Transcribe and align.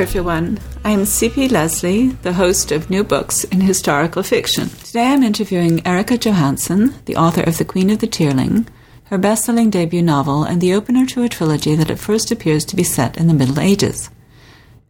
everyone. 0.00 0.58
I'm 0.82 1.04
C.P. 1.04 1.48
Lesley, 1.48 2.08
the 2.08 2.32
host 2.32 2.72
of 2.72 2.88
New 2.88 3.04
Books 3.04 3.44
in 3.44 3.60
Historical 3.60 4.22
Fiction. 4.22 4.70
Today 4.70 5.08
I'm 5.08 5.22
interviewing 5.22 5.86
Erika 5.86 6.16
Johansen, 6.16 6.94
the 7.04 7.16
author 7.16 7.42
of 7.42 7.58
The 7.58 7.66
Queen 7.66 7.90
of 7.90 7.98
the 7.98 8.06
Tearling, 8.06 8.66
her 9.04 9.18
best 9.18 9.44
selling 9.44 9.68
debut 9.68 10.00
novel, 10.00 10.42
and 10.42 10.58
the 10.58 10.72
opener 10.72 11.04
to 11.04 11.22
a 11.22 11.28
trilogy 11.28 11.74
that 11.74 11.90
at 11.90 11.98
first 11.98 12.30
appears 12.30 12.64
to 12.64 12.76
be 12.76 12.82
set 12.82 13.18
in 13.18 13.26
the 13.26 13.34
Middle 13.34 13.60
Ages. 13.60 14.08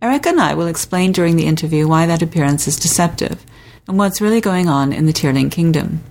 Erika 0.01 0.29
and 0.29 0.41
I 0.41 0.55
will 0.55 0.69
explain 0.69 1.11
during 1.11 1.35
the 1.35 1.47
interview 1.47 1.89
why 1.89 2.07
that 2.07 2.23
appearance 2.23 2.69
is 2.69 2.79
deceptive 2.79 3.45
and 3.89 3.99
what's 3.99 4.21
really 4.21 4.41
going 4.41 4.69
on 4.69 4.93
in 4.93 5.07
the 5.07 5.13
Tearling 5.13 5.51
Kingdom. 5.51 6.05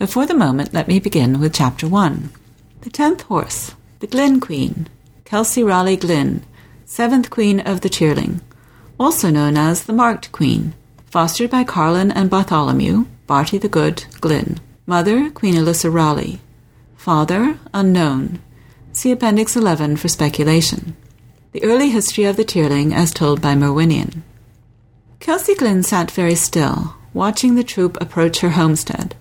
But 0.00 0.10
for 0.10 0.26
the 0.26 0.34
moment, 0.34 0.74
let 0.74 0.88
me 0.88 0.98
begin 0.98 1.38
with 1.38 1.54
Chapter 1.54 1.86
1. 1.86 2.30
The 2.80 2.90
Tenth 2.90 3.22
Horse, 3.22 3.76
the 4.00 4.08
Glynn 4.08 4.40
Queen, 4.40 4.88
Kelsea 5.24 5.62
Raleigh 5.62 5.96
Glynn, 5.96 6.44
seventh 6.90 7.30
Queen 7.30 7.60
of 7.60 7.82
the 7.82 7.88
Tearling, 7.88 8.40
also 8.98 9.30
known 9.30 9.56
as 9.56 9.84
the 9.84 9.92
Marked 9.92 10.32
Queen, 10.32 10.74
fostered 11.06 11.48
by 11.48 11.62
Carlin 11.62 12.10
and 12.10 12.28
Bartholomew, 12.28 13.06
Barty 13.28 13.58
the 13.58 13.68
Good, 13.68 14.06
Glynn. 14.20 14.58
Mother, 14.86 15.30
Queen 15.30 15.54
Elyssa 15.54 15.88
Raleigh. 15.88 16.40
Father, 16.96 17.60
unknown. 17.72 18.40
See 18.92 19.12
Appendix 19.12 19.54
11 19.54 19.98
for 19.98 20.08
speculation. 20.08 20.96
The 21.52 21.62
early 21.62 21.90
history 21.90 22.24
of 22.24 22.36
the 22.36 22.44
Tearling 22.44 22.92
as 22.92 23.12
told 23.12 23.40
by 23.40 23.54
Merwinian. 23.54 24.22
Kelsea 25.20 25.54
Glynn 25.54 25.84
sat 25.84 26.10
very 26.10 26.34
still, 26.34 26.96
watching 27.14 27.54
the 27.54 27.62
troop 27.62 27.98
approach 28.00 28.40
her 28.40 28.50
homestead. 28.50 29.14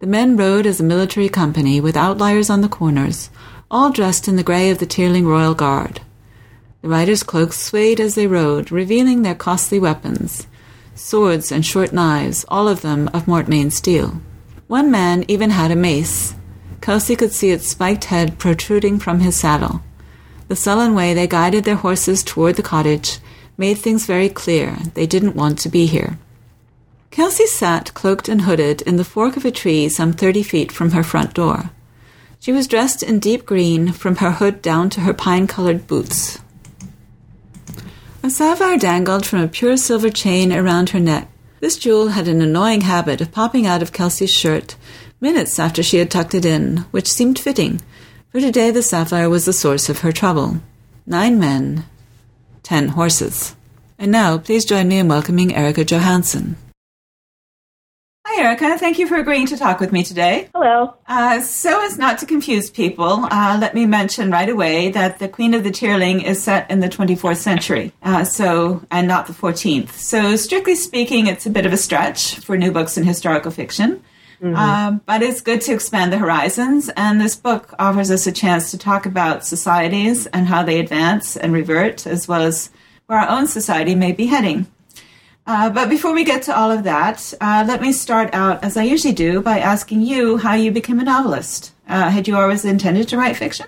The 0.00 0.08
men 0.08 0.36
rode 0.36 0.66
as 0.66 0.80
a 0.80 0.84
military 0.84 1.28
company 1.28 1.80
with 1.80 1.96
outliers 1.96 2.50
on 2.50 2.62
the 2.62 2.68
corners, 2.68 3.30
all 3.70 3.92
dressed 3.92 4.26
in 4.26 4.34
the 4.34 4.42
grey 4.42 4.70
of 4.70 4.78
the 4.78 4.86
Tearling 4.86 5.24
Royal 5.24 5.54
Guard. 5.54 6.00
The 6.86 6.92
riders' 6.92 7.24
cloaks 7.24 7.58
swayed 7.58 7.98
as 7.98 8.14
they 8.14 8.28
rode, 8.28 8.70
revealing 8.70 9.22
their 9.22 9.34
costly 9.34 9.80
weapons 9.80 10.46
swords 10.94 11.50
and 11.50 11.66
short 11.66 11.92
knives, 11.92 12.44
all 12.46 12.68
of 12.68 12.82
them 12.82 13.10
of 13.12 13.26
mortmesne 13.26 13.72
steel. 13.72 14.22
One 14.68 14.88
man 14.92 15.24
even 15.26 15.50
had 15.50 15.72
a 15.72 15.74
mace. 15.74 16.36
Kelsea 16.80 17.16
could 17.16 17.32
see 17.32 17.50
its 17.50 17.66
spiked 17.66 18.04
head 18.04 18.38
protruding 18.38 19.00
from 19.00 19.18
his 19.18 19.34
saddle. 19.34 19.82
The 20.46 20.54
sullen 20.54 20.94
way 20.94 21.12
they 21.12 21.26
guided 21.26 21.64
their 21.64 21.74
horses 21.74 22.22
toward 22.22 22.54
the 22.54 22.62
cottage 22.62 23.18
made 23.58 23.78
things 23.78 24.06
very 24.06 24.28
clear. 24.28 24.76
They 24.94 25.08
didn't 25.08 25.34
want 25.34 25.58
to 25.58 25.68
be 25.68 25.86
here. 25.86 26.20
Kelsea 27.10 27.48
sat 27.48 27.94
cloaked 27.94 28.28
and 28.28 28.42
hooded 28.42 28.80
in 28.82 28.94
the 28.94 29.02
fork 29.02 29.36
of 29.36 29.44
a 29.44 29.50
tree 29.50 29.88
some 29.88 30.12
thirty 30.12 30.44
feet 30.44 30.70
from 30.70 30.92
her 30.92 31.02
front 31.02 31.34
door. 31.34 31.70
She 32.38 32.52
was 32.52 32.68
dressed 32.68 33.02
in 33.02 33.18
deep 33.18 33.44
green 33.44 33.90
from 33.90 34.16
her 34.22 34.30
hood 34.30 34.62
down 34.62 34.88
to 34.90 35.00
her 35.00 35.12
pine 35.12 35.48
colored 35.48 35.88
boots. 35.88 36.38
A 38.26 38.30
sapphire 38.30 38.76
dangled 38.76 39.24
from 39.24 39.38
a 39.38 39.46
pure 39.46 39.76
silver 39.76 40.10
chain 40.10 40.52
around 40.52 40.90
her 40.90 40.98
neck. 40.98 41.28
This 41.60 41.78
jewel 41.78 42.08
had 42.08 42.26
an 42.26 42.42
annoying 42.42 42.80
habit 42.80 43.20
of 43.20 43.30
popping 43.30 43.68
out 43.68 43.82
of 43.82 43.92
Kelsea's 43.92 44.32
shirt 44.32 44.74
minutes 45.20 45.60
after 45.60 45.80
she 45.80 45.98
had 45.98 46.10
tucked 46.10 46.34
it 46.34 46.44
in, 46.44 46.78
which 46.90 47.06
seemed 47.06 47.38
fitting, 47.38 47.80
for 48.32 48.40
today 48.40 48.72
the 48.72 48.82
sapphire 48.82 49.30
was 49.30 49.44
the 49.44 49.52
source 49.52 49.88
of 49.88 50.00
her 50.00 50.10
trouble. 50.10 50.60
Nine 51.06 51.38
men, 51.38 51.84
ten 52.64 52.88
horses. 52.88 53.54
And 53.96 54.10
now, 54.10 54.38
please 54.38 54.64
join 54.64 54.88
me 54.88 54.98
in 54.98 55.06
welcoming 55.06 55.54
Erika 55.54 55.84
Johansen. 55.84 56.56
Hi, 58.36 58.42
Erika. 58.42 58.76
Thank 58.76 58.98
you 58.98 59.06
for 59.06 59.14
agreeing 59.14 59.46
to 59.46 59.56
talk 59.56 59.80
with 59.80 59.92
me 59.92 60.02
today. 60.02 60.50
Hello. 60.54 60.92
Uh, 61.06 61.40
so 61.40 61.82
as 61.86 61.96
not 61.96 62.18
to 62.18 62.26
confuse 62.26 62.68
people, 62.68 63.26
uh, 63.30 63.56
let 63.58 63.74
me 63.74 63.86
mention 63.86 64.30
right 64.30 64.50
away 64.50 64.90
that 64.90 65.18
the 65.18 65.26
Queen 65.26 65.54
of 65.54 65.64
the 65.64 65.70
Tearling 65.70 66.20
is 66.20 66.42
set 66.42 66.70
in 66.70 66.80
the 66.80 66.88
24th 66.90 67.38
century, 67.38 67.94
uh, 68.02 68.24
so 68.24 68.84
and 68.90 69.08
not 69.08 69.26
the 69.26 69.32
14th. 69.32 69.92
So 69.92 70.36
strictly 70.36 70.74
speaking, 70.74 71.28
it's 71.28 71.46
a 71.46 71.50
bit 71.50 71.64
of 71.64 71.72
a 71.72 71.78
stretch 71.78 72.38
for 72.40 72.58
new 72.58 72.70
books 72.70 72.98
in 72.98 73.04
historical 73.04 73.50
fiction. 73.50 74.02
Mm-hmm. 74.42 74.54
Uh, 74.54 74.98
but 75.06 75.22
it's 75.22 75.40
good 75.40 75.62
to 75.62 75.72
expand 75.72 76.12
the 76.12 76.18
horizons, 76.18 76.90
and 76.90 77.18
this 77.18 77.36
book 77.36 77.74
offers 77.78 78.10
us 78.10 78.26
a 78.26 78.32
chance 78.32 78.70
to 78.70 78.76
talk 78.76 79.06
about 79.06 79.46
societies 79.46 80.26
and 80.26 80.46
how 80.46 80.62
they 80.62 80.78
advance 80.78 81.38
and 81.38 81.54
revert, 81.54 82.06
as 82.06 82.28
well 82.28 82.42
as 82.42 82.68
where 83.06 83.18
our 83.18 83.30
own 83.30 83.46
society 83.46 83.94
may 83.94 84.12
be 84.12 84.26
heading. 84.26 84.66
Uh, 85.46 85.70
but 85.70 85.88
before 85.88 86.12
we 86.12 86.24
get 86.24 86.42
to 86.42 86.56
all 86.56 86.72
of 86.72 86.82
that, 86.82 87.32
uh, 87.40 87.64
let 87.68 87.80
me 87.80 87.92
start 87.92 88.30
out, 88.32 88.62
as 88.64 88.76
I 88.76 88.82
usually 88.82 89.14
do, 89.14 89.40
by 89.40 89.60
asking 89.60 90.02
you 90.02 90.38
how 90.38 90.54
you 90.54 90.72
became 90.72 90.98
a 90.98 91.04
novelist. 91.04 91.72
Uh, 91.88 92.10
had 92.10 92.26
you 92.26 92.36
always 92.36 92.64
intended 92.64 93.06
to 93.08 93.16
write 93.16 93.36
fiction? 93.36 93.66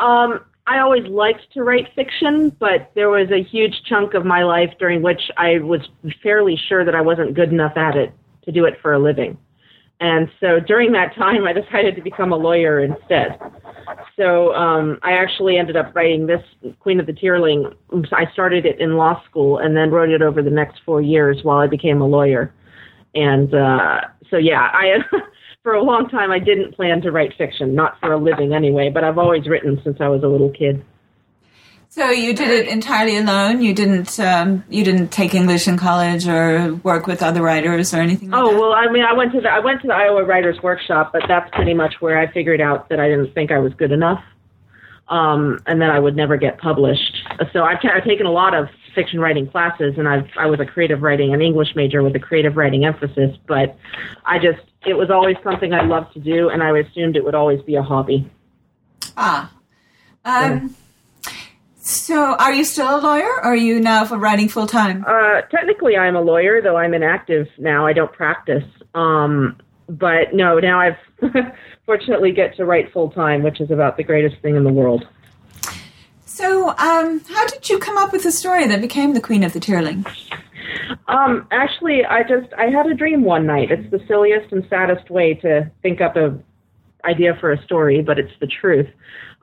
Um, 0.00 0.40
I 0.66 0.78
always 0.78 1.06
liked 1.06 1.52
to 1.54 1.62
write 1.62 1.88
fiction, 1.94 2.50
but 2.58 2.90
there 2.94 3.08
was 3.08 3.30
a 3.30 3.42
huge 3.42 3.82
chunk 3.88 4.14
of 4.14 4.24
my 4.24 4.42
life 4.42 4.70
during 4.80 5.00
which 5.00 5.30
I 5.36 5.58
was 5.58 5.80
fairly 6.22 6.58
sure 6.68 6.84
that 6.84 6.94
I 6.94 7.02
wasn't 7.02 7.34
good 7.34 7.52
enough 7.52 7.76
at 7.76 7.96
it 7.96 8.12
to 8.44 8.52
do 8.52 8.64
it 8.64 8.74
for 8.82 8.92
a 8.92 8.98
living. 8.98 9.38
And 10.00 10.28
so 10.40 10.58
during 10.58 10.90
that 10.92 11.14
time, 11.14 11.46
I 11.46 11.52
decided 11.52 11.94
to 11.94 12.02
become 12.02 12.32
a 12.32 12.36
lawyer 12.36 12.80
instead. 12.80 13.38
So 14.16 14.54
um, 14.54 14.98
I 15.02 15.12
actually 15.12 15.56
ended 15.56 15.76
up 15.76 15.94
writing 15.94 16.26
this 16.26 16.42
Queen 16.80 17.00
of 17.00 17.06
the 17.06 17.12
Tearling. 17.12 17.72
I 18.12 18.30
started 18.32 18.66
it 18.66 18.80
in 18.80 18.96
law 18.96 19.22
school 19.24 19.58
and 19.58 19.76
then 19.76 19.90
wrote 19.90 20.10
it 20.10 20.22
over 20.22 20.42
the 20.42 20.50
next 20.50 20.80
four 20.84 21.00
years 21.00 21.38
while 21.42 21.58
I 21.58 21.66
became 21.66 22.00
a 22.00 22.06
lawyer. 22.06 22.52
And 23.14 23.54
uh, 23.54 24.00
so, 24.30 24.36
yeah, 24.36 24.70
I 24.72 24.98
for 25.62 25.74
a 25.74 25.82
long 25.82 26.08
time 26.08 26.30
I 26.30 26.38
didn't 26.38 26.74
plan 26.74 27.00
to 27.02 27.12
write 27.12 27.34
fiction, 27.36 27.74
not 27.74 27.98
for 28.00 28.12
a 28.12 28.18
living 28.18 28.54
anyway. 28.54 28.90
But 28.92 29.04
I've 29.04 29.18
always 29.18 29.46
written 29.48 29.80
since 29.84 29.98
I 30.00 30.08
was 30.08 30.22
a 30.22 30.28
little 30.28 30.50
kid. 30.50 30.84
So 31.94 32.08
you 32.08 32.32
did 32.32 32.48
it 32.48 32.68
entirely 32.68 33.18
alone. 33.18 33.60
You 33.60 33.74
didn't 33.74 34.18
um, 34.18 34.64
you 34.70 34.82
didn't 34.82 35.08
take 35.08 35.34
English 35.34 35.68
in 35.68 35.76
college 35.76 36.26
or 36.26 36.76
work 36.76 37.06
with 37.06 37.22
other 37.22 37.42
writers 37.42 37.92
or 37.92 37.98
anything. 37.98 38.30
Like 38.30 38.40
oh 38.42 38.50
that? 38.50 38.58
well, 38.58 38.72
I 38.72 38.90
mean, 38.90 39.04
I 39.04 39.12
went 39.12 39.32
to 39.32 39.42
the 39.42 39.50
I 39.50 39.58
went 39.58 39.82
to 39.82 39.88
the 39.88 39.92
Iowa 39.92 40.24
Writers 40.24 40.56
Workshop, 40.62 41.12
but 41.12 41.20
that's 41.28 41.50
pretty 41.54 41.74
much 41.74 41.96
where 42.00 42.18
I 42.18 42.32
figured 42.32 42.62
out 42.62 42.88
that 42.88 42.98
I 42.98 43.10
didn't 43.10 43.34
think 43.34 43.52
I 43.52 43.58
was 43.58 43.74
good 43.74 43.92
enough, 43.92 44.24
um, 45.08 45.58
and 45.66 45.82
that 45.82 45.90
I 45.90 45.98
would 45.98 46.16
never 46.16 46.38
get 46.38 46.56
published. 46.56 47.14
So 47.52 47.62
I've, 47.62 47.82
t- 47.82 47.90
I've 47.94 48.04
taken 48.04 48.24
a 48.24 48.32
lot 48.32 48.54
of 48.54 48.68
fiction 48.94 49.20
writing 49.20 49.46
classes, 49.46 49.92
and 49.98 50.08
I've 50.08 50.30
I 50.38 50.46
was 50.46 50.60
a 50.60 50.64
creative 50.64 51.02
writing, 51.02 51.34
an 51.34 51.42
English 51.42 51.76
major 51.76 52.02
with 52.02 52.16
a 52.16 52.20
creative 52.20 52.56
writing 52.56 52.86
emphasis, 52.86 53.36
but 53.46 53.76
I 54.24 54.38
just 54.38 54.62
it 54.86 54.94
was 54.94 55.10
always 55.10 55.36
something 55.44 55.74
I 55.74 55.82
loved 55.82 56.14
to 56.14 56.20
do, 56.20 56.48
and 56.48 56.62
I 56.62 56.70
assumed 56.70 57.16
it 57.16 57.24
would 57.24 57.34
always 57.34 57.60
be 57.60 57.74
a 57.74 57.82
hobby. 57.82 58.30
Ah. 59.14 59.52
Um, 60.24 60.70
so, 60.70 60.74
are 62.38 62.52
you 62.52 62.64
still 62.64 62.96
a 62.96 63.00
lawyer, 63.00 63.28
or 63.28 63.44
are 63.44 63.56
you 63.56 63.80
now 63.80 64.04
for 64.04 64.16
writing 64.16 64.48
full 64.48 64.66
time? 64.66 65.04
Uh, 65.06 65.42
technically, 65.50 65.96
I'm 65.96 66.16
a 66.16 66.20
lawyer, 66.20 66.60
though 66.62 66.76
I'm 66.76 66.94
inactive 66.94 67.48
now. 67.58 67.86
I 67.86 67.92
don't 67.92 68.12
practice. 68.12 68.64
Um, 68.94 69.58
but 69.88 70.32
no, 70.32 70.58
now 70.58 70.80
I've 70.80 70.96
fortunately 71.86 72.32
get 72.32 72.56
to 72.56 72.64
write 72.64 72.92
full 72.92 73.10
time, 73.10 73.42
which 73.42 73.60
is 73.60 73.70
about 73.70 73.96
the 73.96 74.04
greatest 74.04 74.40
thing 74.42 74.56
in 74.56 74.64
the 74.64 74.72
world. 74.72 75.06
So, 76.24 76.70
um, 76.70 77.20
how 77.28 77.46
did 77.46 77.68
you 77.68 77.78
come 77.78 77.98
up 77.98 78.12
with 78.12 78.22
the 78.22 78.32
story 78.32 78.66
that 78.66 78.80
became 78.80 79.12
the 79.12 79.20
Queen 79.20 79.44
of 79.44 79.52
the 79.52 79.60
Tearling? 79.60 80.06
Um, 81.08 81.46
actually, 81.50 82.04
I 82.04 82.22
just 82.22 82.52
I 82.54 82.66
had 82.66 82.86
a 82.86 82.94
dream 82.94 83.22
one 83.22 83.46
night. 83.46 83.70
It's 83.70 83.90
the 83.90 84.00
silliest 84.08 84.50
and 84.52 84.64
saddest 84.70 85.10
way 85.10 85.34
to 85.34 85.70
think 85.82 86.00
up 86.00 86.16
a 86.16 86.38
idea 87.04 87.36
for 87.40 87.52
a 87.52 87.62
story, 87.64 88.02
but 88.02 88.18
it's 88.18 88.32
the 88.40 88.46
truth. 88.46 88.88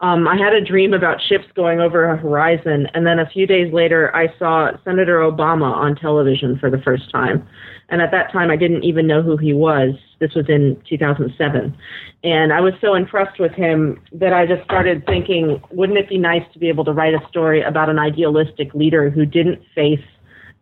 Um, 0.02 0.30
I 0.30 0.38
had 0.38 0.54
a 0.54 0.64
dream 0.64 0.94
about 0.94 1.22
ships 1.22 1.46
going 1.56 1.82
over 1.82 2.06
a 2.06 2.16
horizon, 2.16 2.88
and 2.94 3.06
then 3.06 3.20
a 3.20 3.30
few 3.30 3.46
days 3.46 3.74
later, 3.74 4.16
I 4.16 4.34
saw 4.40 4.72
Senator 4.86 5.20
Obama 5.20 5.74
on 5.74 5.96
television 5.96 6.58
for 6.58 6.70
the 6.70 6.78
first 6.78 7.12
time. 7.12 7.46
And 7.90 8.02
at 8.02 8.12
that 8.12 8.32
time, 8.32 8.50
I 8.50 8.56
didn't 8.56 8.86
even 8.86 9.08
know 9.08 9.22
who 9.22 9.36
he 9.36 9.54
was. 9.54 9.96
This 10.20 10.34
was 10.36 10.46
in 10.48 10.82
2007. 10.88 11.76
And 12.24 12.54
I 12.54 12.62
was 12.62 12.74
so 12.80 12.96
impressed 12.96 13.40
with 13.40 13.52
him 13.52 14.00
that 14.14 14.32
I 14.32 14.46
just 14.46 14.64
started 14.64 15.06
thinking, 15.06 15.62
wouldn't 15.72 15.98
it 15.98 16.08
be 16.08 16.18
nice 16.18 16.44
to 16.54 16.60
be 16.60 16.70
able 16.70 16.86
to 16.86 16.94
write 16.94 17.14
a 17.14 17.28
story 17.28 17.62
about 17.62 17.90
an 17.90 18.00
idealistic 18.00 18.74
leader 18.74 19.10
who 19.10 19.26
didn't 19.26 19.62
face 19.76 20.06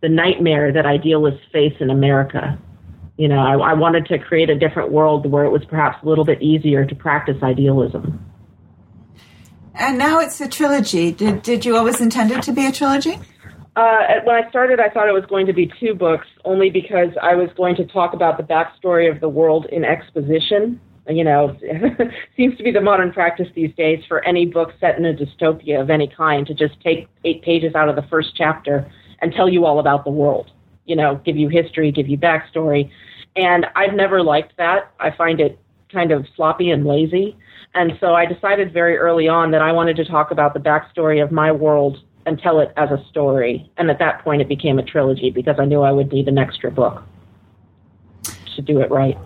the 0.01 0.09
nightmare 0.09 0.71
that 0.71 0.85
idealists 0.85 1.41
face 1.51 1.73
in 1.79 1.91
America? 1.91 2.57
You 3.17 3.27
know, 3.27 3.39
I, 3.39 3.71
I 3.71 3.73
wanted 3.73 4.06
to 4.07 4.17
create 4.17 4.50
a 4.50 4.57
different 4.57 4.91
world 4.91 5.29
where 5.29 5.44
it 5.44 5.51
was 5.51 5.65
perhaps 5.65 5.97
a 6.03 6.07
little 6.07 6.25
bit 6.25 6.41
easier 6.41 6.85
to 6.85 6.95
practice 6.95 7.38
idealism. 7.44 8.23
And 9.79 9.97
now 9.97 10.19
it's 10.19 10.41
a 10.41 10.47
trilogy. 10.47 11.12
Did 11.12 11.44
did 11.44 11.65
you 11.65 11.77
always 11.77 12.01
intend 12.01 12.31
it 12.31 12.41
to 12.44 12.51
be 12.51 12.65
a 12.65 12.71
trilogy? 12.71 13.19
Uh, 13.75 14.21
when 14.24 14.35
I 14.35 14.50
started, 14.50 14.79
I 14.79 14.89
thought 14.89 15.07
it 15.07 15.12
was 15.12 15.25
going 15.27 15.45
to 15.45 15.53
be 15.53 15.71
two 15.79 15.94
books, 15.94 16.25
only 16.45 16.71
because 16.71 17.09
I 17.21 17.35
was 17.35 17.50
going 17.56 17.75
to 17.75 17.85
talk 17.85 18.13
about 18.13 18.38
the 18.38 18.44
backstory 18.44 19.12
of 19.12 19.19
the 19.19 19.29
world 19.29 19.68
in 19.68 19.85
exposition. 19.85 20.81
You 21.07 21.24
know, 21.24 21.56
seems 22.38 22.57
to 22.57 22.63
be 22.63 22.71
the 22.71 22.81
modern 22.81 23.13
practice 23.13 23.47
these 23.53 23.74
days 23.75 24.03
for 24.07 24.25
any 24.25 24.47
book 24.47 24.74
set 24.79 24.97
in 24.97 25.06
a 25.06 25.13
dystopia 25.13 25.80
of 25.80 25.91
any 25.91 26.07
kind 26.07 26.47
to 26.47 26.56
just 26.56 26.81
take 26.81 27.07
eight 27.23 27.44
pages 27.44 27.75
out 27.75 27.88
of 27.88 27.95
the 27.95 28.01
first 28.09 28.35
chapter 28.35 28.91
and 29.21 29.31
tell 29.31 29.47
you 29.47 29.65
all 29.65 29.80
about 29.80 30.06
the 30.06 30.12
world. 30.12 30.50
You 30.85 30.95
know, 30.95 31.21
give 31.23 31.38
you 31.38 31.50
history, 31.50 31.91
give 31.91 32.07
you 32.07 32.18
backstory. 32.18 32.89
And 33.35 33.68
I've 33.75 33.94
never 33.94 34.23
liked 34.23 34.57
that. 34.57 34.91
I 35.00 35.12
find 35.12 35.39
it 35.39 35.59
kind 35.91 36.11
of 36.11 36.25
sloppy 36.35 36.69
and 36.69 36.85
lazy. 36.85 37.35
And 37.73 37.93
so 37.99 38.13
I 38.13 38.25
decided 38.25 38.73
very 38.73 38.97
early 38.97 39.27
on 39.27 39.51
that 39.51 39.61
I 39.61 39.71
wanted 39.71 39.95
to 39.97 40.05
talk 40.05 40.31
about 40.31 40.53
the 40.53 40.59
backstory 40.59 41.23
of 41.23 41.31
my 41.31 41.51
world 41.51 41.99
and 42.25 42.39
tell 42.39 42.59
it 42.59 42.73
as 42.75 42.89
a 42.91 43.03
story. 43.09 43.71
And 43.77 43.89
at 43.89 43.99
that 43.99 44.23
point, 44.23 44.41
it 44.41 44.47
became 44.47 44.79
a 44.79 44.83
trilogy 44.83 45.31
because 45.31 45.55
I 45.59 45.65
knew 45.65 45.81
I 45.81 45.91
would 45.91 46.11
need 46.11 46.27
an 46.27 46.37
extra 46.37 46.69
book 46.69 47.03
to 48.55 48.61
do 48.61 48.81
it 48.81 48.91
right. 48.91 49.17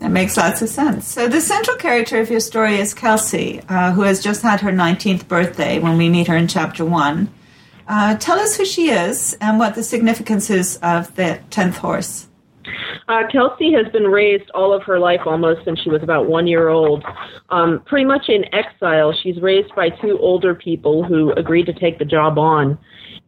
That 0.00 0.10
makes 0.10 0.36
lots 0.36 0.60
of 0.60 0.68
sense. 0.68 1.06
So, 1.06 1.26
the 1.26 1.40
central 1.40 1.76
character 1.78 2.20
of 2.20 2.28
your 2.28 2.40
story 2.40 2.76
is 2.76 2.92
Kelsea, 2.92 3.62
uh, 3.68 3.92
who 3.92 4.02
has 4.02 4.22
just 4.22 4.42
had 4.42 4.60
her 4.60 4.70
19th 4.70 5.26
birthday 5.26 5.78
when 5.78 5.96
we 5.96 6.10
meet 6.10 6.26
her 6.26 6.36
in 6.36 6.48
chapter 6.48 6.84
one. 6.84 7.32
Uh, 7.88 8.16
tell 8.16 8.38
us 8.38 8.56
who 8.56 8.64
she 8.64 8.90
is 8.90 9.36
and 9.40 9.58
what 9.58 9.74
the 9.74 9.82
significance 9.82 10.50
is 10.50 10.76
of 10.78 11.14
the 11.14 11.40
10th 11.50 11.76
horse. 11.76 12.26
Uh, 13.08 13.22
Kelsea 13.30 13.72
has 13.72 13.90
been 13.92 14.04
raised 14.04 14.50
all 14.50 14.72
of 14.72 14.82
her 14.82 14.98
life 14.98 15.20
almost 15.26 15.64
since 15.64 15.80
she 15.80 15.90
was 15.90 16.02
about 16.02 16.26
one 16.26 16.46
year 16.46 16.68
old, 16.68 17.04
um, 17.50 17.82
pretty 17.86 18.04
much 18.04 18.28
in 18.28 18.44
exile. 18.54 19.14
She's 19.22 19.40
raised 19.40 19.74
by 19.74 19.90
two 19.90 20.18
older 20.20 20.54
people 20.54 21.04
who 21.04 21.32
agreed 21.32 21.66
to 21.66 21.72
take 21.72 21.98
the 21.98 22.04
job 22.04 22.38
on, 22.38 22.78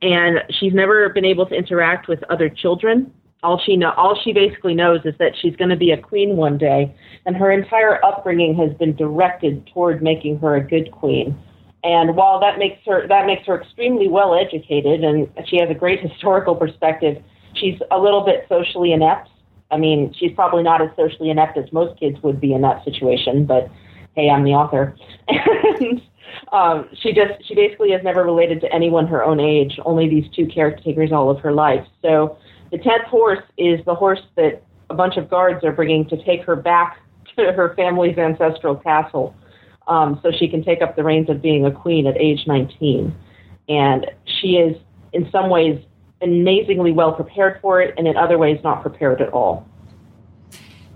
and 0.03 0.41
she's 0.59 0.75
never 0.75 1.09
been 1.11 1.25
able 1.25 1.47
to 1.47 1.55
interact 1.55 2.09
with 2.09 2.23
other 2.31 2.49
children. 2.49 3.13
All 3.45 3.61
she 3.65 3.77
know, 3.77 3.93
all 3.97 4.21
she 4.25 4.33
basically 4.33 4.75
knows 4.75 5.01
is 5.05 5.15
that 5.19 5.33
she's 5.41 5.55
going 5.55 5.71
to 5.71 5.77
be 5.77 5.93
a 5.93 5.97
queen 5.97 6.37
one 6.37 6.59
day, 6.59 6.95
and 7.25 7.37
her 7.37 7.53
entire 7.53 8.05
upbringing 8.05 8.57
has 8.57 8.77
been 8.79 8.97
directed 8.97 9.65
toward 9.73 10.03
making 10.03 10.41
her 10.41 10.57
a 10.57 10.61
good 10.61 10.91
queen. 10.91 11.39
And 11.85 12.17
while 12.17 12.41
that 12.41 12.59
makes 12.59 12.85
her 12.87 13.07
that 13.07 13.27
makes 13.27 13.47
her 13.47 13.61
extremely 13.61 14.09
well 14.09 14.35
educated, 14.35 15.05
and 15.05 15.29
she 15.47 15.59
has 15.61 15.71
a 15.71 15.75
great 15.75 16.01
historical 16.09 16.57
perspective, 16.57 17.23
she's 17.59 17.79
a 17.91 17.99
little 17.99 18.25
bit 18.25 18.47
socially 18.49 18.93
inept 18.93 19.29
I 19.71 19.77
mean, 19.77 20.15
she's 20.19 20.33
probably 20.33 20.63
not 20.63 20.81
as 20.81 20.89
socially 20.97 21.31
inept 21.31 21.59
as 21.59 21.71
most 21.73 21.99
kids 21.99 22.23
would 22.23 22.41
be 22.41 22.53
in 22.53 22.63
that 22.63 22.85
situation, 22.85 23.45
but 23.45 23.71
hey, 24.15 24.31
I'm 24.31 24.45
the 24.45 24.53
author. 24.53 24.97
and 25.29 26.01
um, 26.53 26.89
she 26.95 27.13
just 27.13 27.47
she 27.47 27.55
basically 27.55 27.91
has 27.93 28.03
never 28.03 28.25
related 28.25 28.61
to 28.63 28.73
anyone 28.73 29.07
her 29.09 29.23
own 29.23 29.41
age, 29.41 29.79
only 29.85 30.09
these 30.09 30.25
two 30.35 30.47
caretakers 30.47 31.13
all 31.13 31.31
of 31.31 31.41
her 31.41 31.53
life. 31.53 31.87
So 32.03 32.39
the 32.71 32.79
tenth 32.79 33.05
horse 33.05 33.45
is 33.57 33.85
the 33.85 33.95
horse 33.95 34.23
that 34.37 34.63
a 34.91 34.95
bunch 34.95 35.17
of 35.17 35.29
guards 35.29 35.63
are 35.65 35.73
bringing 35.73 36.09
to 36.09 36.25
take 36.25 36.43
her 36.45 36.57
back 36.57 36.99
to 37.37 37.53
her 37.53 37.75
family's 37.77 38.17
ancestral 38.17 38.77
castle, 38.77 39.35
um, 39.87 40.19
so 40.23 40.31
she 40.31 40.49
can 40.49 40.65
take 40.65 40.81
up 40.81 40.97
the 40.97 41.05
reins 41.05 41.29
of 41.29 41.43
being 41.43 41.67
a 41.67 41.71
queen 41.71 42.07
at 42.07 42.17
age 42.17 42.47
19. 42.47 43.15
And 43.69 44.07
she 44.25 44.57
is, 44.57 44.77
in 45.13 45.31
some 45.31 45.51
ways, 45.51 45.79
amazingly 46.23 46.93
well 46.93 47.13
prepared 47.13 47.61
for 47.61 47.81
it, 47.81 47.95
and 47.97 48.07
in 48.07 48.17
other 48.17 48.39
ways, 48.39 48.61
not 48.65 48.83
prepared 48.83 49.21
at 49.21 49.33
all. 49.33 49.67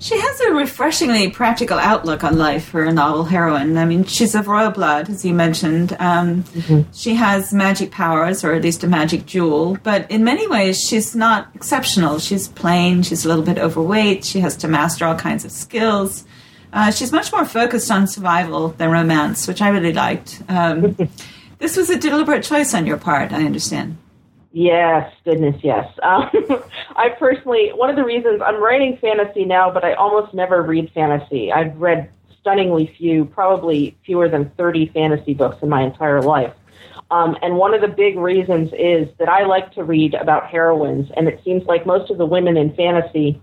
She 0.02 0.18
has 0.18 0.40
a 0.40 0.52
refreshingly 0.52 1.30
practical 1.30 1.78
outlook 1.78 2.24
on 2.24 2.36
life 2.36 2.64
for 2.64 2.82
a 2.82 2.92
novel 2.92 3.22
heroine. 3.22 3.78
I 3.78 3.84
mean, 3.84 4.02
she's 4.02 4.34
of 4.34 4.48
royal 4.48 4.72
blood, 4.72 5.08
as 5.08 5.24
you 5.24 5.32
mentioned. 5.32 5.92
Um, 6.00 6.42
mm-hmm. 6.42 6.90
She 6.92 7.14
has 7.14 7.54
magic 7.54 7.92
powers, 7.92 8.42
or 8.42 8.52
at 8.52 8.62
least 8.62 8.82
a 8.82 8.88
magic 8.88 9.26
jewel, 9.26 9.78
but 9.84 10.10
in 10.10 10.24
many 10.24 10.48
ways, 10.48 10.80
she's 10.80 11.14
not 11.14 11.50
exceptional. 11.54 12.18
She's 12.18 12.48
plain, 12.48 13.04
she's 13.04 13.24
a 13.24 13.28
little 13.28 13.44
bit 13.44 13.58
overweight, 13.58 14.24
she 14.24 14.40
has 14.40 14.56
to 14.56 14.68
master 14.68 15.06
all 15.06 15.14
kinds 15.14 15.44
of 15.44 15.52
skills. 15.52 16.24
Uh, 16.72 16.90
she's 16.90 17.12
much 17.12 17.30
more 17.30 17.44
focused 17.44 17.88
on 17.88 18.08
survival 18.08 18.70
than 18.70 18.90
romance, 18.90 19.46
which 19.46 19.62
I 19.62 19.68
really 19.68 19.92
liked. 19.92 20.42
Um, 20.48 20.96
this 21.60 21.76
was 21.76 21.90
a 21.90 21.96
deliberate 21.96 22.42
choice 22.42 22.74
on 22.74 22.86
your 22.86 22.96
part, 22.96 23.32
I 23.32 23.44
understand. 23.44 23.98
Yes, 24.52 25.12
goodness, 25.24 25.56
yes. 25.62 25.88
Um, 26.02 26.28
I 26.96 27.08
personally, 27.18 27.70
one 27.74 27.88
of 27.88 27.96
the 27.96 28.04
reasons 28.04 28.42
I'm 28.44 28.62
writing 28.62 28.98
fantasy 29.00 29.44
now, 29.44 29.70
but 29.70 29.84
I 29.84 29.94
almost 29.94 30.34
never 30.34 30.62
read 30.62 30.90
fantasy. 30.92 31.50
I've 31.50 31.74
read 31.76 32.10
stunningly 32.40 32.94
few, 32.98 33.24
probably 33.24 33.96
fewer 34.04 34.28
than 34.28 34.50
30 34.56 34.90
fantasy 34.92 35.32
books 35.32 35.56
in 35.62 35.68
my 35.68 35.82
entire 35.82 36.20
life. 36.20 36.52
Um, 37.10 37.36
and 37.40 37.56
one 37.56 37.72
of 37.72 37.80
the 37.80 37.88
big 37.88 38.18
reasons 38.18 38.70
is 38.78 39.08
that 39.18 39.28
I 39.28 39.44
like 39.44 39.72
to 39.74 39.84
read 39.84 40.14
about 40.14 40.48
heroines, 40.48 41.10
and 41.16 41.28
it 41.28 41.40
seems 41.44 41.64
like 41.66 41.86
most 41.86 42.10
of 42.10 42.18
the 42.18 42.26
women 42.26 42.56
in 42.56 42.74
fantasy 42.74 43.40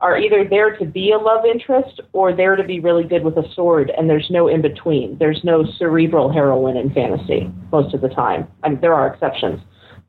are 0.00 0.18
either 0.18 0.44
there 0.44 0.76
to 0.76 0.84
be 0.84 1.12
a 1.12 1.18
love 1.18 1.44
interest 1.44 2.00
or 2.12 2.34
there 2.34 2.56
to 2.56 2.62
be 2.62 2.80
really 2.80 3.04
good 3.04 3.24
with 3.24 3.36
a 3.36 3.52
sword, 3.54 3.90
and 3.90 4.08
there's 4.08 4.30
no 4.30 4.48
in 4.48 4.62
between. 4.62 5.18
There's 5.18 5.42
no 5.44 5.64
cerebral 5.64 6.30
heroine 6.30 6.76
in 6.76 6.92
fantasy 6.92 7.50
most 7.72 7.94
of 7.94 8.00
the 8.00 8.08
time. 8.08 8.46
I 8.62 8.68
mean, 8.70 8.80
there 8.80 8.94
are 8.94 9.06
exceptions 9.06 9.60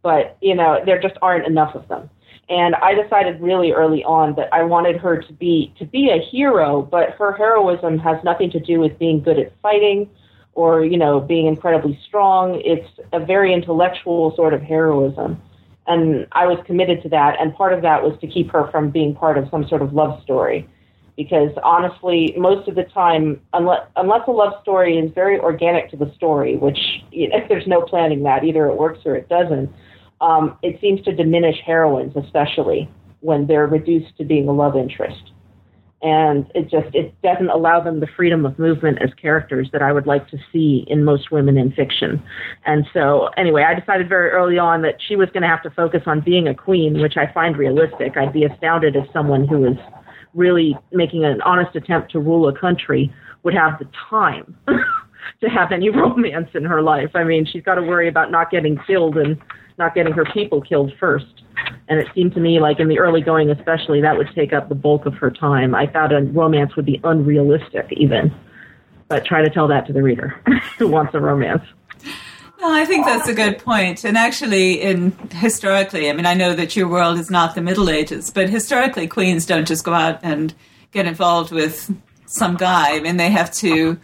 but 0.07 0.37
you 0.39 0.55
know 0.55 0.79
there 0.85 1.01
just 1.01 1.15
aren't 1.21 1.45
enough 1.45 1.75
of 1.75 1.85
them. 1.89 2.09
And 2.49 2.75
I 2.75 2.93
decided 2.93 3.41
really 3.41 3.73
early 3.73 4.05
on 4.05 4.35
that 4.35 4.47
I 4.53 4.63
wanted 4.63 4.95
her 5.01 5.21
to 5.21 5.33
be 5.33 5.73
to 5.79 5.85
be 5.85 6.09
a 6.09 6.17
hero, 6.31 6.81
but 6.81 7.09
her 7.19 7.33
heroism 7.33 7.99
has 7.99 8.17
nothing 8.23 8.49
to 8.51 8.59
do 8.61 8.79
with 8.79 8.97
being 8.97 9.21
good 9.21 9.37
at 9.37 9.51
fighting 9.61 10.09
or 10.53 10.85
you 10.85 10.97
know 10.97 11.19
being 11.19 11.45
incredibly 11.45 11.99
strong. 12.07 12.61
It's 12.63 12.87
a 13.11 13.19
very 13.19 13.53
intellectual 13.53 14.33
sort 14.37 14.53
of 14.53 14.61
heroism. 14.61 15.41
And 15.87 16.25
I 16.31 16.47
was 16.47 16.59
committed 16.65 17.03
to 17.03 17.09
that, 17.09 17.35
and 17.41 17.53
part 17.53 17.73
of 17.73 17.81
that 17.81 18.01
was 18.01 18.17
to 18.21 18.27
keep 18.27 18.49
her 18.51 18.71
from 18.71 18.91
being 18.91 19.13
part 19.13 19.37
of 19.37 19.49
some 19.51 19.67
sort 19.67 19.81
of 19.81 19.91
love 19.91 20.23
story 20.23 20.69
because 21.17 21.49
honestly, 21.63 22.33
most 22.37 22.69
of 22.69 22.75
the 22.75 22.83
time, 22.83 23.41
unless 23.51 23.81
unless 23.97 24.21
a 24.27 24.31
love 24.31 24.53
story 24.61 24.97
is 24.99 25.11
very 25.13 25.37
organic 25.39 25.89
to 25.89 25.97
the 25.97 26.09
story, 26.15 26.55
which 26.55 26.79
you 27.11 27.27
know, 27.27 27.39
there's 27.49 27.67
no 27.67 27.81
planning 27.81 28.23
that 28.23 28.45
either 28.45 28.67
it 28.67 28.77
works 28.77 28.99
or 29.03 29.15
it 29.15 29.27
doesn't, 29.27 29.69
um, 30.21 30.57
it 30.63 30.79
seems 30.81 31.01
to 31.03 31.13
diminish 31.13 31.57
heroines, 31.65 32.13
especially 32.15 32.89
when 33.21 33.47
they're 33.47 33.67
reduced 33.67 34.15
to 34.17 34.25
being 34.25 34.47
a 34.47 34.53
love 34.53 34.75
interest. 34.75 35.31
And 36.03 36.45
it 36.53 36.69
just 36.69 36.93
it 36.93 37.19
doesn't 37.23 37.49
allow 37.49 37.81
them 37.81 37.99
the 37.99 38.07
freedom 38.15 38.45
of 38.45 38.59
movement 38.59 39.01
as 39.01 39.09
characters 39.19 39.67
that 39.73 39.81
I 39.81 39.91
would 39.91 40.05
like 40.05 40.29
to 40.29 40.37
see 40.53 40.85
in 40.87 41.03
most 41.03 41.31
women 41.31 41.57
in 41.57 41.71
fiction. 41.71 42.21
And 42.67 42.85
so 42.93 43.29
anyway, 43.35 43.63
I 43.63 43.73
decided 43.73 44.07
very 44.07 44.29
early 44.29 44.59
on 44.59 44.83
that 44.83 44.97
she 45.07 45.15
was 45.15 45.27
going 45.29 45.41
to 45.41 45.47
have 45.47 45.63
to 45.63 45.71
focus 45.71 46.03
on 46.05 46.21
being 46.21 46.47
a 46.47 46.53
queen, 46.53 47.01
which 47.01 47.17
I 47.17 47.31
find 47.33 47.57
realistic. 47.57 48.15
I'd 48.15 48.31
be 48.31 48.43
astounded 48.43 48.95
if 48.95 49.05
someone 49.11 49.47
who 49.47 49.65
is 49.65 49.77
really 50.35 50.77
making 50.91 51.25
an 51.25 51.41
honest 51.41 51.75
attempt 51.75 52.11
to 52.11 52.19
rule 52.19 52.47
a 52.47 52.57
country 52.57 53.11
would 53.41 53.55
have 53.55 53.79
the 53.79 53.89
time 54.07 54.55
to 55.41 55.49
have 55.49 55.71
any 55.71 55.89
romance 55.89 56.49
in 56.53 56.63
her 56.63 56.83
life. 56.83 57.09
I 57.15 57.23
mean, 57.23 57.45
she's 57.51 57.63
got 57.63 57.75
to 57.75 57.81
worry 57.81 58.07
about 58.07 58.29
not 58.29 58.51
getting 58.51 58.77
killed 58.85 59.17
and 59.17 59.37
not 59.77 59.95
getting 59.95 60.13
her 60.13 60.25
people 60.25 60.61
killed 60.61 60.91
first. 60.99 61.43
And 61.87 61.99
it 61.99 62.07
seemed 62.13 62.33
to 62.33 62.39
me 62.39 62.59
like 62.59 62.79
in 62.79 62.87
the 62.87 62.99
early 62.99 63.21
going, 63.21 63.49
especially, 63.49 64.01
that 64.01 64.17
would 64.17 64.29
take 64.35 64.53
up 64.53 64.69
the 64.69 64.75
bulk 64.75 65.05
of 65.05 65.13
her 65.15 65.31
time. 65.31 65.73
I 65.73 65.87
thought 65.87 66.13
a 66.13 66.21
romance 66.21 66.75
would 66.75 66.85
be 66.85 66.99
unrealistic, 67.03 67.87
even. 67.91 68.33
But 69.07 69.25
try 69.25 69.41
to 69.41 69.49
tell 69.49 69.67
that 69.69 69.87
to 69.87 69.93
the 69.93 70.03
reader 70.03 70.41
who 70.77 70.87
wants 70.87 71.13
a 71.13 71.19
romance. 71.19 71.63
No, 72.59 72.73
I 72.73 72.85
think 72.85 73.05
that's 73.05 73.29
a 73.29 73.33
good 73.33 73.59
point. 73.59 74.03
And 74.03 74.17
actually, 74.17 74.81
in 74.81 75.11
historically, 75.31 76.09
I 76.09 76.13
mean, 76.13 76.25
I 76.25 76.33
know 76.33 76.53
that 76.55 76.75
your 76.75 76.87
world 76.87 77.19
is 77.19 77.29
not 77.29 77.53
the 77.55 77.61
Middle 77.61 77.89
Ages, 77.89 78.31
but 78.31 78.49
historically, 78.49 79.07
queens 79.07 79.45
don't 79.45 79.67
just 79.67 79.83
go 79.83 79.93
out 79.93 80.19
and 80.23 80.53
get 80.91 81.05
involved 81.05 81.51
with 81.51 81.93
some 82.25 82.55
guy. 82.55 82.95
I 82.95 82.99
mean, 82.99 83.17
they 83.17 83.29
have 83.29 83.51
to. 83.55 83.99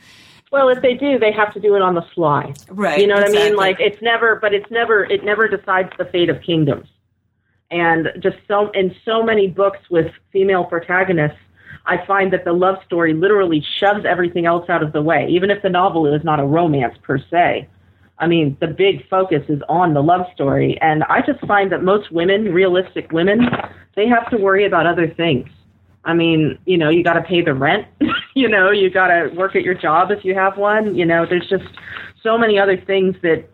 Well, 0.54 0.70
if 0.70 0.82
they 0.82 0.94
do, 0.94 1.20
they 1.20 1.32
have 1.32 1.54
to 1.56 1.60
do 1.60 1.76
it 1.76 1.82
on 1.82 1.96
the 1.96 2.04
fly. 2.16 2.54
Right. 2.70 3.02
You 3.02 3.08
know 3.08 3.16
what 3.16 3.24
exactly. 3.24 3.42
I 3.42 3.50
mean? 3.50 3.58
Like 3.58 3.78
it's 3.80 4.02
never, 4.02 4.38
but 4.38 4.54
it's 4.54 4.70
never, 4.72 5.04
it 5.04 5.26
never 5.26 5.48
decides 5.48 5.90
the 5.98 6.06
fate 6.06 6.30
of 6.30 6.42
kingdoms. 6.42 6.88
And 7.72 8.10
just 8.20 8.38
so 8.48 8.70
in 8.72 8.96
so 9.04 9.24
many 9.24 9.48
books 9.48 9.80
with 9.90 10.12
female 10.32 10.64
protagonists, 10.64 11.40
I 11.86 12.06
find 12.06 12.32
that 12.32 12.46
the 12.46 12.54
love 12.54 12.76
story 12.86 13.14
literally 13.14 13.66
shoves 13.80 14.06
everything 14.06 14.46
else 14.46 14.70
out 14.70 14.84
of 14.84 14.94
the 14.94 15.02
way, 15.02 15.28
even 15.30 15.50
if 15.50 15.62
the 15.62 15.70
novel 15.70 16.06
is 16.14 16.24
not 16.24 16.40
a 16.40 16.46
romance 16.46 16.98
per 17.02 17.18
se 17.18 17.68
I 18.20 18.28
mean, 18.28 18.56
the 18.62 18.68
big 18.68 19.08
focus 19.10 19.44
is 19.50 19.62
on 19.68 19.94
the 19.94 20.02
love 20.02 20.26
story. 20.34 20.78
And 20.82 21.04
I 21.06 21.22
just 21.22 21.46
find 21.46 21.72
that 21.72 21.84
most 21.84 22.12
women, 22.12 22.54
realistic 22.54 23.12
women, 23.12 23.50
they 23.96 24.08
have 24.08 24.30
to 24.30 24.38
worry 24.38 24.66
about 24.66 24.86
other 24.86 25.08
things. 25.08 25.50
I 26.06 26.14
mean, 26.14 26.58
you 26.66 26.78
know, 26.78 26.90
you 26.90 27.04
got 27.04 27.14
to 27.14 27.22
pay 27.22 27.42
the 27.42 27.54
rent. 27.54 27.88
you 28.36 28.50
know, 28.50 28.72
you 28.72 28.90
got 28.90 29.08
to 29.08 29.30
work 29.36 29.56
at 29.56 29.64
your 29.64 29.74
job 29.74 30.12
if 30.12 30.26
you 30.26 30.36
have 30.36 30.58
one. 30.58 30.96
You 30.96 31.06
know, 31.06 31.26
there's 31.26 31.48
just 31.48 31.66
so 32.22 32.38
many 32.38 32.60
other 32.60 32.78
things 32.78 33.16
that 33.22 33.46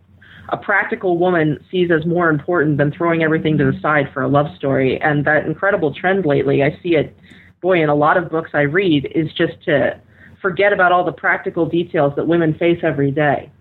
a 0.50 0.58
practical 0.58 1.18
woman 1.18 1.64
sees 1.70 1.92
as 1.92 2.06
more 2.06 2.30
important 2.30 2.78
than 2.78 2.92
throwing 2.92 3.24
everything 3.24 3.58
to 3.58 3.72
the 3.72 3.80
side 3.82 4.10
for 4.14 4.24
a 4.24 4.28
love 4.28 4.48
story. 4.56 5.00
And 5.02 5.26
that 5.26 5.46
incredible 5.46 5.94
trend 5.94 6.26
lately, 6.26 6.64
I 6.64 6.78
see 6.82 6.96
it, 6.96 7.16
boy, 7.62 7.84
in 7.84 7.90
a 7.90 7.96
lot 7.96 8.18
of 8.18 8.30
books 8.32 8.52
I 8.54 8.62
read, 8.62 9.12
is 9.14 9.32
just 9.34 9.62
to 9.66 10.00
forget 10.42 10.74
about 10.74 10.92
all 10.92 11.04
the 11.04 11.12
practical 11.12 11.68
details 11.68 12.14
that 12.16 12.28
women 12.28 12.56
face 12.56 12.80
every 12.82 13.12
day 13.12 13.52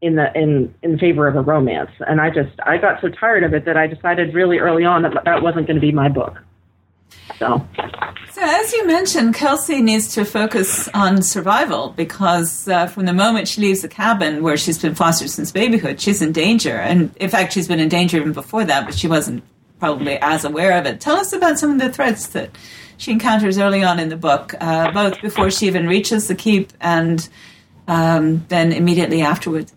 in 0.00 0.16
the 0.16 0.36
in 0.36 0.74
in 0.82 0.98
favor 0.98 1.28
of 1.28 1.36
a 1.36 1.40
romance 1.40 1.90
and 2.08 2.20
i 2.20 2.28
just 2.28 2.50
i 2.66 2.76
got 2.76 3.00
so 3.00 3.08
tired 3.08 3.44
of 3.44 3.54
it 3.54 3.64
that 3.64 3.76
i 3.76 3.86
decided 3.86 4.34
really 4.34 4.58
early 4.58 4.84
on 4.84 5.02
that 5.02 5.12
that 5.24 5.42
wasn't 5.42 5.64
going 5.64 5.76
to 5.76 5.80
be 5.80 5.92
my 5.92 6.08
book 6.08 6.38
so 7.38 7.66
so 8.30 8.40
as 8.42 8.72
you 8.72 8.86
mentioned 8.86 9.34
kelsea 9.34 9.80
needs 9.80 10.14
to 10.14 10.24
focus 10.24 10.88
on 10.88 11.22
survival 11.22 11.90
because 11.96 12.68
uh, 12.68 12.86
from 12.86 13.06
the 13.06 13.12
moment 13.12 13.48
she 13.48 13.60
leaves 13.60 13.82
the 13.82 13.88
cabin 13.88 14.42
where 14.42 14.56
she's 14.56 14.78
been 14.78 14.94
fostered 14.94 15.30
since 15.30 15.50
babyhood 15.50 16.00
she's 16.00 16.20
in 16.22 16.32
danger 16.32 16.76
and 16.76 17.14
in 17.16 17.28
fact 17.28 17.52
she's 17.52 17.68
been 17.68 17.80
in 17.80 17.88
danger 17.88 18.18
even 18.18 18.32
before 18.32 18.64
that 18.64 18.84
but 18.84 18.94
she 18.94 19.08
wasn't 19.08 19.42
probably 19.78 20.18
as 20.20 20.44
aware 20.44 20.78
of 20.78 20.86
it 20.86 21.00
tell 21.00 21.16
us 21.16 21.32
about 21.32 21.58
some 21.58 21.70
of 21.72 21.78
the 21.78 21.92
threats 21.92 22.28
that 22.28 22.50
she 22.96 23.12
encounters 23.12 23.58
early 23.58 23.82
on 23.82 23.98
in 23.98 24.08
the 24.08 24.16
book 24.16 24.54
uh, 24.60 24.90
both 24.92 25.20
before 25.20 25.50
she 25.50 25.66
even 25.66 25.86
reaches 25.86 26.28
the 26.28 26.34
keep 26.34 26.72
and 26.80 27.28
um, 27.88 28.44
then 28.48 28.72
immediately 28.72 29.22
afterwards 29.22 29.74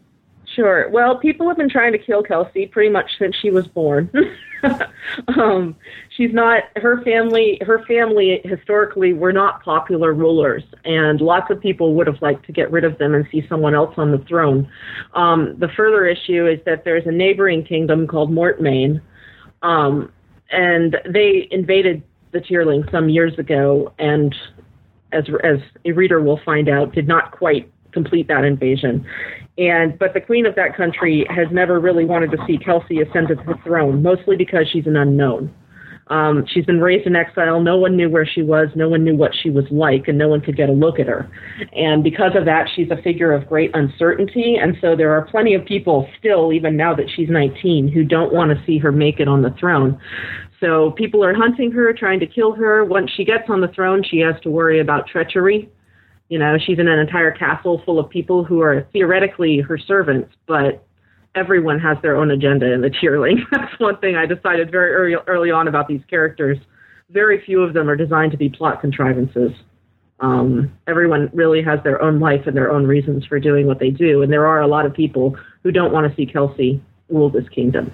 Sure. 0.55 0.87
Well, 0.89 1.17
people 1.17 1.47
have 1.49 1.57
been 1.57 1.69
trying 1.69 1.91
to 1.91 1.97
kill 1.97 2.23
Kelsea 2.23 2.67
pretty 2.67 2.89
much 2.89 3.11
since 3.19 3.35
she 3.35 3.51
was 3.51 3.67
born. 3.67 4.09
um, 5.27 5.75
she's 6.15 6.33
not 6.33 6.63
her 6.75 7.01
family. 7.03 7.59
Her 7.65 7.83
family 7.85 8.41
historically 8.43 9.13
were 9.13 9.33
not 9.33 9.63
popular 9.63 10.13
rulers, 10.13 10.63
and 10.83 11.21
lots 11.21 11.51
of 11.51 11.59
people 11.59 11.93
would 11.95 12.07
have 12.07 12.21
liked 12.21 12.45
to 12.47 12.51
get 12.51 12.71
rid 12.71 12.83
of 12.83 12.97
them 12.97 13.13
and 13.13 13.25
see 13.31 13.45
someone 13.47 13.75
else 13.75 13.93
on 13.97 14.11
the 14.11 14.19
throne. 14.27 14.69
Um, 15.13 15.55
the 15.59 15.69
further 15.75 16.05
issue 16.05 16.47
is 16.47 16.59
that 16.65 16.83
there's 16.83 17.05
a 17.05 17.11
neighboring 17.11 17.63
kingdom 17.63 18.07
called 18.07 18.31
Mortmesne, 18.31 19.01
um, 19.61 20.11
and 20.51 20.97
they 21.11 21.47
invaded 21.51 22.03
the 22.31 22.41
Tearling 22.41 22.83
some 22.91 23.09
years 23.09 23.37
ago, 23.39 23.93
and 23.97 24.35
as 25.11 25.23
as 25.43 25.59
a 25.85 25.91
reader 25.91 26.21
will 26.21 26.39
find 26.43 26.69
out, 26.69 26.93
did 26.93 27.07
not 27.07 27.31
quite 27.31 27.71
complete 27.91 28.27
that 28.27 28.43
invasion. 28.43 29.05
And 29.57 29.97
but 29.97 30.13
the 30.13 30.21
queen 30.21 30.45
of 30.45 30.55
that 30.55 30.75
country 30.75 31.25
has 31.29 31.47
never 31.51 31.79
really 31.79 32.05
wanted 32.05 32.31
to 32.31 32.37
see 32.45 32.57
Kelsea 32.57 33.01
ascend 33.01 33.29
to 33.29 33.35
the 33.35 33.55
throne, 33.63 34.03
mostly 34.03 34.35
because 34.35 34.67
she's 34.71 34.85
an 34.85 34.97
unknown. 34.97 35.53
Um, 36.07 36.45
she's 36.47 36.65
been 36.65 36.81
raised 36.81 37.07
in 37.07 37.15
exile. 37.15 37.59
No 37.61 37.77
one 37.77 37.97
knew 37.97 38.09
where 38.09 38.27
she 38.27 38.43
was. 38.43 38.67
No 38.75 38.89
one 38.89 39.03
knew 39.03 39.15
what 39.15 39.31
she 39.41 39.49
was 39.49 39.65
like, 39.71 40.07
and 40.07 40.17
no 40.17 40.27
one 40.27 40.39
could 40.39 40.55
get 40.55 40.69
a 40.69 40.73
look 40.73 40.99
at 40.99 41.07
her. 41.07 41.31
And 41.73 42.03
because 42.03 42.33
of 42.35 42.45
that, 42.45 42.67
she's 42.75 42.91
a 42.91 43.01
figure 43.01 43.33
of 43.33 43.47
great 43.47 43.71
uncertainty. 43.73 44.57
And 44.61 44.77
so 44.81 44.95
there 44.95 45.11
are 45.13 45.25
plenty 45.25 45.55
of 45.55 45.65
people 45.65 46.07
still, 46.19 46.53
even 46.53 46.77
now 46.77 46.93
that 46.93 47.09
she's 47.15 47.29
19, 47.29 47.87
who 47.87 48.03
don't 48.03 48.31
want 48.31 48.51
to 48.51 48.65
see 48.65 48.77
her 48.77 48.91
make 48.91 49.19
it 49.19 49.27
on 49.27 49.41
the 49.41 49.55
throne. 49.59 49.99
So 50.59 50.91
people 50.91 51.23
are 51.23 51.33
hunting 51.33 51.71
her, 51.71 51.91
trying 51.91 52.19
to 52.19 52.27
kill 52.27 52.51
her. 52.53 52.85
Once 52.85 53.09
she 53.15 53.25
gets 53.25 53.49
on 53.49 53.61
the 53.61 53.67
throne, 53.69 54.03
she 54.07 54.19
has 54.19 54.35
to 54.43 54.49
worry 54.51 54.79
about 54.79 55.07
treachery 55.07 55.71
you 56.29 56.39
know, 56.39 56.57
she's 56.57 56.79
in 56.79 56.87
an 56.87 56.99
entire 56.99 57.31
castle 57.31 57.81
full 57.85 57.99
of 57.99 58.09
people 58.09 58.43
who 58.43 58.61
are 58.61 58.87
theoretically 58.93 59.59
her 59.59 59.77
servants, 59.77 60.33
but 60.47 60.85
everyone 61.35 61.79
has 61.79 61.97
their 62.01 62.15
own 62.15 62.31
agenda 62.31 62.71
in 62.71 62.81
the 62.81 62.89
Tearling. 63.01 63.45
That's 63.51 63.79
one 63.79 63.97
thing 63.97 64.15
I 64.15 64.25
decided 64.25 64.71
very 64.71 64.93
early, 64.93 65.23
early 65.27 65.51
on 65.51 65.67
about 65.67 65.87
these 65.87 66.01
characters. 66.09 66.57
Very 67.11 67.43
few 67.45 67.61
of 67.61 67.73
them 67.73 67.89
are 67.89 67.95
designed 67.95 68.31
to 68.31 68.37
be 68.37 68.49
plot 68.49 68.81
contrivances. 68.81 69.51
Um, 70.19 70.71
everyone 70.87 71.29
really 71.33 71.61
has 71.61 71.83
their 71.83 72.01
own 72.01 72.19
life 72.19 72.47
and 72.47 72.55
their 72.55 72.71
own 72.71 72.87
reasons 72.87 73.25
for 73.25 73.39
doing 73.39 73.67
what 73.67 73.79
they 73.79 73.89
do, 73.89 74.23
and 74.23 74.31
there 74.31 74.47
are 74.47 74.61
a 74.61 74.67
lot 74.67 74.85
of 74.85 74.93
people 74.93 75.35
who 75.61 75.71
don't 75.71 75.91
want 75.91 76.09
to 76.09 76.15
see 76.15 76.25
Kelsea 76.25 76.81
rule 77.09 77.29
this 77.29 77.47
kingdom. 77.49 77.91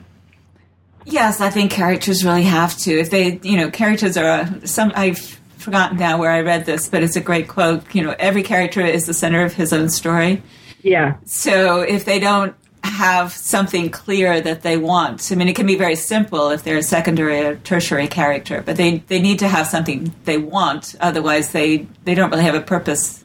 Yes, 1.04 1.42
I 1.42 1.50
think 1.50 1.72
characters 1.72 2.24
really 2.24 2.44
have 2.44 2.78
to. 2.80 2.92
If 2.92 3.10
they, 3.10 3.40
you 3.42 3.58
know, 3.58 3.72
characters 3.72 4.18
are 4.18 4.48
some. 4.66 4.92
I've 4.96 5.41
forgotten 5.62 5.98
now 5.98 6.18
where 6.18 6.32
I 6.32 6.42
read 6.42 6.66
this, 6.66 6.90
but 6.90 7.04
it's 7.04 7.16
a 7.16 7.22
great 7.22 7.48
quote. 7.48 7.84
You 7.94 8.04
know, 8.04 8.16
every 8.20 8.44
character 8.44 8.82
is 8.82 9.06
the 9.06 9.14
center 9.14 9.44
of 9.44 9.54
his 9.54 9.72
own 9.72 9.90
story. 9.90 10.42
Yeah. 10.82 11.18
So 11.26 11.82
if 11.82 12.06
they 12.06 12.20
don't 12.20 12.56
have 12.84 13.32
something 13.32 13.90
clear 13.90 14.42
that 14.42 14.64
they 14.64 14.78
want, 14.78 15.32
I 15.32 15.36
mean, 15.36 15.48
it 15.48 15.56
can 15.56 15.68
be 15.68 15.76
very 15.76 15.96
simple 15.96 16.50
if 16.50 16.64
they're 16.64 16.78
a 16.78 16.84
secondary 16.84 17.40
or 17.46 17.56
tertiary 17.58 18.08
character, 18.08 18.64
but 18.66 18.76
they, 18.76 18.98
they 19.08 19.22
need 19.22 19.40
to 19.40 19.48
have 19.48 19.68
something 19.68 20.14
they 20.26 20.38
want. 20.38 20.96
Otherwise, 21.00 21.52
they, 21.52 21.88
they 22.04 22.16
don't 22.16 22.32
really 22.32 22.44
have 22.44 22.56
a 22.56 22.62
purpose. 22.62 23.24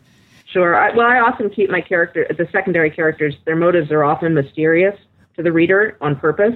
Sure. 0.52 0.74
I, 0.74 0.94
well, 0.94 1.06
I 1.06 1.20
often 1.20 1.50
keep 1.50 1.70
my 1.70 1.80
character, 1.80 2.26
the 2.28 2.48
secondary 2.52 2.90
characters, 2.90 3.34
their 3.44 3.56
motives 3.56 3.90
are 3.90 4.04
often 4.04 4.34
mysterious 4.34 4.98
to 5.36 5.42
the 5.42 5.52
reader 5.52 5.96
on 6.00 6.16
purpose, 6.16 6.54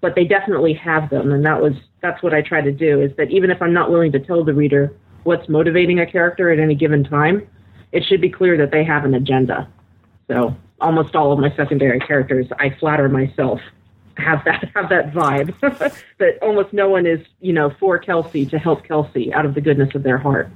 but 0.00 0.14
they 0.14 0.24
definitely 0.24 0.74
have 0.74 1.10
them. 1.10 1.32
And 1.32 1.44
that 1.44 1.60
was, 1.60 1.72
that's 2.00 2.22
what 2.22 2.34
I 2.34 2.42
try 2.42 2.60
to 2.60 2.72
do 2.72 3.00
is 3.00 3.14
that 3.16 3.30
even 3.30 3.50
if 3.50 3.60
I'm 3.60 3.72
not 3.72 3.90
willing 3.90 4.12
to 4.12 4.18
tell 4.18 4.44
the 4.44 4.54
reader 4.54 4.94
what's 5.24 5.48
motivating 5.48 5.98
a 5.98 6.06
character 6.06 6.50
at 6.50 6.58
any 6.58 6.74
given 6.74 7.04
time, 7.04 7.46
it 7.92 8.04
should 8.04 8.20
be 8.20 8.30
clear 8.30 8.56
that 8.58 8.70
they 8.70 8.84
have 8.84 9.04
an 9.04 9.14
agenda. 9.14 9.68
So 10.28 10.56
almost 10.80 11.14
all 11.14 11.32
of 11.32 11.38
my 11.38 11.54
secondary 11.56 12.00
characters, 12.00 12.46
I 12.58 12.70
flatter 12.78 13.08
myself, 13.08 13.60
have 14.16 14.44
that 14.44 14.70
have 14.74 14.88
that 14.90 15.12
vibe 15.12 15.58
that 16.18 16.38
almost 16.40 16.72
no 16.72 16.88
one 16.88 17.04
is 17.04 17.20
you 17.40 17.52
know 17.52 17.70
for 17.80 17.98
Kelsea 17.98 18.46
to 18.46 18.58
help 18.58 18.84
Kelsea 18.84 19.34
out 19.34 19.44
of 19.44 19.54
the 19.54 19.60
goodness 19.60 19.94
of 19.94 20.02
their 20.02 20.18
heart. 20.18 20.48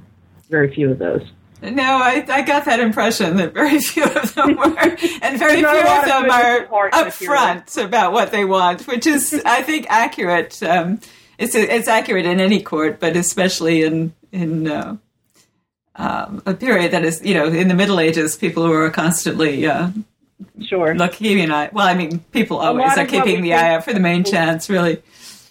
Very 0.49 0.73
few 0.73 0.89
of 0.91 0.97
those. 0.97 1.21
No, 1.61 1.83
I, 1.83 2.25
I 2.29 2.41
got 2.41 2.65
that 2.65 2.79
impression 2.79 3.35
that 3.37 3.53
very 3.53 3.79
few 3.81 4.05
of 4.05 4.33
them 4.33 4.55
were, 4.55 4.77
and 5.21 5.37
very 5.37 5.57
few 5.57 5.67
of 5.67 6.05
them 6.05 6.31
are 6.31 6.65
upfront 6.91 7.83
about 7.83 8.13
what 8.13 8.31
they 8.31 8.45
want, 8.45 8.87
which 8.87 9.05
is, 9.05 9.41
I 9.45 9.61
think, 9.63 9.85
accurate. 9.89 10.61
Um, 10.63 11.01
it's 11.37 11.55
it's 11.55 11.87
accurate 11.87 12.25
in 12.25 12.39
any 12.39 12.61
court, 12.61 12.99
but 12.99 13.17
especially 13.17 13.83
in 13.83 14.13
in 14.31 14.67
uh, 14.67 14.97
um, 15.95 16.41
a 16.45 16.53
period 16.53 16.91
that 16.91 17.03
is, 17.03 17.21
you 17.23 17.33
know, 17.33 17.47
in 17.47 17.67
the 17.67 17.73
Middle 17.73 17.99
Ages, 17.99 18.35
people 18.35 18.67
were 18.67 18.89
constantly 18.89 19.65
uh, 19.65 19.89
sure 20.61 20.95
look 20.95 21.13
keeping 21.13 21.43
an 21.43 21.51
eye. 21.51 21.69
Well, 21.71 21.87
I 21.87 21.93
mean, 21.93 22.19
people 22.31 22.57
always 22.57 22.97
are 22.97 23.05
keeping 23.05 23.41
the 23.41 23.53
eye 23.53 23.75
out 23.75 23.83
for 23.83 23.93
the 23.93 23.99
main 23.99 24.23
chance, 24.23 24.69
really. 24.69 25.01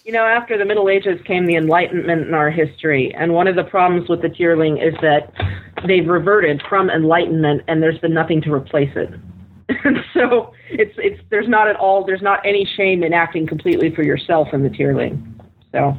You 0.05 0.13
know, 0.13 0.25
after 0.25 0.57
the 0.57 0.65
Middle 0.65 0.89
Ages 0.89 1.21
came 1.25 1.45
the 1.45 1.55
Enlightenment 1.55 2.27
in 2.27 2.33
our 2.33 2.49
history, 2.49 3.13
and 3.15 3.33
one 3.33 3.47
of 3.47 3.55
the 3.55 3.63
problems 3.63 4.09
with 4.09 4.23
the 4.23 4.29
Tearling 4.29 4.77
is 4.77 4.95
that 5.01 5.31
they've 5.85 6.07
reverted 6.07 6.63
from 6.67 6.89
Enlightenment, 6.89 7.61
and 7.67 7.83
there's 7.83 7.99
been 7.99 8.13
nothing 8.13 8.41
to 8.41 8.51
replace 8.51 8.95
it. 8.95 9.09
And 9.83 9.97
so 10.13 10.53
it's 10.69 10.95
it's 10.97 11.21
there's 11.29 11.47
not 11.47 11.67
at 11.67 11.75
all 11.75 12.03
there's 12.03 12.23
not 12.23 12.43
any 12.43 12.67
shame 12.75 13.03
in 13.03 13.13
acting 13.13 13.45
completely 13.45 13.93
for 13.93 14.01
yourself 14.01 14.47
in 14.51 14.63
the 14.63 14.69
Tearling. 14.69 15.39
So 15.71 15.97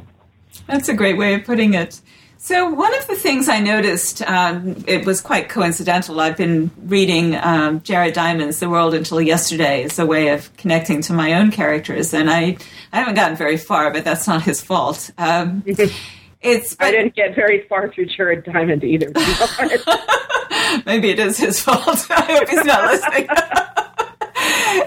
that's 0.67 0.89
a 0.89 0.93
great 0.93 1.17
way 1.17 1.35
of 1.35 1.45
putting 1.45 1.73
it. 1.73 2.01
So 2.43 2.67
one 2.71 2.91
of 2.97 3.05
the 3.05 3.15
things 3.15 3.47
I 3.47 3.59
noticed, 3.59 4.23
um, 4.23 4.83
it 4.87 5.05
was 5.05 5.21
quite 5.21 5.47
coincidental. 5.47 6.19
I've 6.19 6.37
been 6.37 6.71
reading 6.85 7.35
um, 7.35 7.81
Jared 7.83 8.15
Diamond's 8.15 8.59
"The 8.59 8.67
World 8.67 8.95
Until 8.95 9.21
Yesterday" 9.21 9.83
as 9.83 9.99
a 9.99 10.07
way 10.07 10.29
of 10.29 10.51
connecting 10.57 11.03
to 11.03 11.13
my 11.13 11.33
own 11.33 11.51
characters, 11.51 12.15
and 12.15 12.31
I, 12.31 12.57
I 12.91 12.97
haven't 12.97 13.13
gotten 13.13 13.37
very 13.37 13.57
far, 13.57 13.93
but 13.93 14.03
that's 14.03 14.27
not 14.27 14.41
his 14.41 14.59
fault. 14.59 15.11
Um, 15.19 15.61
it's 16.41 16.73
but, 16.73 16.87
I 16.87 16.91
didn't 16.91 17.13
get 17.13 17.35
very 17.35 17.61
far 17.67 17.93
through 17.93 18.07
Jared 18.07 18.43
Diamond 18.43 18.83
either. 18.83 19.11
maybe 20.87 21.11
it 21.11 21.19
is 21.19 21.37
his 21.37 21.61
fault. 21.61 22.07
I 22.09 22.23
hope 22.23 22.49
he's 22.49 22.65
not 22.65 22.91
listening. 22.91 23.29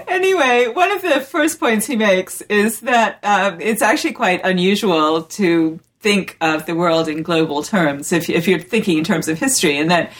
anyway, 0.09 0.67
one 0.67 0.91
of 0.91 1.01
the 1.01 1.21
first 1.21 1.61
points 1.61 1.85
he 1.85 1.95
makes 1.95 2.41
is 2.41 2.81
that 2.81 3.17
uh, 3.23 3.55
it's 3.61 3.81
actually 3.81 4.11
quite 4.11 4.41
unusual 4.43 5.23
to 5.23 5.79
think 6.05 6.37
of 6.39 6.67
the 6.67 6.75
world 6.75 7.07
in 7.07 7.23
global 7.23 7.63
terms, 7.63 8.11
if, 8.11 8.29
if 8.29 8.47
you're 8.47 8.59
thinking 8.59 8.99
in 8.99 9.03
terms 9.03 9.27
of 9.27 9.39
history, 9.39 9.75
and 9.75 9.89
that 9.89 10.11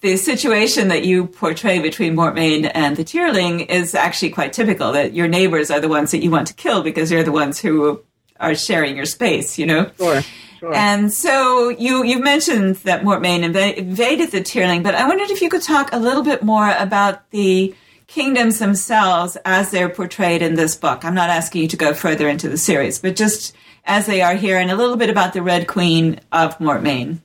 the 0.00 0.16
situation 0.16 0.88
that 0.88 1.04
you 1.04 1.26
portray 1.26 1.78
between 1.78 2.14
Mortmesne 2.14 2.64
and 2.64 2.96
the 2.96 3.04
Tearling 3.04 3.60
is 3.60 3.94
actually 3.94 4.30
quite 4.30 4.54
typical. 4.54 4.92
That 4.92 5.12
your 5.12 5.28
neighbors 5.28 5.70
are 5.70 5.78
the 5.78 5.88
ones 5.88 6.10
that 6.12 6.22
you 6.22 6.30
want 6.30 6.46
to 6.46 6.54
kill 6.54 6.82
because 6.82 7.10
they're 7.10 7.22
the 7.22 7.32
ones 7.32 7.60
who 7.60 8.02
are 8.40 8.54
sharing 8.54 8.96
your 8.96 9.04
space. 9.04 9.58
You 9.58 9.66
know. 9.66 9.90
Sure. 9.98 10.22
Sure. 10.58 10.74
And 10.74 11.12
so 11.12 11.68
you 11.68 12.02
you 12.02 12.18
mentioned 12.18 12.76
that 12.76 13.04
Mortmesne 13.04 13.42
inv- 13.42 13.74
invaded 13.74 14.30
the 14.30 14.40
Tearling, 14.40 14.82
but 14.82 14.94
I 14.94 15.06
wondered 15.06 15.30
if 15.30 15.42
you 15.42 15.50
could 15.50 15.60
talk 15.60 15.90
a 15.92 15.98
little 15.98 16.22
bit 16.22 16.42
more 16.42 16.70
about 16.78 17.30
the 17.30 17.74
kingdoms 18.06 18.58
themselves 18.58 19.36
as 19.44 19.70
they're 19.70 19.90
portrayed 19.90 20.40
in 20.40 20.54
this 20.54 20.74
book. 20.74 21.04
I'm 21.04 21.14
not 21.14 21.28
asking 21.28 21.60
you 21.62 21.68
to 21.68 21.76
go 21.76 21.92
further 21.92 22.26
into 22.26 22.48
the 22.48 22.56
series, 22.56 22.98
but 22.98 23.16
just 23.16 23.54
as 23.86 24.06
they 24.06 24.20
are 24.20 24.34
here, 24.34 24.58
and 24.58 24.70
a 24.70 24.76
little 24.76 24.96
bit 24.96 25.10
about 25.10 25.32
the 25.32 25.42
Red 25.42 25.66
Queen 25.66 26.20
of 26.32 26.60
Mortmesne. 26.60 27.22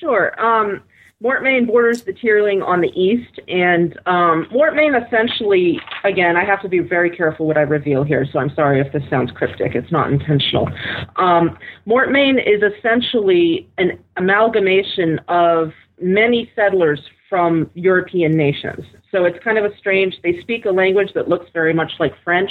Sure. 0.00 0.38
Um, 0.40 0.82
Mortmesne 1.20 1.66
borders 1.66 2.02
the 2.02 2.12
Tearling 2.12 2.62
on 2.62 2.80
the 2.80 2.92
east, 2.94 3.40
and 3.48 3.98
um, 4.06 4.46
Mortmesne 4.52 4.94
essentially, 4.94 5.80
again, 6.04 6.36
I 6.36 6.44
have 6.44 6.62
to 6.62 6.68
be 6.68 6.78
very 6.78 7.10
careful 7.10 7.46
what 7.46 7.56
I 7.56 7.62
reveal 7.62 8.04
here, 8.04 8.24
so 8.32 8.38
I'm 8.38 8.54
sorry 8.54 8.80
if 8.80 8.92
this 8.92 9.02
sounds 9.10 9.32
cryptic. 9.32 9.74
It's 9.74 9.90
not 9.90 10.12
intentional. 10.12 10.68
Um, 11.16 11.58
Mortmesne 11.86 12.38
is 12.38 12.62
essentially 12.62 13.68
an 13.78 13.98
amalgamation 14.16 15.18
of 15.26 15.72
many 16.00 16.52
settlers 16.54 17.00
from 17.28 17.68
European 17.74 18.36
nations. 18.36 18.84
So 19.10 19.24
it's 19.24 19.42
kind 19.42 19.58
of 19.58 19.64
a 19.64 19.76
strange, 19.76 20.14
they 20.22 20.40
speak 20.40 20.66
a 20.66 20.70
language 20.70 21.12
that 21.14 21.28
looks 21.28 21.46
very 21.52 21.74
much 21.74 21.92
like 21.98 22.12
French 22.22 22.50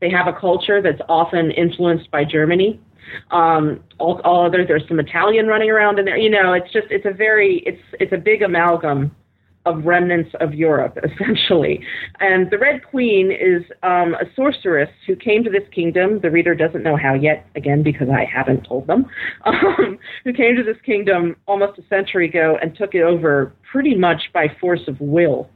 they 0.00 0.10
have 0.10 0.26
a 0.26 0.32
culture 0.32 0.82
that's 0.82 1.00
often 1.08 1.50
influenced 1.50 2.10
by 2.10 2.24
Germany. 2.24 2.80
Um, 3.30 3.80
all, 3.98 4.20
all 4.24 4.46
other 4.46 4.64
there's 4.66 4.86
some 4.88 4.98
Italian 4.98 5.46
running 5.46 5.70
around 5.70 5.98
in 5.98 6.04
there. 6.04 6.16
You 6.16 6.30
know, 6.30 6.52
it's 6.52 6.72
just 6.72 6.86
it's 6.90 7.06
a 7.06 7.12
very 7.12 7.62
it's 7.66 7.82
it's 8.00 8.12
a 8.12 8.18
big 8.18 8.42
amalgam 8.42 9.14
of 9.66 9.84
remnants 9.84 10.30
of 10.40 10.54
Europe, 10.54 10.98
essentially. 11.04 11.80
And 12.20 12.50
the 12.50 12.58
Red 12.58 12.84
Queen 12.84 13.30
is 13.30 13.62
um, 13.82 14.14
a 14.14 14.24
sorceress 14.36 14.90
who 15.06 15.16
came 15.16 15.42
to 15.44 15.50
this 15.50 15.62
kingdom. 15.74 16.20
The 16.20 16.30
reader 16.30 16.54
doesn't 16.54 16.82
know 16.82 16.96
how 16.96 17.14
yet, 17.14 17.46
again, 17.56 17.82
because 17.82 18.08
I 18.08 18.24
haven't 18.24 18.64
told 18.64 18.86
them, 18.86 19.06
um, 19.44 19.98
who 20.24 20.32
came 20.32 20.56
to 20.56 20.62
this 20.62 20.76
kingdom 20.84 21.36
almost 21.46 21.78
a 21.78 21.86
century 21.88 22.28
ago 22.28 22.58
and 22.60 22.76
took 22.76 22.94
it 22.94 23.02
over 23.02 23.54
pretty 23.70 23.94
much 23.94 24.30
by 24.32 24.48
force 24.60 24.82
of 24.86 25.00
will 25.00 25.48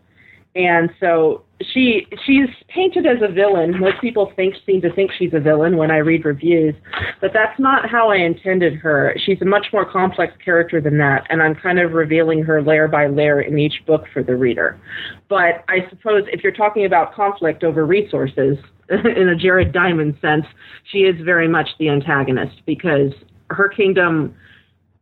and 0.59 0.91
so 0.99 1.45
she 1.73 2.07
she's 2.27 2.49
painted 2.69 3.07
as 3.07 3.19
a 3.23 3.33
villain. 3.33 3.79
Most 3.79 4.01
people 4.01 4.33
think 4.35 4.57
seem 4.67 4.81
to 4.81 4.93
think 4.93 5.13
she's 5.17 5.33
a 5.33 5.39
villain 5.39 5.77
when 5.77 5.91
I 5.91 5.99
read 5.99 6.25
reviews, 6.25 6.75
but 7.21 7.31
that's 7.33 7.59
not 7.61 7.89
how 7.89 8.11
I 8.11 8.17
intended 8.17 8.75
her. 8.75 9.15
She's 9.25 9.41
a 9.41 9.45
much 9.45 9.67
more 9.73 9.91
complex 9.91 10.33
character 10.45 10.81
than 10.81 10.99
that, 10.99 11.27
and 11.31 11.43
I'm 11.43 11.55
kind 11.55 11.79
of 11.79 11.93
revealing 11.93 12.43
her 12.43 12.61
layer 12.61 12.89
by 12.89 13.07
layer 13.07 13.41
in 13.41 13.57
each 13.57 13.87
book 13.87 14.05
for 14.13 14.25
the 14.25 14.37
reader. 14.37 14.81
But 15.29 15.65
I 15.69 15.89
suppose 15.91 16.25
if 16.33 16.43
you're 16.43 16.53
talking 16.53 16.85
about 16.85 17.15
conflict 17.15 17.63
over 17.63 17.87
resources 17.87 18.59
in 18.89 19.29
a 19.29 19.37
Jared 19.37 19.73
Diamond 19.73 20.19
sense, 20.21 20.45
she 20.91 20.99
is 20.99 21.15
very 21.25 21.47
much 21.47 21.69
the 21.79 21.89
antagonist 21.89 22.63
because 22.67 23.13
her 23.51 23.69
kingdom 23.69 24.35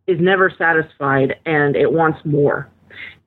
is 0.06 0.18
never 0.20 0.52
satisfied 0.56 1.34
and 1.46 1.76
it 1.76 1.90
wants 1.90 2.18
more 2.25 2.70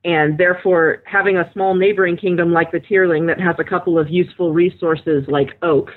and 0.04 0.38
therefore 0.38 1.02
having 1.06 1.36
a 1.36 1.50
small 1.52 1.74
neighboring 1.74 2.16
kingdom 2.16 2.52
like 2.52 2.72
the 2.72 2.80
Tearling 2.80 3.26
that 3.26 3.40
has 3.40 3.56
a 3.58 3.64
couple 3.64 3.98
of 3.98 4.08
useful 4.08 4.52
resources 4.52 5.24
like 5.28 5.58
oak, 5.62 5.90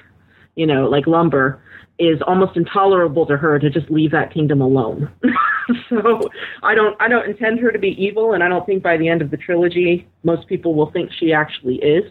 you 0.55 0.65
know, 0.65 0.89
like 0.89 1.07
lumber, 1.07 1.61
is 1.99 2.21
almost 2.27 2.57
intolerable 2.57 3.25
to 3.25 3.37
her 3.37 3.59
to 3.59 3.69
just 3.69 3.89
leave 3.89 4.11
that 4.11 4.33
kingdom 4.33 4.61
alone. 4.61 5.09
so 5.89 6.21
I 6.63 6.75
don't 6.75 6.99
I 7.01 7.07
don't 7.07 7.29
intend 7.29 7.59
her 7.59 7.71
to 7.71 7.79
be 7.79 7.95
evil 8.03 8.33
and 8.33 8.43
I 8.43 8.49
don't 8.49 8.65
think 8.65 8.83
by 8.83 8.97
the 8.97 9.07
end 9.07 9.21
of 9.21 9.31
the 9.31 9.37
trilogy 9.37 10.07
most 10.23 10.47
people 10.47 10.75
will 10.75 10.91
think 10.91 11.11
she 11.19 11.31
actually 11.31 11.75
is. 11.75 12.03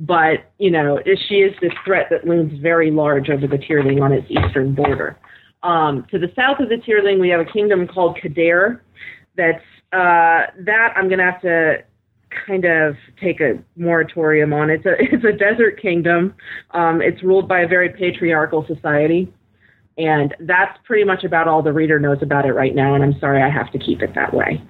But, 0.00 0.50
you 0.58 0.70
know, 0.70 0.98
she 1.28 1.36
is 1.36 1.54
this 1.60 1.72
threat 1.84 2.06
that 2.10 2.26
looms 2.26 2.58
very 2.60 2.90
large 2.90 3.28
over 3.30 3.46
the 3.46 3.58
Tearling 3.58 4.00
on 4.00 4.12
its 4.12 4.26
eastern 4.30 4.74
border. 4.74 5.18
Um, 5.62 6.06
to 6.10 6.18
the 6.18 6.32
south 6.36 6.60
of 6.60 6.68
the 6.68 6.78
Tearling, 6.78 7.20
we 7.20 7.28
have 7.30 7.40
a 7.40 7.44
kingdom 7.44 7.86
called 7.86 8.16
Cadare 8.22 8.80
that's 9.36 9.64
uh, 9.92 10.46
that 10.60 10.92
I'm 10.96 11.08
going 11.08 11.18
to 11.18 11.24
have 11.24 11.40
to 11.42 11.84
kind 12.46 12.64
of 12.64 12.96
take 13.20 13.40
a 13.40 13.58
moratorium 13.76 14.52
on. 14.52 14.70
It's 14.70 14.86
a 14.86 14.94
it's 14.98 15.24
a 15.24 15.32
desert 15.32 15.80
kingdom. 15.80 16.34
Um, 16.72 17.00
it's 17.00 17.22
ruled 17.22 17.48
by 17.48 17.60
a 17.60 17.68
very 17.68 17.90
patriarchal 17.90 18.66
society, 18.66 19.32
and 19.96 20.34
that's 20.40 20.78
pretty 20.84 21.04
much 21.04 21.24
about 21.24 21.48
all 21.48 21.62
the 21.62 21.72
reader 21.72 21.98
knows 21.98 22.22
about 22.22 22.46
it 22.46 22.52
right 22.52 22.74
now. 22.74 22.94
And 22.94 23.02
I'm 23.02 23.18
sorry, 23.18 23.42
I 23.42 23.48
have 23.48 23.70
to 23.72 23.78
keep 23.78 24.02
it 24.02 24.14
that 24.14 24.34
way. 24.34 24.62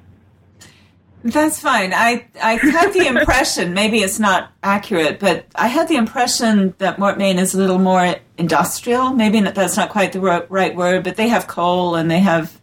That's 1.24 1.60
fine. 1.60 1.92
I 1.92 2.26
I 2.40 2.54
had 2.54 2.92
the 2.92 3.06
impression, 3.18 3.74
maybe 3.74 3.98
it's 3.98 4.20
not 4.20 4.52
accurate, 4.62 5.18
but 5.18 5.46
I 5.54 5.66
had 5.66 5.88
the 5.88 5.96
impression 5.96 6.74
that 6.78 6.98
Mortmesne 6.98 7.38
is 7.38 7.54
a 7.54 7.58
little 7.58 7.78
more 7.78 8.16
industrial. 8.38 9.10
Maybe 9.10 9.40
that's 9.40 9.76
not 9.76 9.90
quite 9.90 10.12
the 10.12 10.20
right 10.20 10.76
word, 10.76 11.02
but 11.02 11.16
they 11.16 11.28
have 11.28 11.48
coal 11.48 11.96
and 11.96 12.10
they 12.10 12.20
have 12.20 12.57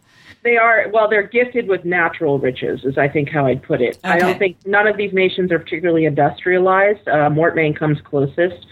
they 0.46 0.56
are 0.56 0.88
well 0.92 1.10
they're 1.10 1.26
gifted 1.26 1.66
with 1.68 1.84
natural 1.84 2.38
riches 2.38 2.84
is 2.84 2.96
i 2.96 3.08
think 3.08 3.28
how 3.28 3.44
i'd 3.46 3.62
put 3.62 3.82
it. 3.82 3.98
Okay. 3.98 4.08
i 4.14 4.18
don't 4.18 4.38
think 4.38 4.56
none 4.64 4.86
of 4.86 4.96
these 4.96 5.12
nations 5.12 5.50
are 5.50 5.58
particularly 5.58 6.04
industrialized. 6.04 7.06
Uh, 7.08 7.28
mortmesne 7.28 7.74
comes 7.74 7.98
closest. 8.02 8.66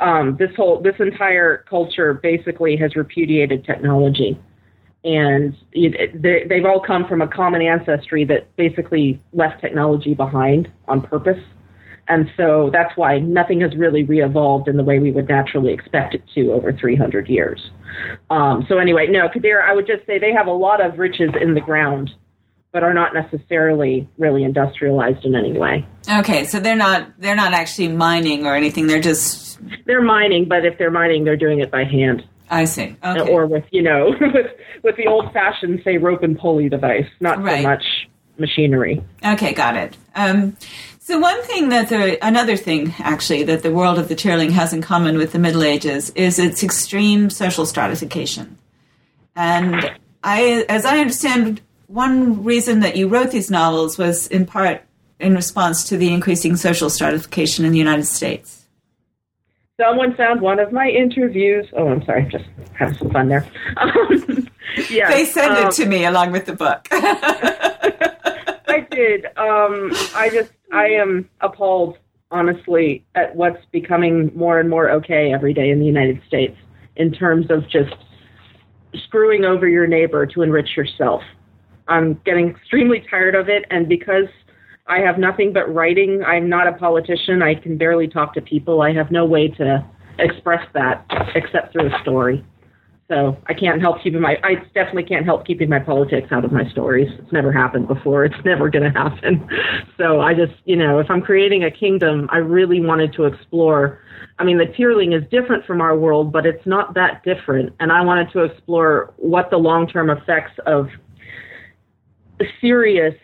Um, 0.00 0.36
this 0.38 0.54
whole 0.56 0.80
this 0.80 0.94
entire 1.00 1.64
culture 1.68 2.14
basically 2.14 2.76
has 2.76 2.94
repudiated 2.94 3.64
technology. 3.64 4.40
And 5.04 5.56
they, 5.72 6.44
they've 6.48 6.64
all 6.64 6.80
come 6.80 7.06
from 7.06 7.22
a 7.22 7.28
common 7.28 7.62
ancestry 7.62 8.24
that 8.24 8.54
basically 8.56 9.20
left 9.32 9.60
technology 9.60 10.14
behind 10.14 10.70
on 10.86 11.00
purpose 11.00 11.42
and 12.08 12.30
so 12.36 12.70
that's 12.72 12.96
why 12.96 13.18
nothing 13.18 13.60
has 13.60 13.76
really 13.76 14.02
re-evolved 14.02 14.68
in 14.68 14.76
the 14.76 14.82
way 14.82 14.98
we 14.98 15.10
would 15.10 15.28
naturally 15.28 15.72
expect 15.72 16.14
it 16.14 16.22
to 16.34 16.52
over 16.52 16.72
300 16.72 17.28
years. 17.28 17.70
Um, 18.30 18.64
so 18.68 18.78
anyway, 18.78 19.06
no, 19.08 19.28
Cadare, 19.28 19.62
I 19.62 19.74
would 19.74 19.86
just 19.86 20.06
say 20.06 20.18
they 20.18 20.32
have 20.32 20.46
a 20.46 20.52
lot 20.52 20.84
of 20.84 20.98
riches 20.98 21.30
in 21.40 21.54
the 21.54 21.60
ground, 21.60 22.10
but 22.72 22.82
are 22.82 22.94
not 22.94 23.12
necessarily 23.12 24.08
really 24.18 24.44
industrialized 24.44 25.24
in 25.24 25.34
any 25.34 25.58
way. 25.58 25.86
Okay, 26.10 26.44
so 26.44 26.60
they're 26.60 26.76
not 26.76 27.18
they're 27.18 27.36
not 27.36 27.52
actually 27.52 27.88
mining 27.88 28.46
or 28.46 28.54
anything. 28.54 28.86
They're 28.86 29.00
just 29.00 29.58
they're 29.86 30.02
mining, 30.02 30.46
but 30.48 30.64
if 30.64 30.78
they're 30.78 30.90
mining, 30.90 31.24
they're 31.24 31.36
doing 31.36 31.60
it 31.60 31.70
by 31.70 31.84
hand. 31.84 32.24
I 32.50 32.64
see. 32.64 32.96
Okay. 33.04 33.30
Or 33.30 33.46
with 33.46 33.64
you 33.70 33.82
know 33.82 34.10
with 34.20 34.46
with 34.82 34.96
the 34.96 35.06
old 35.06 35.32
fashioned 35.32 35.80
say 35.84 35.98
rope 35.98 36.22
and 36.22 36.38
pulley 36.38 36.68
device, 36.68 37.06
not 37.20 37.42
right. 37.42 37.62
so 37.62 37.68
much 37.68 37.84
machinery. 38.38 39.02
Okay, 39.24 39.52
got 39.52 39.76
it. 39.76 39.96
Um, 40.14 40.56
so 41.08 41.18
one 41.18 41.42
thing 41.44 41.70
that 41.70 41.88
the 41.88 42.22
another 42.22 42.54
thing 42.54 42.94
actually 42.98 43.42
that 43.44 43.62
the 43.62 43.72
world 43.72 43.98
of 43.98 44.08
the 44.08 44.14
Tearling 44.14 44.50
has 44.50 44.74
in 44.74 44.82
common 44.82 45.16
with 45.16 45.32
the 45.32 45.38
Middle 45.38 45.64
Ages 45.64 46.10
is 46.10 46.38
its 46.38 46.62
extreme 46.62 47.30
social 47.30 47.64
stratification. 47.64 48.58
And 49.34 49.90
I, 50.22 50.66
as 50.68 50.84
I 50.84 50.98
understand, 50.98 51.62
one 51.86 52.44
reason 52.44 52.80
that 52.80 52.94
you 52.94 53.08
wrote 53.08 53.30
these 53.30 53.50
novels 53.50 53.96
was 53.96 54.26
in 54.26 54.44
part 54.44 54.82
in 55.18 55.34
response 55.34 55.82
to 55.84 55.96
the 55.96 56.12
increasing 56.12 56.56
social 56.56 56.90
stratification 56.90 57.64
in 57.64 57.72
the 57.72 57.78
United 57.78 58.04
States. 58.04 58.66
Someone 59.80 60.14
found 60.14 60.42
one 60.42 60.60
of 60.60 60.72
my 60.72 60.90
interviews. 60.90 61.66
Oh, 61.72 61.88
I'm 61.88 62.04
sorry, 62.04 62.28
just 62.30 62.44
having 62.74 62.98
some 62.98 63.10
fun 63.10 63.28
there. 63.28 63.48
Um, 64.78 64.90
yeah, 64.90 65.08
they 65.10 65.24
sent 65.24 65.52
um, 65.52 65.66
it 65.66 65.72
to 65.72 65.86
me 65.86 66.04
along 66.04 66.30
with 66.30 66.44
the 66.44 66.52
book. 66.52 66.86
Did. 68.98 69.26
Um, 69.36 69.92
I 70.12 70.28
just 70.28 70.50
I 70.72 70.86
am 70.86 71.30
appalled, 71.40 71.98
honestly, 72.32 73.04
at 73.14 73.36
what's 73.36 73.64
becoming 73.70 74.32
more 74.34 74.58
and 74.58 74.68
more 74.68 74.90
okay 74.90 75.32
every 75.32 75.54
day 75.54 75.70
in 75.70 75.78
the 75.78 75.86
United 75.86 76.20
States 76.26 76.56
in 76.96 77.12
terms 77.12 77.46
of 77.48 77.62
just 77.70 77.94
screwing 79.04 79.44
over 79.44 79.68
your 79.68 79.86
neighbor 79.86 80.26
to 80.26 80.42
enrich 80.42 80.76
yourself. 80.76 81.22
I'm 81.86 82.20
getting 82.24 82.50
extremely 82.50 83.06
tired 83.08 83.36
of 83.36 83.48
it, 83.48 83.66
and 83.70 83.88
because 83.88 84.26
I 84.88 84.98
have 84.98 85.16
nothing 85.16 85.52
but 85.52 85.72
writing, 85.72 86.24
I'm 86.26 86.48
not 86.48 86.66
a 86.66 86.72
politician. 86.72 87.40
I 87.40 87.54
can 87.54 87.78
barely 87.78 88.08
talk 88.08 88.34
to 88.34 88.40
people. 88.40 88.82
I 88.82 88.92
have 88.94 89.12
no 89.12 89.24
way 89.24 89.46
to 89.46 89.86
express 90.18 90.66
that 90.74 91.06
except 91.36 91.72
through 91.72 91.86
a 91.86 92.02
story. 92.02 92.44
So 93.08 93.38
I 93.46 93.54
can't 93.54 93.80
help 93.80 94.02
keeping 94.02 94.20
my, 94.20 94.36
I 94.44 94.56
definitely 94.74 95.04
can't 95.04 95.24
help 95.24 95.46
keeping 95.46 95.70
my 95.70 95.78
politics 95.78 96.28
out 96.30 96.44
of 96.44 96.52
my 96.52 96.68
stories. 96.70 97.08
It's 97.18 97.32
never 97.32 97.50
happened 97.50 97.88
before. 97.88 98.26
It's 98.26 98.44
never 98.44 98.68
going 98.68 98.92
to 98.92 98.98
happen. 98.98 99.48
So 99.96 100.20
I 100.20 100.32
just, 100.32 100.52
you 100.64 100.76
know, 100.76 101.00
if 101.00 101.10
I'm 101.10 101.20
creating 101.20 101.64
a 101.64 101.72
kingdom, 101.72 102.28
I 102.30 102.36
really 102.36 102.80
wanted 102.80 103.12
to 103.14 103.24
explore. 103.24 104.00
I 104.38 104.44
mean, 104.44 104.56
the 104.56 104.66
tearling 104.76 105.12
is 105.12 105.24
different 105.28 105.66
from 105.66 105.80
our 105.80 105.98
world, 105.98 106.30
but 106.32 106.46
it's 106.46 106.64
not 106.66 106.94
that 106.94 107.24
different. 107.24 107.74
And 107.80 107.90
I 107.90 108.00
wanted 108.02 108.30
to 108.32 108.44
explore 108.44 109.12
what 109.16 109.50
the 109.50 109.56
long 109.56 109.88
term 109.88 110.08
effects 110.08 110.52
of 110.66 110.86
serious 112.60 113.14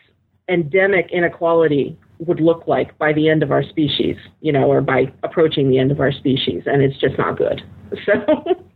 endemic 0.48 1.12
inequality 1.12 1.96
would 2.18 2.40
look 2.40 2.66
like 2.66 2.98
by 2.98 3.12
the 3.12 3.28
end 3.28 3.44
of 3.44 3.52
our 3.52 3.62
species, 3.62 4.16
you 4.40 4.50
know, 4.50 4.64
or 4.64 4.80
by 4.80 5.12
approaching 5.22 5.70
the 5.70 5.78
end 5.78 5.92
of 5.92 6.00
our 6.00 6.10
species. 6.10 6.64
And 6.66 6.82
it's 6.82 6.98
just 6.98 7.16
not 7.18 7.38
good. 7.38 7.62
So. 8.04 8.66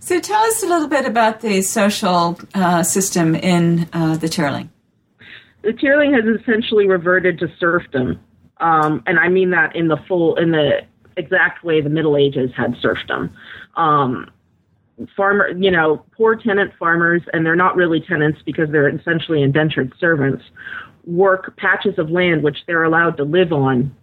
So 0.00 0.20
tell 0.20 0.40
us 0.42 0.62
a 0.62 0.66
little 0.66 0.88
bit 0.88 1.04
about 1.04 1.40
the 1.40 1.60
social 1.62 2.38
uh, 2.54 2.82
system 2.82 3.34
in 3.34 3.88
uh, 3.92 4.16
the 4.16 4.28
Tearling. 4.28 4.70
The 5.62 5.72
Tearling 5.72 6.14
has 6.14 6.24
essentially 6.40 6.86
reverted 6.86 7.38
to 7.40 7.48
serfdom, 7.58 8.20
um, 8.58 9.02
and 9.06 9.18
I 9.18 9.28
mean 9.28 9.50
that 9.50 9.74
in 9.74 9.88
the 9.88 9.98
full, 10.08 10.36
in 10.36 10.52
the 10.52 10.82
exact 11.16 11.64
way 11.64 11.80
the 11.80 11.90
Middle 11.90 12.16
Ages 12.16 12.50
had 12.56 12.76
serfdom. 12.80 13.34
Um, 13.76 14.30
farmer, 15.16 15.50
you 15.50 15.70
know, 15.70 16.04
poor 16.16 16.36
tenant 16.36 16.72
farmers, 16.78 17.22
and 17.32 17.44
they're 17.44 17.56
not 17.56 17.76
really 17.76 18.00
tenants 18.00 18.40
because 18.46 18.70
they're 18.70 18.88
essentially 18.88 19.42
indentured 19.42 19.92
servants, 19.98 20.44
work 21.04 21.56
patches 21.56 21.98
of 21.98 22.10
land 22.10 22.42
which 22.42 22.58
they're 22.66 22.84
allowed 22.84 23.16
to 23.16 23.24
live 23.24 23.52
on 23.52 23.94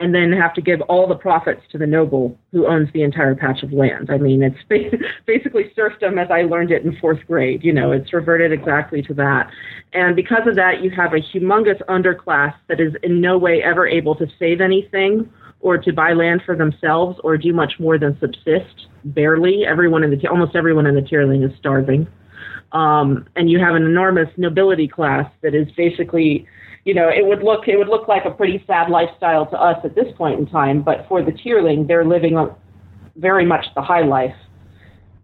and 0.00 0.14
then 0.14 0.32
have 0.32 0.54
to 0.54 0.60
give 0.60 0.80
all 0.82 1.08
the 1.08 1.16
profits 1.16 1.62
to 1.72 1.78
the 1.78 1.86
noble 1.86 2.38
who 2.52 2.66
owns 2.66 2.88
the 2.92 3.02
entire 3.02 3.34
patch 3.34 3.62
of 3.64 3.72
land. 3.72 4.10
I 4.10 4.18
mean, 4.18 4.42
it's 4.42 5.02
basically 5.26 5.72
serfdom 5.74 6.18
as 6.18 6.30
I 6.30 6.42
learned 6.42 6.70
it 6.70 6.84
in 6.84 6.96
fourth 6.98 7.18
grade. 7.26 7.64
You 7.64 7.72
know, 7.72 7.90
it's 7.90 8.12
reverted 8.12 8.52
exactly 8.52 9.02
to 9.02 9.14
that. 9.14 9.50
And 9.92 10.14
because 10.14 10.46
of 10.46 10.54
that, 10.54 10.82
you 10.82 10.90
have 10.90 11.14
a 11.14 11.20
humongous 11.20 11.82
underclass 11.86 12.54
that 12.68 12.80
is 12.80 12.94
in 13.02 13.20
no 13.20 13.38
way 13.38 13.62
ever 13.62 13.88
able 13.88 14.14
to 14.16 14.26
save 14.38 14.60
anything 14.60 15.28
or 15.60 15.78
to 15.78 15.92
buy 15.92 16.12
land 16.12 16.42
for 16.46 16.54
themselves 16.54 17.18
or 17.24 17.36
do 17.36 17.52
much 17.52 17.74
more 17.80 17.98
than 17.98 18.16
subsist, 18.20 18.86
barely. 19.04 19.66
Everyone 19.66 20.04
in 20.04 20.10
the, 20.10 20.28
almost 20.28 20.54
everyone 20.54 20.86
in 20.86 20.94
the 20.94 21.02
Tearling 21.02 21.42
is 21.42 21.50
starving. 21.58 22.06
Um, 22.70 23.26
and 23.34 23.50
you 23.50 23.58
have 23.58 23.74
an 23.74 23.82
enormous 23.82 24.28
nobility 24.36 24.86
class 24.86 25.28
that 25.42 25.54
is 25.54 25.66
basically 25.72 26.46
you 26.88 26.94
know, 26.94 27.10
it 27.10 27.26
would 27.26 27.42
look 27.42 27.68
it 27.68 27.76
would 27.76 27.88
look 27.88 28.08
like 28.08 28.24
a 28.24 28.30
pretty 28.30 28.64
sad 28.66 28.88
lifestyle 28.88 29.44
to 29.44 29.60
us 29.60 29.76
at 29.84 29.94
this 29.94 30.06
point 30.16 30.40
in 30.40 30.46
time, 30.46 30.80
but 30.80 31.04
for 31.06 31.22
the 31.22 31.32
Tearling, 31.32 31.86
they're 31.86 32.06
living 32.06 32.38
a, 32.38 32.56
very 33.16 33.44
much 33.44 33.66
the 33.74 33.82
high 33.82 34.00
life. 34.00 34.34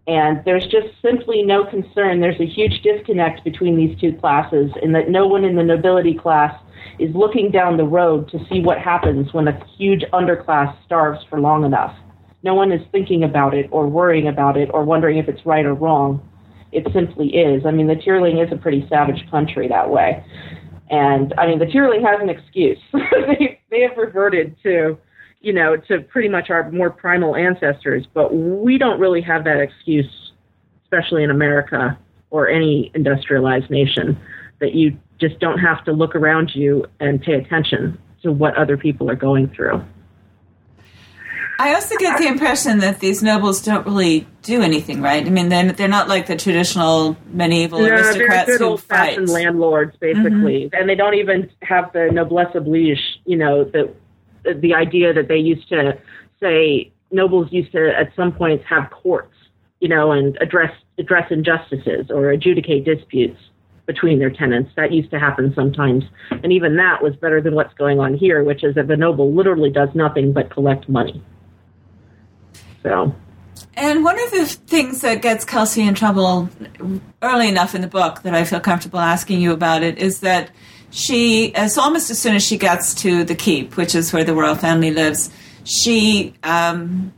And 0.05 0.45
there's 0.45 0.65
just 0.65 0.89
simply 1.01 1.41
no 1.41 1.65
concern. 1.65 2.21
There's 2.21 2.39
a 2.39 2.45
huge 2.45 2.83
disconnect 2.83 3.43
between 3.43 3.75
these 3.77 3.99
two 3.99 4.13
classes 4.19 4.69
in 4.83 4.91
that 4.91 5.09
no 5.09 5.25
one 5.25 5.43
in 5.43 5.55
the 5.55 5.63
nobility 5.63 6.13
class 6.13 6.53
is 6.99 7.09
looking 7.15 7.49
down 7.49 7.77
the 7.77 7.83
road 7.83 8.29
to 8.29 8.37
see 8.47 8.61
what 8.61 8.77
happens 8.77 9.33
when 9.33 9.47
a 9.47 9.65
huge 9.75 10.03
underclass 10.13 10.71
starves 10.85 11.25
for 11.31 11.41
long 11.41 11.65
enough. 11.65 11.97
No 12.43 12.53
one 12.53 12.71
is 12.71 12.81
thinking 12.91 13.23
about 13.23 13.55
it 13.55 13.67
or 13.71 13.87
worrying 13.87 14.27
about 14.27 14.55
it 14.55 14.69
or 14.71 14.83
wondering 14.83 15.17
if 15.17 15.27
it's 15.27 15.43
right 15.47 15.65
or 15.65 15.73
wrong. 15.73 16.21
It 16.71 16.85
simply 16.93 17.29
is. 17.29 17.65
I 17.65 17.71
mean, 17.71 17.87
the 17.87 17.95
Tearling 17.95 18.37
is 18.37 18.51
a 18.51 18.55
pretty 18.55 18.85
savage 18.87 19.25
country 19.31 19.67
that 19.67 19.89
way. 19.89 20.23
And 20.89 21.33
I 21.37 21.47
mean, 21.47 21.59
the 21.59 21.65
Tearling 21.65 22.03
has 22.03 22.19
an 22.21 22.29
excuse. 22.29 22.77
they, 22.93 23.59
they 23.69 23.81
have 23.81 23.97
reverted 23.97 24.55
to, 24.63 24.97
you 25.41 25.53
know, 25.53 25.77
to 25.87 26.01
pretty 26.01 26.29
much 26.29 26.49
our 26.49 26.71
more 26.71 26.89
primal 26.89 27.35
ancestors. 27.35 28.05
But 28.13 28.35
we 28.35 28.77
don't 28.77 28.99
really 28.99 29.21
have 29.21 29.43
that 29.45 29.59
excuse, 29.59 30.31
especially 30.83 31.23
in 31.23 31.31
America 31.31 31.97
or 32.29 32.49
any 32.49 32.91
industrialized 32.93 33.69
nation, 33.69 34.19
that 34.59 34.73
you 34.73 34.97
just 35.19 35.39
don't 35.39 35.59
have 35.59 35.83
to 35.85 35.91
look 35.91 36.15
around 36.15 36.53
you 36.53 36.85
and 36.99 37.21
pay 37.21 37.33
attention 37.33 37.97
to 38.21 38.31
what 38.31 38.55
other 38.57 38.77
people 38.77 39.09
are 39.09 39.15
going 39.15 39.47
through. 39.49 39.83
I 41.57 41.73
also 41.73 41.95
get 41.97 42.19
the 42.19 42.27
impression 42.27 42.79
that 42.79 42.99
these 42.99 43.23
nobles 43.23 43.61
don't 43.61 43.85
really 43.85 44.27
do 44.41 44.61
anything, 44.61 45.01
right? 45.01 45.25
I 45.25 45.29
mean, 45.29 45.49
they're, 45.49 45.71
they're 45.71 45.87
not 45.87 46.07
like 46.09 46.27
the 46.27 46.35
traditional 46.35 47.17
medieval 47.27 47.79
no, 47.79 47.87
aristocrats 47.87 48.45
they're 48.47 48.57
good 48.57 48.63
who 48.63 48.71
old-fashioned 48.71 49.27
fight. 49.27 49.33
landlords, 49.33 49.95
mm-hmm. 49.97 50.23
basically, 50.23 50.69
and 50.73 50.89
they 50.89 50.95
don't 50.95 51.13
even 51.13 51.49
have 51.61 51.91
the 51.93 52.09
noblesse 52.11 52.53
oblige. 52.55 52.99
You 53.25 53.37
know, 53.37 53.63
the 53.63 53.93
the 54.43 54.73
idea 54.73 55.13
that 55.13 55.27
they 55.27 55.37
used 55.37 55.67
to 55.69 55.97
say 56.41 56.91
nobles 57.11 57.47
used 57.51 57.71
to 57.71 57.91
at 57.97 58.13
some 58.15 58.31
points 58.31 58.65
have 58.69 58.89
courts, 58.91 59.33
you 59.79 59.87
know, 59.87 60.11
and 60.11 60.37
address 60.41 60.71
address 60.97 61.31
injustices 61.31 62.09
or 62.09 62.29
adjudicate 62.29 62.85
disputes 62.85 63.39
between 63.85 64.19
their 64.19 64.31
tenants. 64.31 64.71
That 64.75 64.91
used 64.91 65.11
to 65.11 65.19
happen 65.19 65.53
sometimes, 65.55 66.03
and 66.31 66.51
even 66.51 66.75
that 66.77 67.01
was 67.01 67.15
better 67.15 67.41
than 67.41 67.55
what's 67.55 67.73
going 67.75 67.99
on 67.99 68.15
here, 68.15 68.43
which 68.43 68.63
is 68.63 68.75
that 68.75 68.87
the 68.87 68.97
noble 68.97 69.33
literally 69.33 69.69
does 69.69 69.89
nothing 69.93 70.33
but 70.33 70.51
collect 70.51 70.89
money. 70.89 71.23
So. 72.85 73.15
And 73.75 74.03
one 74.03 74.21
of 74.23 74.31
the 74.31 74.45
things 74.45 75.01
that 75.01 75.21
gets 75.23 75.43
Kelsea 75.43 75.81
in 75.81 75.95
trouble 75.95 76.49
early 77.21 77.49
enough 77.49 77.73
in 77.73 77.81
the 77.81 77.87
book 77.87 78.21
that 78.21 78.35
I 78.35 78.43
feel 78.43 78.59
comfortable 78.59 78.99
asking 78.99 79.41
you 79.41 79.51
about 79.53 79.81
it 79.81 79.97
is 79.97 80.19
that 80.19 80.51
she, 80.91 81.53
as 81.55 81.77
almost 81.77 82.11
as 82.11 82.19
soon 82.19 82.35
as 82.35 82.45
she 82.45 82.57
gets 82.57 82.93
to 83.01 83.23
the 83.23 83.33
keep, 83.33 83.75
which 83.75 83.95
is 83.95 84.13
where 84.13 84.23
the 84.23 84.35
royal 84.35 84.55
family 84.55 84.91
lives, 84.91 85.31
she 85.63 86.35
um, 86.43 87.11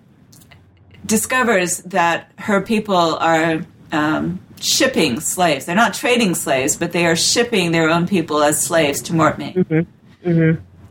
discovers 1.05 1.79
that 1.79 2.31
her 2.37 2.61
people 2.61 3.17
are 3.17 3.65
um, 3.91 4.39
shipping 4.59 5.19
slaves. 5.19 5.65
They're 5.65 5.75
not 5.75 5.93
trading 5.93 6.33
slaves, 6.33 6.77
but 6.77 6.93
they 6.93 7.05
are 7.05 7.15
shipping 7.15 7.71
their 7.71 7.89
own 7.89 8.07
people 8.07 8.41
as 8.41 8.63
slaves 8.63 9.01
to 9.03 9.13
Mortmesne. 9.13 9.87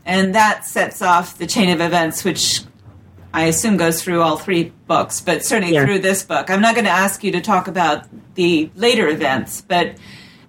And 0.05 0.35
that 0.35 0.65
sets 0.65 1.01
off 1.01 1.37
the 1.37 1.47
chain 1.47 1.69
of 1.69 1.81
events, 1.81 2.23
which 2.23 2.61
I 3.37 3.43
assume 3.43 3.77
goes 3.77 4.01
through 4.01 4.21
all 4.21 4.37
three 4.37 4.73
books, 4.87 5.21
but 5.21 5.45
certainly 5.45 5.75
Yeah. 5.75 5.85
through 5.85 5.99
this 5.99 6.23
book. 6.23 6.49
I'm 6.49 6.59
not 6.59 6.73
going 6.73 6.85
to 6.85 6.91
ask 6.91 7.23
you 7.23 7.31
to 7.33 7.39
talk 7.41 7.67
about 7.67 8.05
the 8.33 8.71
later 8.75 9.07
events, 9.07 9.61
but 9.61 9.95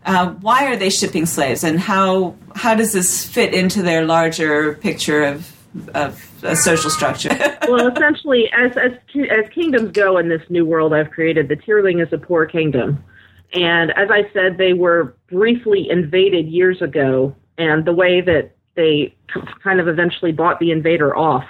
uh, 0.07 0.31
why 0.41 0.65
are 0.73 0.77
they 0.77 0.89
shipping 0.89 1.27
slaves, 1.27 1.63
and 1.65 1.79
how 1.79 2.35
how 2.57 2.75
does 2.75 2.93
this 2.95 3.27
fit 3.27 3.53
into 3.53 3.83
their 3.83 4.07
larger 4.07 4.75
picture 4.75 5.23
of 5.23 5.53
of 5.95 6.25
a 6.43 6.57
social 6.57 6.89
structure? 6.89 7.29
well, 7.69 7.89
essentially, 7.89 8.51
as 8.57 8.75
as 8.79 8.93
as 9.31 9.51
kingdoms 9.55 9.93
go 9.93 10.17
in 10.17 10.31
this 10.31 10.43
new 10.49 10.65
world 10.65 10.95
I've 10.95 11.11
created, 11.11 11.49
the 11.49 11.57
Tearling 11.57 12.01
is 12.01 12.11
a 12.13 12.19
poor 12.19 12.47
kingdom, 12.47 13.05
and 13.53 13.91
as 13.99 14.09
I 14.11 14.31
said, 14.33 14.57
they 14.57 14.73
were 14.73 15.15
briefly 15.31 15.91
invaded 15.91 16.47
years 16.49 16.81
ago, 16.81 17.35
and 17.59 17.85
the 17.85 17.93
way 17.93 18.23
that 18.23 18.53
they 18.77 19.15
kind 19.63 19.79
of 19.79 19.89
eventually 19.89 20.33
bought 20.33 20.59
the 20.59 20.71
invader 20.71 21.15
off 21.15 21.45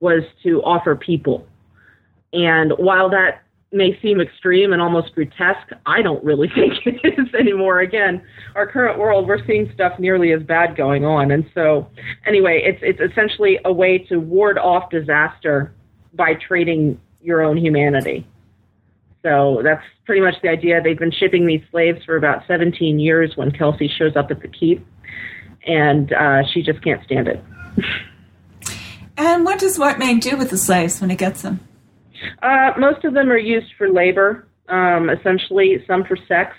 was 0.00 0.22
to 0.42 0.62
offer 0.62 0.94
people. 0.94 1.46
And 2.32 2.72
while 2.78 3.08
that 3.10 3.42
may 3.72 3.98
seem 4.00 4.20
extreme 4.20 4.72
and 4.72 4.80
almost 4.80 5.14
grotesque, 5.14 5.72
I 5.86 6.02
don't 6.02 6.22
really 6.24 6.48
think 6.54 6.74
it 6.86 7.18
is 7.18 7.34
anymore. 7.34 7.80
Again, 7.80 8.22
our 8.54 8.66
current 8.66 8.98
world, 8.98 9.26
we're 9.26 9.44
seeing 9.46 9.70
stuff 9.74 9.98
nearly 9.98 10.32
as 10.32 10.42
bad 10.42 10.76
going 10.76 11.04
on. 11.04 11.30
And 11.30 11.48
so, 11.54 11.88
anyway, 12.26 12.62
it's 12.64 12.80
it's 12.82 13.12
essentially 13.12 13.58
a 13.64 13.72
way 13.72 13.98
to 13.98 14.18
ward 14.18 14.58
off 14.58 14.90
disaster 14.90 15.72
by 16.14 16.34
trading 16.34 17.00
your 17.20 17.42
own 17.42 17.56
humanity. 17.56 18.26
So 19.22 19.60
that's 19.64 19.82
pretty 20.04 20.20
much 20.20 20.34
the 20.42 20.48
idea. 20.48 20.80
They've 20.80 20.98
been 20.98 21.10
shipping 21.10 21.46
these 21.46 21.62
slaves 21.72 22.04
for 22.04 22.16
about 22.16 22.46
17 22.46 23.00
years 23.00 23.32
when 23.34 23.50
Kelsea 23.50 23.88
shows 23.88 24.14
up 24.14 24.30
at 24.30 24.40
the 24.40 24.46
keep, 24.46 24.86
and 25.66 26.12
uh, 26.12 26.44
she 26.46 26.62
just 26.62 26.82
can't 26.82 27.02
stand 27.04 27.26
it. 27.26 27.42
and 29.16 29.44
what 29.44 29.58
does 29.58 29.78
Mortmesne 29.78 30.20
do 30.20 30.36
with 30.36 30.50
the 30.50 30.56
slaves 30.58 31.00
when 31.00 31.10
he 31.10 31.16
gets 31.16 31.42
them? 31.42 31.60
Uh, 32.42 32.72
most 32.78 33.04
of 33.04 33.14
them 33.14 33.30
are 33.30 33.38
used 33.38 33.72
for 33.76 33.88
labor, 33.88 34.46
um, 34.68 35.10
essentially, 35.10 35.82
some 35.86 36.04
for 36.04 36.16
sex, 36.28 36.56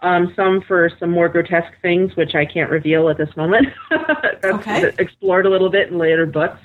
um, 0.00 0.32
some 0.36 0.62
for 0.66 0.90
some 1.00 1.10
more 1.10 1.28
grotesque 1.28 1.72
things, 1.82 2.14
which 2.16 2.34
I 2.34 2.44
can't 2.44 2.70
reveal 2.70 3.08
at 3.08 3.16
this 3.18 3.34
moment. 3.36 3.66
That's 3.90 4.44
Okay. 4.44 4.92
explored 4.98 5.46
a 5.46 5.50
little 5.50 5.70
bit 5.70 5.88
in 5.90 5.98
later 5.98 6.26
books. 6.26 6.60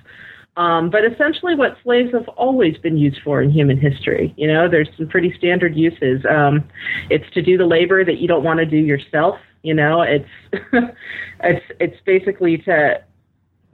Um, 0.57 0.89
but 0.89 1.05
essentially, 1.05 1.55
what 1.55 1.77
slaves 1.81 2.11
have 2.13 2.27
always 2.29 2.77
been 2.77 2.97
used 2.97 3.21
for 3.23 3.41
in 3.41 3.49
human 3.51 3.77
history. 3.77 4.33
You 4.35 4.47
know, 4.47 4.67
there's 4.69 4.89
some 4.97 5.07
pretty 5.07 5.33
standard 5.37 5.75
uses. 5.75 6.25
Um, 6.29 6.65
it's 7.09 7.29
to 7.33 7.41
do 7.41 7.57
the 7.57 7.65
labor 7.65 8.03
that 8.03 8.17
you 8.17 8.27
don't 8.27 8.43
want 8.43 8.59
to 8.59 8.65
do 8.65 8.75
yourself. 8.77 9.39
You 9.63 9.73
know, 9.73 10.01
it's 10.01 10.27
it's 11.43 11.65
it's 11.79 11.97
basically 12.05 12.57
to 12.59 13.01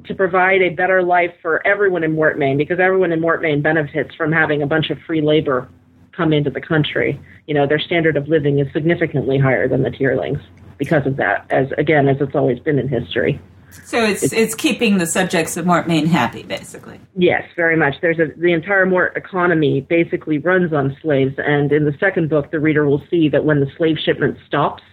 to 0.05 0.15
provide 0.15 0.61
a 0.61 0.69
better 0.69 1.01
life 1.03 1.33
for 1.41 1.65
everyone 1.65 2.03
in 2.03 2.13
Mortmesne 2.13 2.57
because 2.57 2.79
everyone 2.79 3.11
in 3.11 3.19
Mortmesne 3.19 3.61
benefits 3.61 4.13
from 4.15 4.31
having 4.31 4.61
a 4.61 4.67
bunch 4.67 4.89
of 4.89 4.97
free 5.07 5.21
labor 5.21 5.67
come 6.11 6.33
into 6.33 6.49
the 6.49 6.61
country. 6.61 7.19
You 7.47 7.53
know, 7.53 7.67
their 7.67 7.79
standard 7.79 8.17
of 8.17 8.27
living 8.27 8.59
is 8.59 8.71
significantly 8.73 9.37
higher 9.37 9.67
than 9.67 9.83
the 9.83 9.91
tearlings 9.91 10.39
because 10.77 11.05
of 11.05 11.17
that, 11.17 11.45
as 11.49 11.71
again, 11.77 12.07
as 12.07 12.17
it's 12.19 12.35
always 12.35 12.59
been 12.59 12.77
in 12.79 12.87
history. 12.87 13.39
So 13.69 14.03
it's 14.03 14.31
it's 14.31 14.55
keeping 14.55 14.97
the 14.97 15.05
subjects 15.05 15.57
of 15.57 15.65
Mortmesne 15.65 16.05
happy, 16.05 16.43
basically. 16.43 16.99
Yes, 17.15 17.43
very 17.55 17.75
much. 17.75 17.95
There's 18.01 18.19
a 18.19 18.27
the 18.37 18.53
entire 18.53 18.85
Mort 18.85 19.15
economy 19.17 19.81
basically 19.81 20.37
runs 20.37 20.73
on 20.73 20.95
slaves, 21.01 21.35
and 21.37 21.71
in 21.71 21.85
the 21.85 21.95
second 21.99 22.29
book, 22.29 22.51
the 22.51 22.59
reader 22.59 22.87
will 22.87 23.03
see 23.09 23.29
that 23.29 23.43
when 23.43 23.59
the 23.59 23.69
slave 23.77 23.97
shipment 23.99 24.37
stops, 24.47 24.83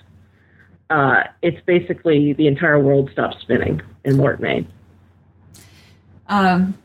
uh, 0.90 1.23
it's 1.43 1.61
basically 1.67 2.33
the 2.33 2.47
entire 2.47 2.81
world 2.81 3.11
stops 3.12 3.37
spinning 3.40 3.81
in 4.05 4.17
Mortmesne. 4.17 4.67
Um, 6.28 6.78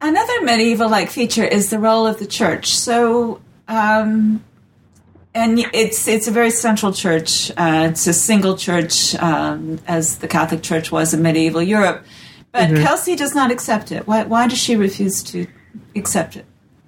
another 0.00 0.42
medieval-like 0.42 1.10
feature 1.10 1.44
is 1.44 1.70
the 1.70 1.78
role 1.78 2.06
of 2.06 2.18
the 2.18 2.26
church. 2.26 2.76
So, 2.76 3.40
um, 3.68 4.42
and 5.34 5.58
it's 5.74 6.08
it's 6.08 6.28
a 6.28 6.30
very 6.30 6.50
central 6.50 6.92
church. 6.92 7.50
Uh, 7.50 7.88
it's 7.90 8.06
a 8.06 8.14
single 8.14 8.56
church, 8.56 9.14
um, 9.16 9.78
as 9.86 10.18
the 10.18 10.28
Catholic 10.28 10.62
Church 10.62 10.90
was 10.90 11.12
in 11.12 11.22
medieval 11.22 11.62
Europe. 11.62 12.04
But 12.52 12.70
Kelsea 12.70 13.16
does 13.16 13.34
not 13.34 13.50
accept 13.50 13.92
it. 13.92 14.06
Why, 14.06 14.24
why 14.24 14.48
does 14.48 14.58
she 14.58 14.76
refuse 14.76 15.22
to 15.24 15.46
accept 15.94 16.36
it? 16.36 16.46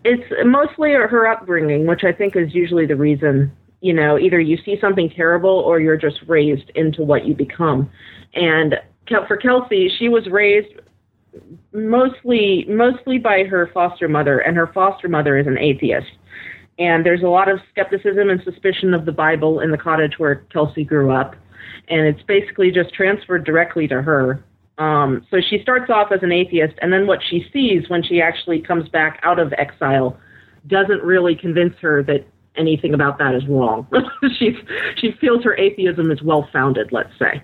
it's 0.08 0.32
mostly 0.44 0.92
her 0.92 1.26
upbringing, 1.26 1.86
which 1.86 2.04
I 2.04 2.12
think 2.12 2.36
is 2.36 2.54
usually 2.54 2.86
the 2.86 2.96
reason. 2.96 3.52
You 3.80 3.92
know, 3.92 4.18
either 4.18 4.40
you 4.40 4.56
see 4.64 4.78
something 4.80 5.10
terrible 5.10 5.50
or 5.50 5.80
you're 5.80 5.96
just 5.96 6.20
raised 6.26 6.70
into 6.74 7.02
what 7.02 7.26
you 7.26 7.34
become. 7.34 7.90
And 8.34 8.76
for 9.26 9.36
Kelsea, 9.36 9.90
she 9.98 10.08
was 10.08 10.26
raised 10.28 10.80
mostly 11.72 12.64
mostly 12.68 13.18
by 13.18 13.44
her 13.44 13.70
foster 13.72 14.08
mother, 14.08 14.38
and 14.38 14.56
her 14.56 14.66
foster 14.68 15.08
mother 15.08 15.38
is 15.38 15.46
an 15.46 15.58
atheist. 15.58 16.10
And 16.78 17.04
there's 17.04 17.22
a 17.22 17.28
lot 17.28 17.48
of 17.48 17.58
skepticism 17.70 18.30
and 18.30 18.40
suspicion 18.44 18.94
of 18.94 19.04
the 19.04 19.12
Bible 19.12 19.60
in 19.60 19.72
the 19.72 19.78
cottage 19.78 20.18
where 20.18 20.36
Kelsea 20.52 20.84
grew 20.84 21.10
up, 21.10 21.34
and 21.88 22.06
it's 22.06 22.22
basically 22.22 22.70
just 22.70 22.94
transferred 22.94 23.44
directly 23.44 23.88
to 23.88 24.00
her. 24.00 24.44
Um, 24.78 25.26
so 25.28 25.38
she 25.40 25.60
starts 25.60 25.90
off 25.90 26.12
as 26.12 26.22
an 26.22 26.30
atheist, 26.30 26.74
and 26.80 26.92
then 26.92 27.06
what 27.06 27.18
she 27.28 27.46
sees 27.52 27.88
when 27.88 28.02
she 28.02 28.22
actually 28.22 28.60
comes 28.60 28.88
back 28.88 29.20
out 29.24 29.40
of 29.40 29.52
exile 29.58 30.16
doesn't 30.68 31.02
really 31.02 31.34
convince 31.34 31.74
her 31.80 32.02
that 32.04 32.24
anything 32.56 32.94
about 32.94 33.18
that 33.18 33.34
is 33.34 33.46
wrong. 33.48 33.86
she 34.38 34.56
she 34.96 35.12
feels 35.20 35.42
her 35.44 35.56
atheism 35.56 36.10
is 36.10 36.22
well 36.22 36.48
founded. 36.52 36.92
Let's 36.92 37.16
say. 37.18 37.42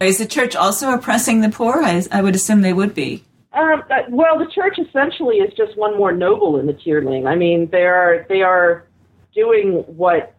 Is 0.00 0.18
the 0.18 0.26
church 0.26 0.54
also 0.54 0.92
oppressing 0.92 1.40
the 1.40 1.48
poor? 1.48 1.82
I, 1.82 2.02
I 2.12 2.22
would 2.22 2.34
assume 2.36 2.62
they 2.62 2.72
would 2.72 2.94
be. 2.94 3.24
Um, 3.52 3.82
uh, 3.90 4.02
well, 4.10 4.38
the 4.38 4.46
church 4.46 4.78
essentially 4.78 5.36
is 5.36 5.52
just 5.54 5.76
one 5.76 5.96
more 5.96 6.12
noble 6.12 6.60
in 6.60 6.66
the 6.66 6.72
tearling. 6.72 7.26
I 7.26 7.34
mean, 7.34 7.68
they 7.70 7.84
are 7.84 8.26
they 8.28 8.42
are 8.42 8.86
doing 9.34 9.84
what 9.86 10.34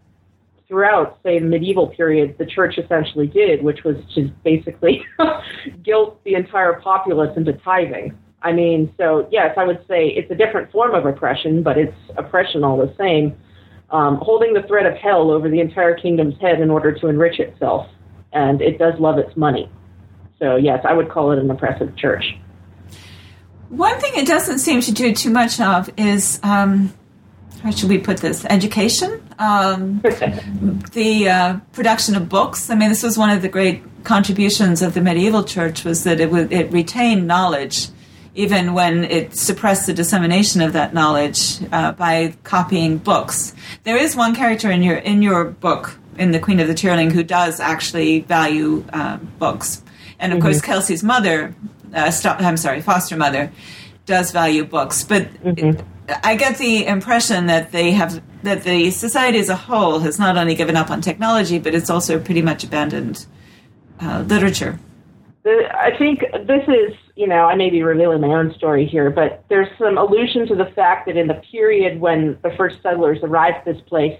throughout, 0.69 1.19
say, 1.23 1.39
the 1.39 1.45
medieval 1.45 1.87
period, 1.87 2.37
the 2.37 2.45
church 2.45 2.77
essentially 2.77 3.27
did, 3.27 3.63
which 3.63 3.83
was 3.83 3.97
to 4.13 4.31
basically 4.43 5.03
guilt 5.83 6.23
the 6.23 6.35
entire 6.35 6.79
populace 6.79 7.35
into 7.35 7.53
tithing. 7.53 8.15
I 8.43 8.53
mean, 8.53 8.93
so 8.95 9.27
yes, 9.31 9.55
I 9.57 9.65
would 9.65 9.83
say 9.87 10.07
it's 10.07 10.31
a 10.31 10.35
different 10.35 10.71
form 10.71 10.93
of 10.93 11.05
oppression, 11.05 11.63
but 11.63 11.77
it's 11.77 11.95
oppression 12.17 12.63
all 12.63 12.77
the 12.77 12.93
same. 12.97 13.35
Um, 13.89 14.19
holding 14.21 14.53
the 14.53 14.61
threat 14.63 14.85
of 14.85 14.93
hell 14.93 15.31
over 15.31 15.49
the 15.49 15.59
entire 15.59 15.95
kingdom's 15.95 16.39
head 16.39 16.61
in 16.61 16.69
order 16.69 16.93
to 16.93 17.07
enrich 17.07 17.39
itself, 17.39 17.87
and 18.33 18.61
it 18.61 18.77
does 18.77 18.99
love 18.99 19.17
its 19.17 19.35
money. 19.35 19.69
So 20.39 20.55
yes, 20.55 20.85
I 20.87 20.93
would 20.93 21.09
call 21.09 21.31
it 21.31 21.39
an 21.39 21.49
oppressive 21.49 21.95
church. 21.95 22.37
One 23.69 23.99
thing 23.99 24.13
it 24.15 24.27
doesn't 24.27 24.59
seem 24.59 24.81
to 24.81 24.91
do 24.91 25.13
too 25.13 25.29
much 25.29 25.59
of 25.59 25.89
is, 25.97 26.39
um, 26.41 26.91
how 27.61 27.71
should 27.71 27.89
we 27.89 27.99
put 27.99 28.17
this, 28.17 28.45
education? 28.45 29.21
Um, 29.37 29.99
the 30.93 31.29
uh, 31.29 31.57
production 31.73 32.15
of 32.15 32.29
books. 32.29 32.69
I 32.69 32.75
mean, 32.75 32.89
this 32.89 33.03
was 33.03 33.17
one 33.17 33.29
of 33.29 33.41
the 33.41 33.49
great 33.49 33.83
contributions 34.03 34.81
of 34.81 34.93
the 34.93 35.01
medieval 35.01 35.43
church 35.43 35.83
was 35.83 36.03
that 36.05 36.19
it, 36.19 36.31
would, 36.31 36.51
it 36.51 36.71
retained 36.71 37.27
knowledge 37.27 37.89
even 38.35 38.73
when 38.73 39.03
it 39.03 39.35
suppressed 39.35 39.85
the 39.85 39.93
dissemination 39.93 40.61
of 40.61 40.73
that 40.73 40.93
knowledge 40.93 41.59
uh, 41.71 41.91
by 41.93 42.33
copying 42.43 42.97
books. 42.97 43.53
There 43.83 43.97
is 43.97 44.15
one 44.15 44.35
character 44.35 44.71
in 44.71 44.83
your 44.83 44.95
in 44.95 45.21
your 45.21 45.45
book, 45.45 45.97
in 46.19 46.31
the 46.31 46.39
Queen 46.39 46.59
of 46.59 46.67
the 46.67 46.73
Tearling, 46.73 47.11
who 47.11 47.23
does 47.23 47.59
actually 47.59 48.21
value 48.21 48.85
uh, 48.93 49.17
books, 49.39 49.81
and 50.19 50.31
of 50.31 50.39
mm-hmm. 50.39 50.47
course 50.47 50.61
Kelsea's 50.61 51.03
mother, 51.03 51.55
uh, 51.93 52.11
st- 52.11 52.41
I'm 52.41 52.57
sorry, 52.57 52.81
foster 52.81 53.17
mother, 53.17 53.51
does 54.05 54.31
value 54.31 54.65
books, 54.65 55.03
but. 55.03 55.23
Mm-hmm. 55.43 55.81
I 56.23 56.37
get 56.37 56.57
the 56.57 56.87
impression 56.87 57.45
that 57.45 57.71
they 57.71 57.91
have 57.91 58.23
that 58.41 58.63
the 58.63 58.89
society 58.89 59.37
as 59.37 59.49
a 59.49 59.55
whole 59.55 59.99
has 59.99 60.17
not 60.17 60.37
only 60.37 60.55
given 60.55 60.75
up 60.75 60.89
on 60.89 61.01
technology, 61.01 61.59
but 61.59 61.75
it's 61.75 61.89
also 61.89 62.19
pretty 62.19 62.41
much 62.41 62.63
abandoned 62.63 63.27
uh, 64.01 64.23
literature. 64.27 64.79
I 65.45 65.91
think 65.97 66.21
this 66.45 66.63
is, 66.67 66.95
you 67.15 67.27
know, 67.27 67.45
I 67.45 67.55
may 67.55 67.69
be 67.69 67.81
revealing 67.81 68.21
my 68.21 68.27
own 68.27 68.53
story 68.55 68.85
here, 68.85 69.09
but 69.09 69.43
there's 69.49 69.67
some 69.77 69.97
allusion 69.97 70.47
to 70.47 70.55
the 70.55 70.65
fact 70.75 71.07
that 71.07 71.17
in 71.17 71.27
the 71.27 71.41
period 71.51 71.99
when 71.99 72.37
the 72.43 72.51
first 72.51 72.81
settlers 72.81 73.19
arrived 73.23 73.57
at 73.57 73.65
this 73.65 73.81
place, 73.87 74.19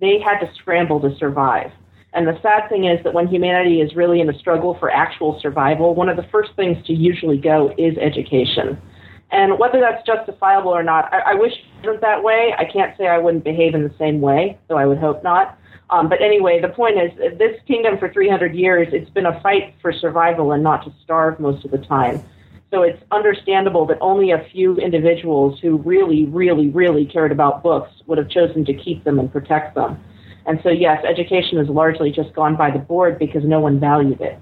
they 0.00 0.18
had 0.20 0.38
to 0.40 0.52
scramble 0.54 1.00
to 1.00 1.14
survive. 1.16 1.70
And 2.12 2.26
the 2.26 2.38
sad 2.42 2.68
thing 2.68 2.84
is 2.84 3.02
that 3.04 3.14
when 3.14 3.28
humanity 3.28 3.80
is 3.80 3.94
really 3.94 4.20
in 4.20 4.28
a 4.28 4.38
struggle 4.38 4.76
for 4.80 4.90
actual 4.90 5.38
survival, 5.40 5.94
one 5.94 6.08
of 6.08 6.16
the 6.16 6.26
first 6.32 6.50
things 6.56 6.84
to 6.86 6.92
usually 6.92 7.38
go 7.38 7.72
is 7.78 7.96
education. 7.98 8.80
And 9.30 9.58
whether 9.58 9.80
that's 9.80 10.04
justifiable 10.04 10.70
or 10.70 10.82
not, 10.82 11.12
I, 11.12 11.32
I 11.32 11.34
wish 11.34 11.52
it 11.52 11.86
wasn't 11.86 12.00
that 12.00 12.22
way. 12.22 12.52
I 12.58 12.64
can't 12.64 12.96
say 12.98 13.06
I 13.06 13.18
wouldn't 13.18 13.44
behave 13.44 13.74
in 13.74 13.84
the 13.84 13.94
same 13.96 14.20
way, 14.20 14.58
though 14.68 14.76
I 14.76 14.86
would 14.86 14.98
hope 14.98 15.22
not. 15.22 15.56
Um, 15.90 16.08
but 16.08 16.20
anyway, 16.20 16.60
the 16.60 16.68
point 16.68 16.96
is, 16.98 17.38
this 17.38 17.60
kingdom 17.66 17.98
for 17.98 18.12
300 18.12 18.54
years, 18.54 18.88
it's 18.92 19.10
been 19.10 19.26
a 19.26 19.40
fight 19.40 19.74
for 19.82 19.92
survival 19.92 20.52
and 20.52 20.62
not 20.62 20.84
to 20.84 20.92
starve 21.02 21.38
most 21.38 21.64
of 21.64 21.70
the 21.70 21.78
time. 21.78 22.22
So 22.70 22.82
it's 22.82 23.02
understandable 23.10 23.84
that 23.86 23.98
only 24.00 24.30
a 24.30 24.46
few 24.52 24.76
individuals 24.76 25.58
who 25.60 25.78
really, 25.78 26.26
really, 26.26 26.68
really 26.68 27.04
cared 27.04 27.32
about 27.32 27.64
books 27.64 27.90
would 28.06 28.16
have 28.16 28.30
chosen 28.30 28.64
to 28.66 28.74
keep 28.74 29.02
them 29.02 29.18
and 29.18 29.30
protect 29.32 29.74
them. 29.74 30.00
And 30.46 30.60
so, 30.62 30.68
yes, 30.68 31.04
education 31.04 31.58
has 31.58 31.68
largely 31.68 32.12
just 32.12 32.32
gone 32.32 32.56
by 32.56 32.70
the 32.70 32.78
board 32.78 33.18
because 33.18 33.44
no 33.44 33.58
one 33.58 33.80
valued 33.80 34.20
it. 34.20 34.38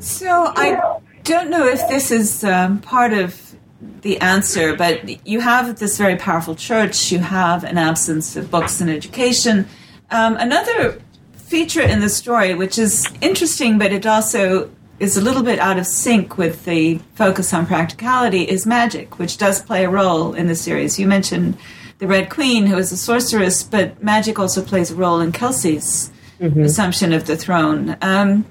So 0.00 0.52
I 0.56 0.98
don't 1.22 1.50
know 1.50 1.66
if 1.66 1.86
this 1.88 2.10
is 2.10 2.42
um, 2.42 2.80
part 2.80 3.12
of 3.12 3.54
the 4.00 4.20
answer, 4.20 4.74
but 4.74 5.26
you 5.26 5.40
have 5.40 5.78
this 5.78 5.96
very 5.98 6.16
powerful 6.16 6.56
church, 6.56 7.12
you 7.12 7.20
have 7.20 7.62
an 7.62 7.78
absence 7.78 8.34
of 8.34 8.50
books 8.50 8.80
and 8.80 8.90
education. 8.90 9.68
Um, 10.10 10.36
another 10.36 11.00
feature 11.34 11.82
in 11.82 12.00
the 12.00 12.08
story, 12.08 12.54
which 12.54 12.78
is 12.78 13.06
interesting, 13.20 13.78
but 13.78 13.92
it 13.92 14.04
also 14.04 14.70
is 15.02 15.16
a 15.16 15.20
little 15.20 15.42
bit 15.42 15.58
out 15.58 15.80
of 15.80 15.84
sync 15.84 16.38
with 16.38 16.64
the 16.64 16.96
focus 17.14 17.52
on 17.52 17.66
practicality, 17.66 18.42
is 18.42 18.64
magic, 18.64 19.18
which 19.18 19.36
does 19.36 19.60
play 19.60 19.84
a 19.84 19.90
role 19.90 20.32
in 20.32 20.46
the 20.46 20.54
series. 20.54 20.96
You 20.96 21.08
mentioned 21.08 21.58
the 21.98 22.06
Red 22.06 22.30
Queen, 22.30 22.66
who 22.66 22.78
is 22.78 22.92
a 22.92 22.96
sorceress, 22.96 23.64
but 23.64 24.00
magic 24.00 24.38
also 24.38 24.62
plays 24.62 24.92
a 24.92 24.94
role 24.94 25.18
in 25.18 25.32
Kelsea's 25.32 26.12
mm-hmm. 26.40 26.60
assumption 26.60 27.12
of 27.12 27.26
the 27.26 27.36
throne. 27.36 27.96
Um, 28.00 28.46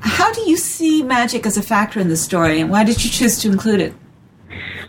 how 0.00 0.32
do 0.32 0.40
you 0.50 0.56
see 0.56 1.04
magic 1.04 1.46
as 1.46 1.56
a 1.56 1.62
factor 1.62 2.00
in 2.00 2.08
the 2.08 2.16
story, 2.16 2.60
and 2.60 2.68
why 2.68 2.82
did 2.82 3.04
you 3.04 3.08
choose 3.08 3.38
to 3.42 3.48
include 3.48 3.80
it? 3.80 3.94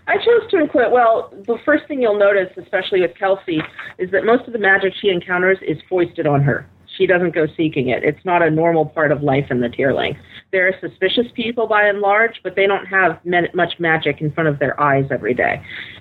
I 0.08 0.18
chose 0.18 0.50
to 0.50 0.60
include, 0.60 0.92
well, 0.92 1.32
the 1.46 1.60
first 1.64 1.88
thing 1.88 2.02
you'll 2.02 2.18
notice, 2.18 2.50
especially 2.58 3.02
with 3.02 3.16
Kelsea, 3.16 3.62
is 4.00 4.10
that 4.10 4.26
most 4.26 4.48
of 4.48 4.54
the 4.54 4.60
magic 4.60 4.94
she 5.00 5.10
encounters 5.10 5.60
is 5.62 5.78
foisted 5.88 6.26
on 6.26 6.42
her. 6.42 6.68
She 6.98 7.06
doesn't 7.06 7.36
go 7.36 7.46
seeking 7.56 7.90
it. 7.90 8.04
It's 8.04 8.26
not 8.26 8.42
a 8.42 8.50
normal 8.50 8.88
part 8.88 9.12
of 9.12 9.22
life 9.22 9.52
in 9.52 9.62
the 9.62 9.70
Tearling. 9.70 10.18
There 10.54 10.68
are 10.68 10.74
suspicious 10.88 11.26
people 11.34 11.66
by 11.66 11.88
and 11.88 12.00
large, 12.00 12.40
but 12.44 12.56
they 12.56 12.68
don't 12.68 12.86
have 12.86 13.20
much 13.56 13.80
magic 13.80 14.22
in 14.22 14.32
front 14.32 14.48
of 14.48 14.60
their 14.60 14.80
eyes 14.80 15.06
every 15.10 15.34
day. 15.34 15.60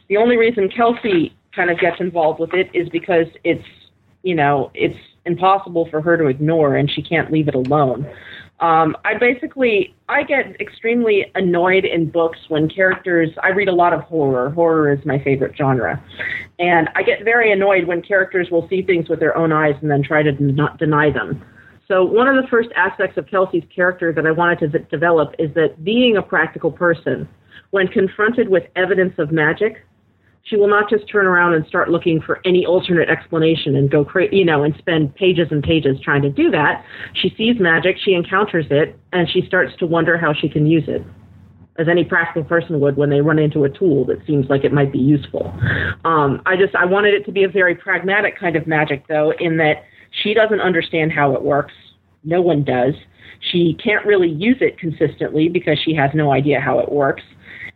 The 0.08 0.18
only 0.18 0.36
reason 0.36 0.68
Kelsea 0.68 1.34
kind 1.56 1.70
of 1.70 1.78
gets 1.78 2.00
involved 2.00 2.38
with 2.38 2.52
it 2.52 2.68
is 2.74 2.90
because 2.90 3.26
it's, 3.44 3.64
you 4.22 4.34
know, 4.34 4.70
it's 4.74 4.98
impossible 5.24 5.88
for 5.90 6.02
her 6.02 6.18
to 6.18 6.26
ignore 6.26 6.76
and 6.76 6.90
she 6.90 7.02
can't 7.02 7.32
leave 7.32 7.48
it 7.48 7.54
alone. 7.54 8.06
Um, 8.60 8.94
I 9.06 9.16
basically 9.16 9.94
I 10.10 10.22
get 10.22 10.60
extremely 10.60 11.32
annoyed 11.34 11.86
in 11.86 12.10
books 12.10 12.38
when 12.48 12.68
characters. 12.68 13.30
I 13.42 13.48
read 13.48 13.68
a 13.68 13.74
lot 13.74 13.94
of 13.94 14.02
horror. 14.02 14.50
Horror 14.50 14.92
is 14.92 15.04
my 15.06 15.18
favorite 15.18 15.56
genre, 15.56 16.00
and 16.60 16.88
I 16.94 17.02
get 17.02 17.24
very 17.24 17.50
annoyed 17.50 17.86
when 17.86 18.02
characters 18.02 18.50
will 18.50 18.68
see 18.68 18.82
things 18.82 19.08
with 19.08 19.18
their 19.18 19.36
own 19.36 19.50
eyes 19.50 19.74
and 19.80 19.90
then 19.90 20.02
try 20.02 20.22
to 20.22 20.32
not 20.40 20.78
deny 20.78 21.10
them. 21.10 21.42
So 21.92 22.02
one 22.06 22.26
of 22.26 22.42
the 22.42 22.48
first 22.48 22.70
aspects 22.74 23.18
of 23.18 23.26
Kelsea's 23.26 23.68
character 23.68 24.14
that 24.14 24.24
I 24.24 24.30
wanted 24.30 24.60
to 24.60 24.68
v- 24.68 24.86
develop 24.90 25.34
is 25.38 25.52
that 25.56 25.84
being 25.84 26.16
a 26.16 26.22
practical 26.22 26.72
person, 26.72 27.28
when 27.70 27.86
confronted 27.86 28.48
with 28.48 28.62
evidence 28.76 29.12
of 29.18 29.30
magic, 29.30 29.84
she 30.44 30.56
will 30.56 30.68
not 30.68 30.88
just 30.88 31.06
turn 31.06 31.26
around 31.26 31.52
and 31.52 31.66
start 31.66 31.90
looking 31.90 32.18
for 32.22 32.40
any 32.46 32.64
alternate 32.64 33.10
explanation 33.10 33.76
and 33.76 33.90
go 33.90 34.06
crazy, 34.06 34.36
you 34.36 34.44
know, 34.46 34.62
and 34.62 34.74
spend 34.78 35.14
pages 35.16 35.48
and 35.50 35.62
pages 35.62 35.98
trying 36.02 36.22
to 36.22 36.30
do 36.30 36.50
that. 36.50 36.82
She 37.12 37.34
sees 37.36 37.60
magic, 37.60 37.96
she 38.02 38.14
encounters 38.14 38.64
it, 38.70 38.98
and 39.12 39.28
she 39.28 39.42
starts 39.46 39.76
to 39.76 39.86
wonder 39.86 40.16
how 40.16 40.32
she 40.32 40.48
can 40.48 40.66
use 40.66 40.84
it, 40.88 41.04
as 41.78 41.88
any 41.90 42.04
practical 42.04 42.42
person 42.42 42.80
would 42.80 42.96
when 42.96 43.10
they 43.10 43.20
run 43.20 43.38
into 43.38 43.64
a 43.64 43.68
tool 43.68 44.06
that 44.06 44.16
seems 44.26 44.48
like 44.48 44.64
it 44.64 44.72
might 44.72 44.92
be 44.92 44.98
useful. 44.98 45.52
Um, 46.06 46.40
I 46.46 46.56
just 46.56 46.74
I 46.74 46.86
wanted 46.86 47.12
it 47.12 47.26
to 47.26 47.32
be 47.32 47.44
a 47.44 47.50
very 47.50 47.74
pragmatic 47.74 48.40
kind 48.40 48.56
of 48.56 48.66
magic, 48.66 49.08
though, 49.08 49.34
in 49.38 49.58
that 49.58 49.84
she 50.22 50.32
doesn't 50.32 50.60
understand 50.60 51.12
how 51.12 51.34
it 51.34 51.42
works. 51.42 51.74
No 52.24 52.40
one 52.40 52.64
does. 52.64 52.94
She 53.50 53.76
can't 53.82 54.04
really 54.06 54.30
use 54.30 54.58
it 54.60 54.78
consistently 54.78 55.48
because 55.48 55.78
she 55.84 55.94
has 55.94 56.10
no 56.14 56.32
idea 56.32 56.60
how 56.60 56.78
it 56.78 56.90
works 56.90 57.22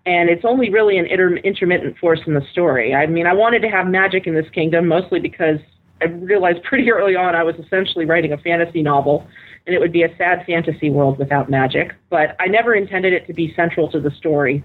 and 0.06 0.30
it's 0.30 0.44
only 0.44 0.70
really 0.70 0.96
an 0.98 1.06
inter- 1.06 1.36
intermittent 1.38 1.98
force 1.98 2.20
in 2.26 2.34
the 2.34 2.42
story. 2.52 2.94
I 2.94 3.06
mean, 3.06 3.26
I 3.26 3.34
wanted 3.34 3.60
to 3.62 3.68
have 3.68 3.88
magic 3.88 4.26
in 4.26 4.34
this 4.34 4.48
kingdom 4.54 4.86
mostly 4.86 5.18
because 5.18 5.58
I 6.00 6.06
realized 6.06 6.62
pretty 6.62 6.90
early 6.92 7.16
on 7.16 7.34
I 7.34 7.42
was 7.42 7.56
essentially 7.56 8.06
writing 8.06 8.32
a 8.32 8.38
fantasy 8.38 8.82
novel, 8.82 9.26
and 9.66 9.74
it 9.74 9.80
would 9.80 9.92
be 9.92 10.04
a 10.04 10.16
sad 10.16 10.44
fantasy 10.46 10.90
world 10.90 11.18
without 11.18 11.50
magic. 11.50 11.92
But 12.08 12.36
I 12.38 12.46
never 12.46 12.74
intended 12.74 13.12
it 13.12 13.26
to 13.26 13.34
be 13.34 13.52
central 13.56 13.90
to 13.90 14.00
the 14.00 14.12
story 14.12 14.64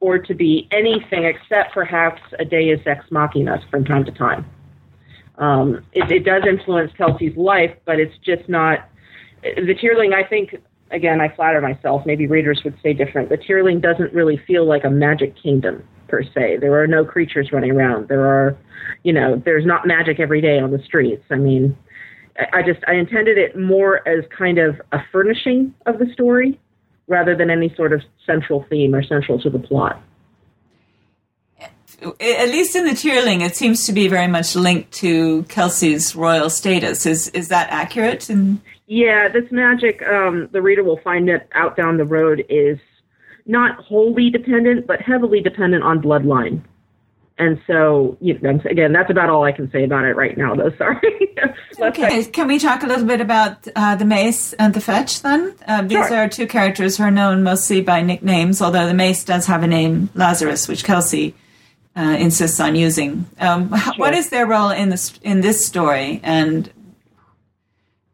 or 0.00 0.18
to 0.18 0.34
be 0.34 0.68
anything 0.72 1.24
except 1.24 1.72
perhaps 1.72 2.20
a 2.38 2.44
deus 2.44 2.80
ex 2.86 3.04
machina 3.10 3.64
from 3.70 3.84
time 3.84 4.04
to 4.04 4.10
time. 4.12 4.44
Um, 5.38 5.84
it, 5.92 6.10
it 6.10 6.24
does 6.24 6.42
influence 6.46 6.92
Kelsea's 6.98 7.36
life, 7.36 7.74
but 7.86 7.98
it's 7.98 8.16
just 8.18 8.48
not. 8.48 8.88
The 9.42 9.74
Tearling, 9.80 10.12
I 10.12 10.24
think, 10.24 10.56
again, 10.90 11.20
I 11.20 11.34
flatter 11.34 11.60
myself, 11.60 12.02
maybe 12.06 12.26
readers 12.26 12.60
would 12.64 12.76
say 12.82 12.92
different. 12.92 13.28
The 13.28 13.36
Tearling 13.36 13.80
doesn't 13.80 14.12
really 14.12 14.40
feel 14.46 14.64
like 14.64 14.84
a 14.84 14.90
magic 14.90 15.34
kingdom 15.40 15.82
per 16.08 16.22
se. 16.22 16.58
There 16.60 16.80
are 16.80 16.86
no 16.86 17.04
creatures 17.04 17.50
running 17.52 17.72
around. 17.72 18.08
There 18.08 18.26
are, 18.26 18.56
you 19.02 19.12
know, 19.12 19.40
there's 19.44 19.66
not 19.66 19.86
magic 19.86 20.20
every 20.20 20.40
day 20.40 20.58
on 20.58 20.70
the 20.70 20.82
streets. 20.84 21.24
I 21.30 21.36
mean, 21.36 21.76
I 22.52 22.62
just 22.62 22.80
I 22.86 22.94
intended 22.94 23.38
it 23.38 23.58
more 23.58 24.06
as 24.06 24.24
kind 24.36 24.58
of 24.58 24.80
a 24.92 24.98
furnishing 25.10 25.74
of 25.86 25.98
the 25.98 26.06
story 26.12 26.60
rather 27.08 27.36
than 27.36 27.50
any 27.50 27.74
sort 27.74 27.92
of 27.92 28.02
central 28.26 28.64
theme 28.70 28.94
or 28.94 29.02
central 29.02 29.40
to 29.40 29.50
the 29.50 29.58
plot. 29.58 30.02
At 32.20 32.48
least 32.48 32.74
in 32.74 32.84
the 32.84 32.94
Tearling, 32.94 33.42
it 33.42 33.54
seems 33.54 33.86
to 33.86 33.92
be 33.92 34.08
very 34.08 34.26
much 34.26 34.56
linked 34.56 34.90
to 34.94 35.44
Kelsea's 35.44 36.16
royal 36.16 36.50
status. 36.50 37.06
Is 37.06 37.28
is 37.28 37.48
that 37.48 37.68
accurate? 37.70 38.28
In- 38.28 38.60
yeah, 38.92 39.26
this 39.26 39.50
magic, 39.50 40.02
um, 40.02 40.50
the 40.52 40.60
reader 40.60 40.84
will 40.84 40.98
find 40.98 41.30
it 41.30 41.48
out 41.54 41.78
down 41.78 41.96
the 41.96 42.04
road, 42.04 42.44
is 42.50 42.78
not 43.46 43.76
wholly 43.76 44.28
dependent, 44.28 44.86
but 44.86 45.00
heavily 45.00 45.40
dependent 45.40 45.82
on 45.82 46.02
bloodline. 46.02 46.60
And 47.38 47.58
so, 47.66 48.18
you 48.20 48.38
know, 48.40 48.60
again, 48.66 48.92
that's 48.92 49.10
about 49.10 49.30
all 49.30 49.44
I 49.44 49.52
can 49.52 49.70
say 49.72 49.84
about 49.84 50.04
it 50.04 50.14
right 50.14 50.36
now, 50.36 50.54
though. 50.54 50.70
Sorry. 50.76 51.34
okay. 51.80 52.24
Can 52.26 52.46
we 52.46 52.58
talk 52.58 52.82
a 52.82 52.86
little 52.86 53.06
bit 53.06 53.22
about 53.22 53.66
uh, 53.74 53.96
the 53.96 54.04
mace 54.04 54.52
and 54.52 54.74
the 54.74 54.80
fetch 54.82 55.22
then? 55.22 55.54
Uh, 55.66 55.80
these 55.80 56.06
sure. 56.08 56.18
are 56.18 56.28
two 56.28 56.46
characters 56.46 56.98
who 56.98 57.04
are 57.04 57.10
known 57.10 57.42
mostly 57.42 57.80
by 57.80 58.02
nicknames, 58.02 58.60
although 58.60 58.86
the 58.86 58.92
mace 58.92 59.24
does 59.24 59.46
have 59.46 59.62
a 59.62 59.66
name, 59.66 60.10
Lazarus, 60.14 60.68
which 60.68 60.84
Kelsea 60.84 61.34
uh, 61.96 62.16
insists 62.20 62.60
on 62.60 62.76
using. 62.76 63.24
Um, 63.38 63.74
sure. 63.74 63.94
What 63.96 64.12
is 64.12 64.28
their 64.28 64.46
role 64.46 64.68
in 64.68 64.90
this 64.90 65.18
in 65.22 65.40
this 65.40 65.64
story, 65.64 66.20
and 66.22 66.70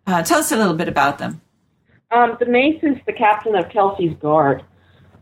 uh, 0.08 0.22
tell 0.22 0.40
us 0.40 0.50
a 0.50 0.56
little 0.56 0.74
bit 0.74 0.88
about 0.88 1.18
them. 1.18 1.40
Um, 2.10 2.36
the 2.40 2.46
mace 2.46 2.82
is 2.82 2.96
the 3.06 3.12
captain 3.12 3.54
of 3.54 3.66
Kelsea's 3.66 4.18
Guard, 4.18 4.64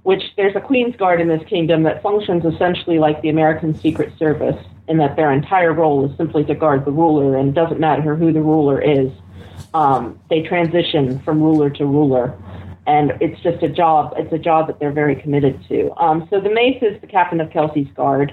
which 0.05 0.23
there's 0.37 0.55
a 0.55 0.61
Queen's 0.61 0.95
Guard 0.97 1.21
in 1.21 1.29
this 1.29 1.43
kingdom 1.49 1.83
that 1.83 2.01
functions 2.01 2.45
essentially 2.45 2.99
like 2.99 3.21
the 3.23 3.29
American 3.29 3.75
Secret 3.75 4.17
Service, 4.19 4.57
in 4.89 4.99
that 4.99 5.17
their 5.17 5.33
entire 5.33 5.73
role 5.73 6.09
is 6.09 6.17
simply 6.17 6.45
to 6.45 6.55
guard 6.55 6.85
the 6.85 6.93
ruler, 6.93 7.37
and 7.37 7.49
it 7.49 7.55
doesn't 7.55 7.81
matter 7.81 8.15
who 8.15 8.33
the 8.33 8.41
ruler 8.41 8.81
is. 8.81 9.11
Um, 9.75 10.21
they 10.31 10.43
transition 10.43 11.19
from 11.21 11.43
ruler 11.43 11.71
to 11.71 11.85
ruler, 11.85 12.39
and 12.87 13.13
it's 13.21 13.41
just 13.43 13.63
a 13.65 13.69
job. 13.69 14.15
It's 14.17 14.33
a 14.33 14.39
job 14.39 14.69
that 14.69 14.79
they're 14.79 14.93
very 14.93 15.17
committed 15.17 15.65
to. 15.69 15.91
Um, 15.97 16.29
so 16.31 16.41
the 16.41 16.51
mace 16.51 16.81
is 16.83 17.01
the 17.01 17.09
captain 17.09 17.41
of 17.41 17.51
Kelsea's 17.51 17.91
Guard, 17.97 18.33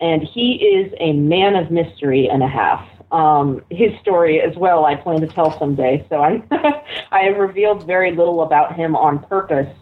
and 0.00 0.22
he 0.22 0.56
is 0.56 0.92
a 1.00 1.14
man 1.14 1.56
of 1.56 1.70
mystery 1.70 2.28
and 2.28 2.42
a 2.42 2.48
half. 2.48 2.86
Um, 3.14 3.64
his 3.70 3.92
story 4.00 4.40
as 4.40 4.56
well. 4.56 4.84
I 4.84 4.96
plan 4.96 5.20
to 5.20 5.28
tell 5.28 5.56
someday. 5.58 6.04
So 6.08 6.16
I 6.16 6.42
I 7.12 7.20
have 7.20 7.36
revealed 7.36 7.86
very 7.86 8.10
little 8.10 8.42
about 8.42 8.74
him 8.74 8.96
on 8.96 9.20
purpose, 9.20 9.72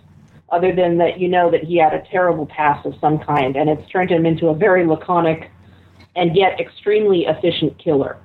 other 0.51 0.75
than 0.75 0.99
that 0.99 1.19
you 1.19 1.29
know 1.29 1.51
that 1.51 1.65
he 1.65 1.79
had 1.79 1.95
a 1.95 2.03
terrible 2.11 2.47
past 2.47 2.85
of 2.85 2.95
some 3.01 3.19
kind, 3.19 3.57
and 3.57 3.71
it's 3.71 3.91
turned 3.91 4.11
him 4.11 4.27
into 4.27 4.49
a 4.49 4.55
very 4.55 4.87
laconic 4.87 5.51
and 6.15 6.37
yet 6.37 6.61
extremely 6.61 7.25
efficient 7.25 7.79
killer. 7.79 8.19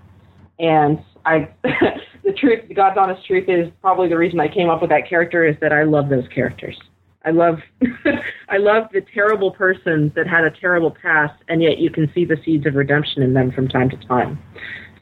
And 0.59 0.99
I, 1.25 1.49
the 1.63 2.33
truth, 2.33 2.67
the 2.67 2.73
God's 2.73 2.97
honest 2.97 3.25
truth 3.25 3.45
is 3.47 3.71
probably 3.81 4.09
the 4.09 4.17
reason 4.17 4.41
I 4.41 4.49
came 4.49 4.69
up 4.69 4.81
with 4.81 4.89
that 4.89 5.07
character 5.07 5.45
is 5.45 5.55
that 5.61 5.71
I 5.71 5.83
love 5.83 6.09
those 6.09 6.27
characters. 6.35 6.77
I 7.23 7.31
love, 7.31 7.59
I 8.49 8.57
love 8.57 8.89
the 8.91 9.01
terrible 9.13 9.51
person 9.51 10.11
that 10.15 10.27
had 10.27 10.43
a 10.43 10.51
terrible 10.51 10.91
past, 10.91 11.41
and 11.47 11.61
yet 11.61 11.77
you 11.77 11.89
can 11.89 12.11
see 12.13 12.25
the 12.25 12.37
seeds 12.43 12.65
of 12.65 12.75
redemption 12.75 13.21
in 13.21 13.33
them 13.33 13.51
from 13.51 13.67
time 13.67 13.89
to 13.89 13.97
time. 14.07 14.39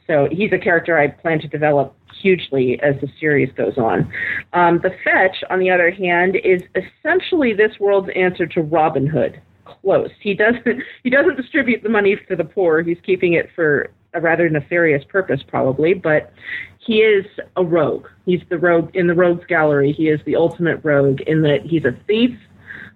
So 0.06 0.28
he's 0.30 0.52
a 0.52 0.58
character 0.58 0.98
I 0.98 1.08
plan 1.08 1.40
to 1.40 1.48
develop 1.48 1.94
hugely 2.20 2.80
as 2.82 2.94
the 3.00 3.08
series 3.20 3.52
goes 3.52 3.76
on. 3.76 4.10
Um, 4.52 4.80
the 4.82 4.90
Fetch, 5.04 5.42
on 5.50 5.58
the 5.58 5.70
other 5.70 5.90
hand, 5.90 6.36
is 6.36 6.62
essentially 6.74 7.52
this 7.52 7.72
world's 7.80 8.08
answer 8.14 8.46
to 8.46 8.62
Robin 8.62 9.06
Hood. 9.06 9.40
Close. 9.64 10.10
He 10.20 10.34
doesn't. 10.34 10.64
He 11.02 11.10
doesn't 11.10 11.36
distribute 11.36 11.82
the 11.82 11.88
money 11.88 12.16
to 12.28 12.36
the 12.36 12.44
poor. 12.44 12.82
He's 12.82 12.98
keeping 13.04 13.34
it 13.34 13.48
for 13.54 13.90
a 14.14 14.20
rather 14.20 14.48
nefarious 14.48 15.04
purpose, 15.08 15.40
probably. 15.46 15.94
But 15.94 16.32
he 16.78 16.98
is 16.98 17.24
a 17.56 17.64
rogue. 17.64 18.06
He's 18.24 18.40
the 18.48 18.58
rogue 18.58 18.94
in 18.94 19.06
the 19.06 19.14
rogues 19.14 19.44
gallery. 19.46 19.92
He 19.92 20.08
is 20.08 20.20
the 20.24 20.36
ultimate 20.36 20.80
rogue 20.84 21.20
in 21.22 21.42
that 21.42 21.62
he's 21.64 21.84
a 21.84 21.96
thief. 22.06 22.36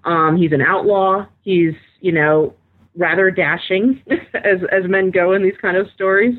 Um, 0.04 0.36
he's 0.36 0.52
an 0.52 0.62
outlaw. 0.62 1.26
He's 1.42 1.74
you 2.00 2.12
know 2.12 2.54
rather 2.96 3.30
dashing 3.30 4.02
as 4.34 4.60
as 4.72 4.84
men 4.88 5.10
go 5.10 5.32
in 5.32 5.42
these 5.42 5.58
kind 5.60 5.76
of 5.76 5.88
stories. 5.94 6.34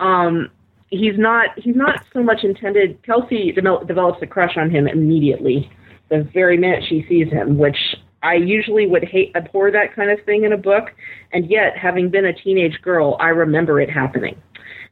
Um, 0.00 0.50
he's 0.88 1.18
not 1.18 1.50
he's 1.56 1.76
not 1.76 2.04
so 2.12 2.22
much 2.22 2.44
intended. 2.44 3.02
Kelsea 3.02 3.52
de- 3.52 3.84
develops 3.86 4.22
a 4.22 4.26
crush 4.26 4.56
on 4.56 4.70
him 4.70 4.86
immediately, 4.86 5.70
the 6.10 6.28
very 6.32 6.56
minute 6.56 6.84
she 6.88 7.04
sees 7.08 7.30
him, 7.30 7.58
which 7.58 7.76
I 8.22 8.34
usually 8.34 8.86
would 8.86 9.04
hate 9.04 9.32
abhor 9.34 9.70
that 9.70 9.94
kind 9.94 10.10
of 10.10 10.24
thing 10.24 10.44
in 10.44 10.52
a 10.52 10.56
book, 10.56 10.90
and 11.32 11.50
yet 11.50 11.76
having 11.76 12.10
been 12.10 12.24
a 12.24 12.32
teenage 12.32 12.80
girl, 12.82 13.16
I 13.20 13.28
remember 13.28 13.80
it 13.80 13.90
happening, 13.90 14.40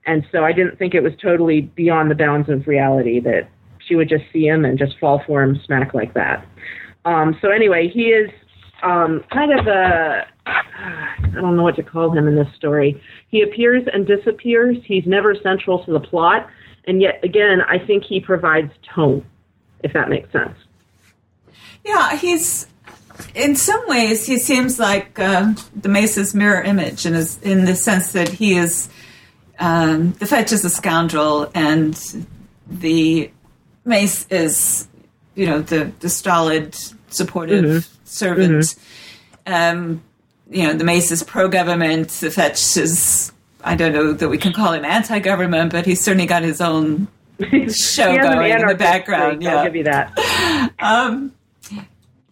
and 0.06 0.24
so 0.30 0.44
I 0.44 0.52
didn't 0.52 0.78
think 0.78 0.94
it 0.94 1.02
was 1.02 1.12
totally 1.20 1.62
beyond 1.62 2.10
the 2.10 2.14
bounds 2.14 2.48
of 2.48 2.66
reality 2.66 3.20
that 3.20 3.48
she 3.86 3.96
would 3.96 4.08
just 4.08 4.24
see 4.32 4.46
him 4.46 4.64
and 4.64 4.78
just 4.78 4.98
fall 4.98 5.22
for 5.26 5.42
him 5.42 5.60
smack 5.64 5.94
like 5.94 6.14
that. 6.14 6.46
Um, 7.04 7.36
so 7.40 7.50
anyway, 7.50 7.88
he 7.88 8.06
is 8.06 8.30
um, 8.82 9.24
kind 9.30 9.58
of 9.58 9.66
a 9.66 10.26
I 10.46 11.28
don't 11.34 11.56
know 11.56 11.62
what 11.62 11.76
to 11.76 11.82
call 11.82 12.10
him 12.10 12.26
in 12.26 12.34
this 12.34 12.52
story. 12.56 13.00
He 13.28 13.42
appears 13.42 13.84
and 13.92 14.06
disappears. 14.06 14.78
He's 14.84 15.06
never 15.06 15.34
central 15.36 15.84
to 15.84 15.92
the 15.92 16.00
plot, 16.00 16.48
and 16.86 17.00
yet 17.00 17.20
again, 17.22 17.60
I 17.60 17.78
think 17.78 18.04
he 18.04 18.20
provides 18.20 18.72
tone, 18.94 19.24
if 19.82 19.92
that 19.92 20.08
makes 20.08 20.30
sense. 20.32 20.56
Yeah, 21.84 22.16
he's 22.16 22.66
in 23.34 23.56
some 23.56 23.86
ways 23.86 24.26
he 24.26 24.38
seems 24.38 24.78
like 24.78 25.18
uh, 25.18 25.52
the 25.74 25.88
Mace's 25.88 26.34
mirror 26.34 26.62
image, 26.62 27.06
in 27.06 27.14
his, 27.14 27.40
in 27.42 27.64
the 27.64 27.74
sense 27.74 28.12
that 28.12 28.28
he 28.28 28.56
is 28.56 28.88
um, 29.58 30.12
the 30.12 30.26
Fetch 30.26 30.52
is 30.52 30.64
a 30.64 30.70
scoundrel, 30.70 31.50
and 31.54 31.94
the 32.66 33.30
Mace 33.84 34.26
is, 34.28 34.88
you 35.34 35.46
know, 35.46 35.60
the 35.62 35.92
the 36.00 36.08
stolid, 36.08 36.76
supportive 37.08 37.64
mm-hmm. 37.64 38.01
Servant. 38.12 38.62
Mm-hmm. 39.46 39.52
Um, 39.52 40.02
you 40.50 40.64
know, 40.64 40.74
the 40.74 40.84
Mace 40.84 41.10
is 41.10 41.22
pro 41.22 41.48
government, 41.48 42.08
the 42.08 42.30
Fetch 42.30 42.76
is, 42.76 43.32
I 43.64 43.74
don't 43.74 43.92
know 43.92 44.12
that 44.12 44.28
we 44.28 44.38
can 44.38 44.52
call 44.52 44.72
him 44.72 44.84
anti 44.84 45.18
government, 45.18 45.72
but 45.72 45.86
he's 45.86 46.02
certainly 46.02 46.26
got 46.26 46.42
his 46.42 46.60
own 46.60 47.08
show 47.68 48.16
going 48.16 48.52
in 48.52 48.66
the 48.66 48.74
background. 48.74 49.42
Yeah. 49.42 49.56
I'll 49.56 49.64
give 49.64 49.76
you 49.76 49.84
that. 49.84 50.18
Um, 50.78 51.32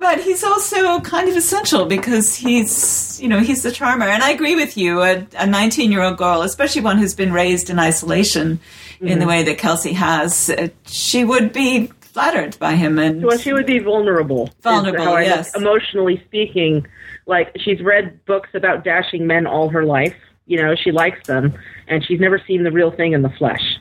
but 0.01 0.21
he's 0.21 0.43
also 0.43 0.99
kind 1.01 1.29
of 1.29 1.37
essential 1.37 1.85
because 1.85 2.35
he's, 2.35 3.21
you 3.21 3.29
know, 3.29 3.39
he's 3.39 3.63
the 3.63 3.71
charmer. 3.71 4.07
And 4.07 4.23
I 4.23 4.31
agree 4.31 4.57
with 4.57 4.77
you. 4.77 5.03
A 5.03 5.47
19 5.47 5.93
year 5.93 6.03
old 6.03 6.17
girl, 6.17 6.43
especially 6.43 6.81
one 6.81 6.97
who's 6.97 7.15
been 7.15 7.33
raised 7.33 7.71
in 7.71 7.79
isolation 7.79 8.59
mm-hmm. 8.59 9.07
in 9.07 9.19
the 9.19 9.25
mm-hmm. 9.25 9.29
way 9.29 9.43
that 9.45 9.59
Kelsea 9.59 9.93
has, 9.93 10.49
uh, 10.51 10.69
she 10.87 11.23
would 11.23 11.53
be 11.53 11.93
flattered 12.13 12.59
by 12.59 12.75
him. 12.75 12.99
And 12.99 13.23
well, 13.23 13.39
she 13.39 13.53
would 13.53 13.67
be 13.67 13.79
vulnerable. 13.79 14.51
Vulnerable, 14.63 15.21
yes. 15.21 15.55
emotionally 15.55 16.23
speaking, 16.27 16.87
like 17.27 17.57
she's 17.59 17.81
read 17.81 18.25
books 18.27 18.51
about 18.55 18.85
dashing 18.85 19.27
men 19.27 19.47
all 19.47 19.69
her 19.69 19.85
life. 19.85 20.17
You 20.47 20.61
know, 20.61 20.75
she 20.75 20.91
likes 20.91 21.27
them, 21.27 21.57
and 21.87 22.05
she's 22.05 22.19
never 22.19 22.41
seen 22.47 22.65
the 22.65 22.73
real 22.73 22.91
thing 22.91 23.13
in 23.13 23.23
the 23.23 23.31
flesh. 23.31 23.79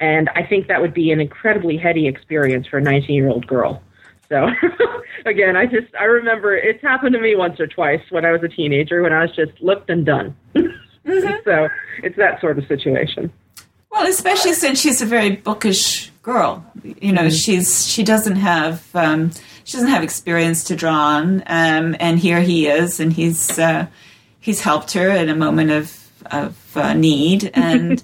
And 0.00 0.28
I 0.30 0.44
think 0.44 0.66
that 0.68 0.80
would 0.80 0.94
be 0.94 1.12
an 1.12 1.20
incredibly 1.20 1.76
heady 1.76 2.08
experience 2.08 2.66
for 2.66 2.78
a 2.78 2.82
19 2.82 3.14
year 3.14 3.28
old 3.28 3.46
girl. 3.46 3.82
So, 4.28 4.48
again, 5.26 5.56
I 5.56 5.66
just 5.66 5.94
I 5.98 6.04
remember 6.04 6.54
it's 6.54 6.82
happened 6.82 7.14
to 7.14 7.20
me 7.20 7.36
once 7.36 7.60
or 7.60 7.66
twice 7.66 8.00
when 8.10 8.24
I 8.24 8.32
was 8.32 8.42
a 8.42 8.48
teenager 8.48 9.02
when 9.02 9.12
I 9.12 9.22
was 9.22 9.34
just 9.36 9.52
looked 9.60 9.90
and 9.90 10.04
done. 10.04 10.36
mm-hmm. 10.54 10.76
So 11.44 11.68
it's 12.02 12.16
that 12.16 12.40
sort 12.40 12.58
of 12.58 12.66
situation. 12.68 13.32
Well, 13.90 14.06
especially 14.06 14.52
since 14.52 14.80
she's 14.80 15.02
a 15.02 15.06
very 15.06 15.30
bookish 15.36 16.09
girl. 16.22 16.64
You 16.82 17.12
know, 17.12 17.30
she's 17.30 17.86
she 17.86 18.02
doesn't 18.02 18.36
have 18.36 18.84
um, 18.94 19.30
she 19.64 19.76
doesn't 19.76 19.90
have 19.90 20.02
experience 20.02 20.64
to 20.64 20.76
draw 20.76 21.16
on, 21.16 21.42
um, 21.46 21.96
and 22.00 22.18
here 22.18 22.40
he 22.40 22.66
is, 22.66 23.00
and 23.00 23.12
he's 23.12 23.58
uh, 23.58 23.86
he's 24.38 24.60
helped 24.60 24.92
her 24.92 25.10
in 25.10 25.28
a 25.28 25.34
moment 25.34 25.70
of 25.70 26.10
of 26.26 26.76
uh, 26.76 26.94
need, 26.94 27.50
and 27.54 28.02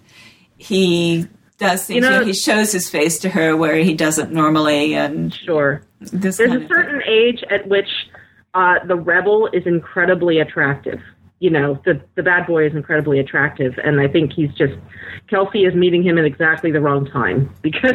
he 0.57 1.27
does 1.59 1.87
things. 1.87 1.97
You 1.97 2.11
know, 2.11 2.25
he 2.25 2.33
shows 2.33 2.73
his 2.73 2.89
face 2.89 3.19
to 3.21 3.29
her 3.31 3.57
where 3.57 3.77
he 3.77 3.95
doesn't 3.95 4.33
normally, 4.33 4.95
and 4.95 5.33
sure, 5.33 5.83
there's 6.01 6.41
a 6.41 6.67
certain 6.69 7.03
age 7.07 7.43
at 7.51 7.67
which 7.69 7.89
uh, 8.55 8.85
the 8.87 8.97
rebel 8.97 9.49
is 9.53 9.67
incredibly 9.67 10.39
attractive 10.39 11.01
you 11.39 11.51
know 11.51 11.79
the 11.85 12.01
the 12.15 12.23
bad 12.23 12.47
boy 12.47 12.67
is 12.67 12.75
incredibly 12.75 13.19
attractive 13.19 13.75
and 13.83 14.01
i 14.01 14.09
think 14.09 14.33
he's 14.33 14.53
just 14.55 14.73
kelsea 15.29 15.65
is 15.65 15.75
meeting 15.75 16.03
him 16.03 16.19
at 16.19 16.25
exactly 16.25 16.71
the 16.71 16.81
wrong 16.81 17.07
time 17.07 17.53
because 17.63 17.95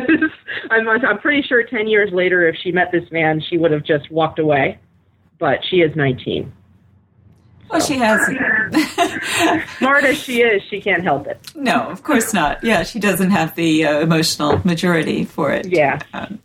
i'm 0.69 0.87
i'm 0.87 1.17
pretty 1.19 1.41
sure 1.41 1.63
10 1.63 1.87
years 1.87 2.11
later 2.13 2.47
if 2.47 2.55
she 2.61 2.71
met 2.71 2.91
this 2.91 3.09
man 3.11 3.41
she 3.41 3.57
would 3.57 3.71
have 3.71 3.83
just 3.83 4.11
walked 4.11 4.39
away 4.39 4.79
but 5.39 5.59
she 5.69 5.77
is 5.77 5.95
19 5.95 6.51
well 7.69 7.81
she 7.81 7.97
hasn't 7.97 8.37
smart 9.77 10.03
as 10.03 10.17
she 10.17 10.41
is 10.41 10.61
she 10.69 10.81
can't 10.81 11.03
help 11.03 11.25
it. 11.25 11.39
No 11.55 11.89
of 11.89 12.03
course 12.03 12.33
not. 12.33 12.61
Yeah 12.63 12.83
she 12.83 12.99
doesn't 12.99 13.31
have 13.31 13.55
the 13.55 13.85
uh, 13.85 13.99
emotional 14.01 14.59
maturity 14.65 15.23
for 15.23 15.51
it. 15.51 15.67
Yeah. 15.67 15.99
Um, 16.13 16.39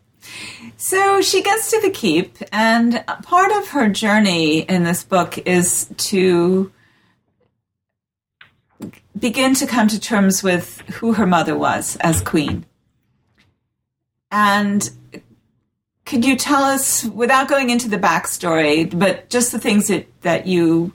so 0.76 1.20
she 1.20 1.42
gets 1.42 1.70
to 1.70 1.80
the 1.80 1.90
keep, 1.90 2.36
and 2.52 3.02
part 3.22 3.50
of 3.50 3.68
her 3.68 3.88
journey 3.88 4.60
in 4.60 4.84
this 4.84 5.04
book 5.04 5.38
is 5.38 5.88
to 5.96 6.70
begin 9.18 9.54
to 9.54 9.66
come 9.66 9.88
to 9.88 10.00
terms 10.00 10.42
with 10.42 10.80
who 10.96 11.14
her 11.14 11.26
mother 11.26 11.56
was 11.56 11.96
as 12.00 12.20
queen. 12.20 12.66
And 14.30 14.90
could 16.04 16.24
you 16.24 16.36
tell 16.36 16.62
us, 16.62 17.04
without 17.04 17.48
going 17.48 17.70
into 17.70 17.88
the 17.88 17.98
backstory, 17.98 18.96
but 18.96 19.28
just 19.28 19.52
the 19.52 19.58
things 19.58 19.88
that, 19.88 20.06
that 20.22 20.46
you 20.46 20.92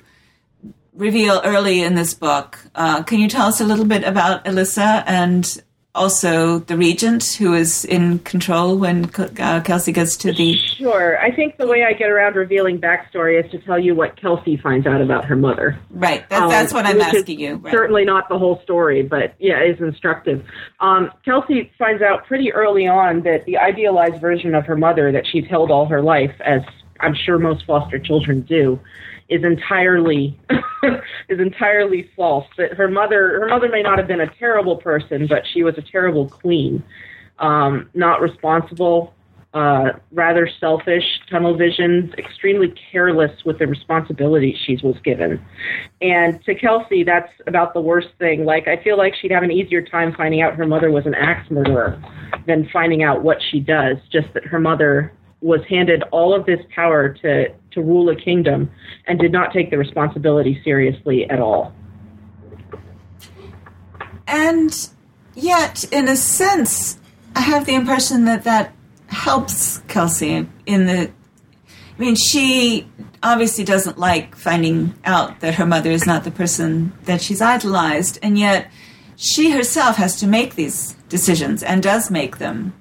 reveal 0.94 1.42
early 1.44 1.82
in 1.82 1.96
this 1.96 2.14
book, 2.14 2.60
uh, 2.76 3.04
can 3.04 3.20
you 3.20 3.28
tell 3.28 3.48
us 3.48 3.60
a 3.60 3.66
little 3.66 3.86
bit 3.86 4.04
about 4.04 4.46
Elyssa 4.46 5.04
and 5.06 5.62
also 5.94 6.60
the 6.60 6.78
regent 6.78 7.34
who 7.34 7.54
is 7.54 7.84
in 7.86 8.20
control 8.20 8.78
when 8.78 9.10
uh, 9.16 9.62
Kelsea 9.64 9.92
gets 9.92 10.16
to 10.18 10.32
the. 10.32 10.58
Sure. 10.58 11.20
I 11.20 11.36
think 11.36 11.58
the 11.58 11.68
way 11.68 11.84
I 11.84 11.94
get 11.94 12.10
around 12.10 12.36
revealing 12.36 12.80
backstory 12.80 13.44
is 13.44 13.50
to 13.52 13.60
tell 13.60 13.78
you 13.78 13.94
what 13.94 14.16
Kelsea 14.16 14.58
finds 14.58 14.88
out 14.88 15.02
about 15.02 15.26
her 15.26 15.36
mother. 15.36 15.78
Right. 15.90 16.28
That, 16.30 16.44
um, 16.44 16.50
that's 16.50 16.74
what 16.74 16.86
I'm 16.86 17.02
asking 17.02 17.40
you. 17.40 17.56
Right. 17.56 17.72
Certainly 17.72 18.06
not 18.06 18.30
the 18.30 18.38
whole 18.38 18.62
story, 18.64 19.04
but 19.04 19.36
yeah, 19.40 19.62
is 19.62 19.80
instructive. 19.80 20.46
Um, 20.80 21.12
Kelsea 21.26 21.72
finds 21.78 22.02
out 22.02 22.26
pretty 22.26 22.54
early 22.54 22.88
on 22.88 23.22
that 23.24 23.46
the 23.46 23.58
idealized 23.58 24.22
version 24.22 24.56
of 24.56 24.66
her 24.66 24.78
mother 24.78 25.12
that 25.12 25.26
she's 25.28 25.46
held 25.48 25.72
all 25.72 25.86
her 25.88 26.02
life, 26.02 26.34
as 26.42 26.62
I'm 27.02 27.16
sure 27.16 27.38
most 27.38 27.66
foster 27.66 28.00
children 28.00 28.42
do, 28.42 28.80
is 29.32 29.44
entirely 29.44 30.38
is 31.30 31.40
entirely 31.40 32.10
false. 32.16 32.46
That 32.58 32.74
her 32.74 32.88
mother 32.88 33.40
her 33.40 33.48
mother 33.48 33.70
may 33.70 33.82
not 33.82 33.98
have 33.98 34.08
been 34.08 34.22
a 34.22 34.32
terrible 34.36 34.76
person, 34.76 35.26
but 35.26 35.44
she 35.52 35.64
was 35.64 35.76
a 35.78 35.82
terrible 35.82 36.30
queen. 36.30 36.84
Um, 37.40 37.90
not 37.96 38.22
responsible, 38.22 39.16
uh, 39.54 39.94
rather 40.12 40.48
selfish, 40.60 41.04
tunnel 41.30 41.58
visions, 41.58 42.14
extremely 42.18 42.74
careless 42.92 43.32
with 43.46 43.58
the 43.58 43.66
responsibilities 43.66 44.56
she 44.66 44.78
was 44.84 44.96
given. 45.04 45.44
And 46.02 46.44
to 46.46 46.54
Kelsea, 46.54 47.04
that's 47.04 47.32
about 47.48 47.74
the 47.74 47.82
worst 47.82 48.10
thing. 48.20 48.46
Like, 48.46 48.68
I 48.68 48.82
feel 48.84 48.98
like 48.98 49.16
she'd 49.16 49.32
have 49.32 49.44
an 49.44 49.52
easier 49.52 49.82
time 49.82 50.14
finding 50.14 50.42
out 50.42 50.56
her 50.56 50.68
mother 50.68 50.92
was 50.92 51.08
an 51.08 51.16
axe 51.16 51.50
murderer 51.50 52.00
than 52.46 52.70
finding 52.72 53.02
out 53.02 53.24
what 53.24 53.38
she 53.50 53.60
does, 53.60 53.98
just 54.12 54.28
that 54.36 54.46
her 54.46 54.60
mother 54.60 55.12
was 55.42 55.62
handed 55.68 56.04
all 56.12 56.34
of 56.34 56.46
this 56.46 56.60
power 56.74 57.10
to, 57.10 57.50
to 57.72 57.82
rule 57.82 58.10
a 58.10 58.16
kingdom 58.16 58.70
and 59.08 59.20
did 59.20 59.32
not 59.32 59.52
take 59.52 59.72
the 59.72 59.78
responsibility 59.78 60.62
seriously 60.64 61.30
at 61.30 61.40
all. 61.40 61.74
And 64.28 64.72
yet, 65.36 65.84
in 65.92 66.08
a 66.08 66.16
sense, 66.16 67.00
I 67.36 67.42
have 67.42 67.66
the 67.66 67.76
impression 67.76 68.26
that 68.26 68.44
that 68.44 68.74
helps 69.08 69.80
Kelsea 69.88 70.48
in 70.66 70.86
the. 70.86 71.12
I 71.98 72.02
mean, 72.02 72.16
she 72.16 72.88
obviously 73.22 73.64
doesn't 73.64 73.98
like 73.98 74.36
finding 74.36 74.96
out 75.06 75.42
that 75.42 75.56
her 75.56 75.66
mother 75.66 75.92
is 75.92 76.08
not 76.08 76.24
the 76.24 76.32
person 76.32 76.94
that 77.04 77.22
she's 77.22 77.42
idolized, 77.42 78.20
and 78.24 78.40
yet 78.40 78.72
she 79.16 79.52
herself 79.52 79.98
has 79.98 80.16
to 80.20 80.28
make 80.28 80.56
these 80.56 80.94
decisions 81.10 81.62
and 81.62 81.84
does 81.84 82.10
make 82.10 82.38
them. 82.38 82.74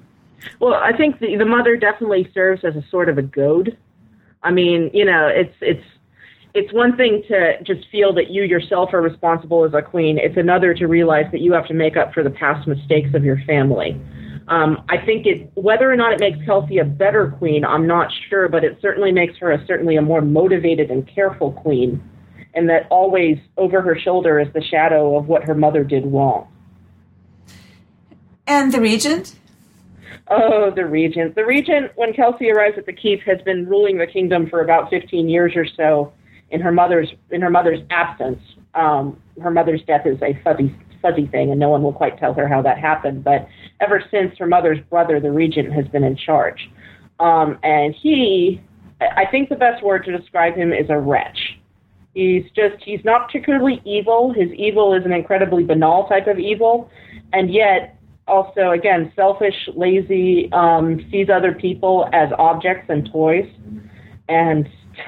Well, 0.59 0.73
I 0.73 0.95
think 0.95 1.19
the, 1.19 1.35
the 1.35 1.45
mother 1.45 1.75
definitely 1.75 2.29
serves 2.33 2.63
as 2.63 2.75
a 2.75 2.83
sort 2.89 3.09
of 3.09 3.17
a 3.17 3.21
goad. 3.21 3.77
I 4.43 4.51
mean, 4.51 4.89
you 4.93 5.05
know, 5.05 5.27
it's 5.27 5.55
it's 5.61 5.85
it's 6.53 6.73
one 6.73 6.97
thing 6.97 7.23
to 7.27 7.61
just 7.63 7.87
feel 7.91 8.13
that 8.13 8.29
you 8.29 8.43
yourself 8.43 8.93
are 8.93 9.01
responsible 9.01 9.63
as 9.65 9.73
a 9.73 9.81
queen. 9.81 10.17
It's 10.17 10.37
another 10.37 10.73
to 10.73 10.87
realize 10.87 11.25
that 11.31 11.41
you 11.41 11.53
have 11.53 11.67
to 11.67 11.73
make 11.73 11.95
up 11.95 12.13
for 12.13 12.23
the 12.23 12.29
past 12.29 12.67
mistakes 12.67 13.09
of 13.13 13.23
your 13.23 13.37
family. 13.47 13.99
Um, 14.47 14.83
I 14.89 14.97
think 14.97 15.25
it, 15.27 15.49
whether 15.53 15.89
or 15.89 15.95
not 15.95 16.13
it 16.13 16.19
makes 16.19 16.43
Kelsea 16.45 16.79
a 16.79 16.83
better 16.83 17.33
queen, 17.37 17.63
I'm 17.63 17.87
not 17.87 18.11
sure, 18.29 18.49
but 18.49 18.65
it 18.65 18.79
certainly 18.81 19.11
makes 19.11 19.37
her 19.37 19.51
a, 19.51 19.65
certainly 19.65 19.95
a 19.95 20.01
more 20.01 20.21
motivated 20.21 20.91
and 20.91 21.07
careful 21.07 21.53
queen, 21.53 22.03
and 22.53 22.69
that 22.69 22.87
always 22.89 23.37
over 23.55 23.81
her 23.81 23.97
shoulder 23.97 24.39
is 24.39 24.51
the 24.53 24.61
shadow 24.61 25.15
of 25.17 25.27
what 25.27 25.43
her 25.45 25.55
mother 25.55 25.85
did 25.85 26.05
wrong. 26.05 26.47
And 28.45 28.73
the 28.73 28.81
regent? 28.81 29.35
Oh, 30.29 30.71
the 30.75 30.85
regent. 30.85 31.35
The 31.35 31.45
regent, 31.45 31.91
when 31.95 32.13
Kelsea 32.13 32.51
arrives 32.51 32.77
at 32.77 32.85
the 32.85 32.93
keep, 32.93 33.21
has 33.23 33.41
been 33.43 33.67
ruling 33.67 33.97
the 33.97 34.07
kingdom 34.07 34.49
for 34.49 34.61
about 34.61 34.89
15 34.89 35.27
years 35.29 35.53
or 35.55 35.65
so 35.65 36.13
in 36.51 36.61
her 36.61 36.71
mother's 36.71 37.09
in 37.31 37.41
her 37.41 37.49
mother's 37.49 37.79
absence. 37.89 38.39
Um, 38.75 39.19
her 39.41 39.51
mother's 39.51 39.81
death 39.87 40.05
is 40.05 40.21
a 40.21 40.39
fuzzy 40.43 40.75
fuzzy 41.01 41.25
thing, 41.27 41.49
and 41.49 41.59
no 41.59 41.69
one 41.69 41.81
will 41.81 41.93
quite 41.93 42.17
tell 42.19 42.33
her 42.33 42.47
how 42.47 42.61
that 42.61 42.77
happened. 42.77 43.23
But 43.23 43.47
ever 43.79 44.03
since 44.11 44.37
her 44.37 44.47
mother's 44.47 44.79
brother, 44.89 45.19
the 45.19 45.31
regent, 45.31 45.73
has 45.73 45.87
been 45.87 46.03
in 46.03 46.15
charge, 46.15 46.69
um, 47.19 47.57
and 47.63 47.95
he, 47.95 48.61
I 49.01 49.25
think 49.29 49.49
the 49.49 49.55
best 49.55 49.83
word 49.83 50.05
to 50.05 50.15
describe 50.15 50.55
him 50.55 50.71
is 50.71 50.89
a 50.89 50.99
wretch. 50.99 51.57
He's 52.13 52.43
just 52.55 52.83
he's 52.83 53.03
not 53.03 53.27
particularly 53.27 53.81
evil. 53.85 54.33
His 54.33 54.51
evil 54.51 54.93
is 54.93 55.05
an 55.05 55.13
incredibly 55.13 55.63
banal 55.63 56.07
type 56.07 56.27
of 56.27 56.37
evil, 56.37 56.89
and 57.33 57.51
yet 57.51 57.97
also 58.31 58.71
again 58.71 59.11
selfish, 59.15 59.69
lazy, 59.75 60.49
um, 60.53 61.05
sees 61.11 61.27
other 61.29 61.53
people 61.53 62.09
as 62.13 62.29
objects 62.39 62.85
and 62.89 63.07
toys, 63.11 63.45
and 64.29 64.67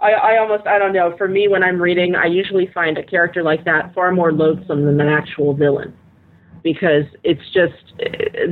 I, 0.00 0.12
I 0.12 0.38
almost 0.38 0.66
I 0.66 0.78
don't 0.78 0.92
know. 0.92 1.14
For 1.16 1.28
me, 1.28 1.48
when 1.48 1.62
I'm 1.62 1.80
reading, 1.80 2.14
I 2.14 2.26
usually 2.26 2.68
find 2.74 2.98
a 2.98 3.02
character 3.02 3.42
like 3.42 3.64
that 3.64 3.94
far 3.94 4.12
more 4.12 4.32
loathsome 4.32 4.84
than 4.84 5.00
an 5.00 5.08
actual 5.08 5.54
villain, 5.54 5.96
because 6.62 7.04
it's 7.22 7.42
just 7.54 7.94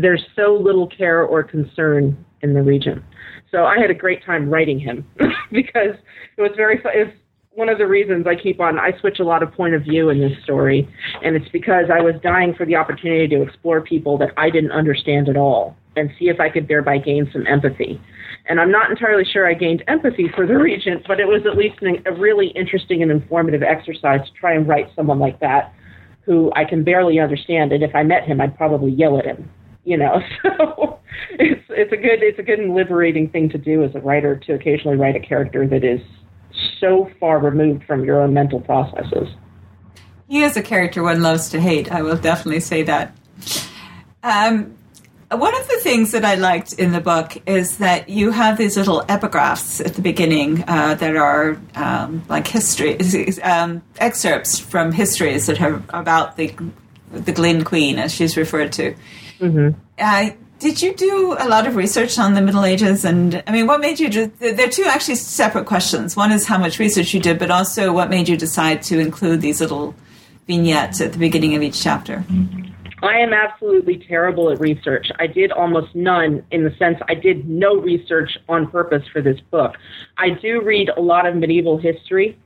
there's 0.01 0.24
so 0.36 0.55
little 0.55 0.86
care 0.86 1.22
or 1.22 1.42
concern 1.42 2.24
in 2.42 2.55
the 2.55 2.62
region. 2.62 3.05
So 3.51 3.64
I 3.64 3.78
had 3.78 3.90
a 3.90 3.94
great 3.94 4.24
time 4.24 4.49
writing 4.49 4.78
him 4.78 5.07
because 5.53 5.96
it 6.36 6.42
was 6.42 6.53
very 6.57 6.80
fun. 6.82 6.92
It's 6.94 7.16
one 7.59 7.68
of 7.68 7.76
the 7.76 7.86
reasons 7.88 8.24
I 8.24 8.36
keep 8.36 8.61
on. 8.61 8.78
I 8.78 8.96
switch 9.00 9.18
a 9.18 9.24
lot 9.24 9.42
of 9.42 9.52
point 9.52 9.74
of 9.74 9.82
view 9.82 10.11
in 10.11 10.20
this 10.20 10.32
story, 10.44 10.88
and 11.24 11.34
it's 11.34 11.48
because 11.48 11.86
I 11.92 12.00
was 12.00 12.14
dying 12.22 12.54
for 12.54 12.64
the 12.64 12.76
opportunity 12.76 13.26
to 13.34 13.42
explore 13.42 13.80
people 13.80 14.16
that 14.18 14.30
I 14.36 14.48
didn't 14.48 14.70
understand 14.70 15.28
at 15.28 15.36
all 15.36 15.76
and 15.96 16.09
see 16.16 16.26
if 16.28 16.38
I 16.38 16.50
could 16.50 16.68
thereby 16.68 16.98
gain 16.98 17.28
some 17.32 17.48
empathy. 17.48 18.00
And 18.48 18.61
I'm 18.61 18.70
not 18.70 18.90
entirely 18.90 19.24
sure 19.24 19.44
I 19.44 19.54
gained 19.54 19.82
empathy 19.88 20.30
for 20.36 20.46
the 20.46 20.56
regent, 20.70 21.04
but 21.09 21.18
it 21.18 21.26
was 21.26 21.42
at 21.50 21.59
least 21.59 21.82
an, 21.82 22.00
a 22.06 22.12
really 22.12 22.48
interesting 22.54 23.02
and 23.02 23.11
informative 23.11 23.64
exercise 23.64 24.24
to 24.24 24.32
try 24.38 24.54
and 24.54 24.68
write 24.68 24.86
someone 24.94 25.18
like 25.18 25.40
that 25.40 25.74
who 26.24 26.52
I 26.54 26.64
can 26.64 26.84
barely 26.84 27.18
understand. 27.18 27.72
And 27.72 27.82
if 27.82 27.92
I 27.92 28.04
met 28.04 28.22
him, 28.22 28.40
I'd 28.40 28.56
probably 28.56 28.92
yell 28.92 29.18
at 29.18 29.24
him. 29.24 29.50
You 29.84 29.96
know, 29.96 30.20
so 30.42 31.00
it's 31.30 31.64
it's 31.70 31.92
a 31.92 31.96
good 31.96 32.22
it's 32.22 32.38
a 32.38 32.42
good 32.42 32.59
and 32.59 32.74
liberating 32.74 33.30
thing 33.30 33.48
to 33.48 33.59
do 33.59 33.82
as 33.82 33.90
a 33.94 34.00
writer 34.00 34.36
to 34.36 34.52
occasionally 34.52 34.96
write 34.98 35.16
a 35.16 35.20
character 35.20 35.66
that 35.66 35.82
is 35.82 36.00
so 36.80 37.11
far 37.18 37.38
removed 37.38 37.84
from 37.84 38.04
your 38.04 38.20
own 38.20 38.34
mental 38.34 38.61
processes. 38.61 39.28
He 40.28 40.42
is 40.42 40.56
a 40.56 40.62
character 40.62 41.02
one 41.02 41.22
loves 41.22 41.50
to 41.50 41.61
hate. 41.61 41.90
I 41.90 42.02
will 42.02 42.16
definitely 42.16 42.61
say 42.61 42.82
that. 42.82 43.16
Um, 44.22 44.76
one 45.30 45.54
of 45.54 45.68
the 45.68 45.78
things 45.78 46.12
that 46.12 46.24
I 46.24 46.36
liked 46.36 46.72
in 46.74 46.92
the 46.92 47.00
book 47.00 47.36
is 47.46 47.78
that 47.78 48.09
you 48.09 48.30
have 48.30 48.56
these 48.56 48.76
little 48.76 49.02
epigraphs 49.02 49.84
at 49.84 49.94
the 49.94 50.02
beginning 50.02 50.64
uh, 50.66 50.94
that 50.94 51.16
are 51.16 51.61
um, 51.74 52.24
like 52.28 52.46
history 52.46 52.98
um, 53.42 53.82
excerpts 53.98 54.59
from 54.59 54.92
histories 54.92 55.46
that 55.46 55.61
are 55.61 55.82
about 55.90 56.36
the 56.36 56.54
the 57.11 57.32
Glynn 57.32 57.64
Queen, 57.64 57.98
as 57.98 58.12
she's 58.12 58.36
referred 58.36 58.72
to. 58.72 58.94
Mm-hmm. 59.40 59.80
Uh, 59.98 60.30
did 60.59 60.82
you 60.82 60.94
do 60.94 61.36
a 61.38 61.48
lot 61.48 61.66
of 61.66 61.76
research 61.76 62.18
on 62.18 62.34
the 62.34 62.42
Middle 62.42 62.64
Ages? 62.64 63.04
And 63.04 63.42
I 63.46 63.52
mean, 63.52 63.66
what 63.66 63.80
made 63.80 64.00
you? 64.00 64.09
Do, 64.09 64.26
there 64.38 64.66
are 64.66 64.70
two 64.70 64.84
actually 64.84 65.14
separate 65.16 65.66
questions. 65.66 66.16
One 66.16 66.32
is 66.32 66.46
how 66.46 66.59
much 66.59 66.78
research 66.78 67.14
you 67.14 67.20
did, 67.20 67.38
but 67.38 67.50
also 67.50 67.92
what 67.92 68.11
made 68.11 68.28
you 68.28 68.36
decide 68.36 68.82
to 68.84 68.98
include 68.98 69.40
these 69.40 69.61
little 69.61 69.94
vignettes 70.46 71.00
at 71.00 71.12
the 71.12 71.18
beginning 71.18 71.54
of 71.54 71.62
each 71.62 71.80
chapter. 71.80 72.24
I 73.02 73.18
am 73.18 73.32
absolutely 73.32 73.98
terrible 73.98 74.50
at 74.50 74.59
research. 74.59 75.12
I 75.20 75.28
did 75.28 75.52
almost 75.52 75.94
none 75.94 76.44
in 76.50 76.64
the 76.64 76.74
sense 76.76 76.98
I 77.09 77.14
did 77.14 77.48
no 77.48 77.76
research 77.76 78.36
on 78.48 78.68
purpose 78.68 79.06
for 79.12 79.22
this 79.22 79.38
book. 79.40 79.76
I 80.16 80.30
do 80.30 80.61
read 80.62 80.88
a 80.88 81.00
lot 81.00 81.26
of 81.26 81.36
medieval 81.36 81.78
history, 81.78 82.36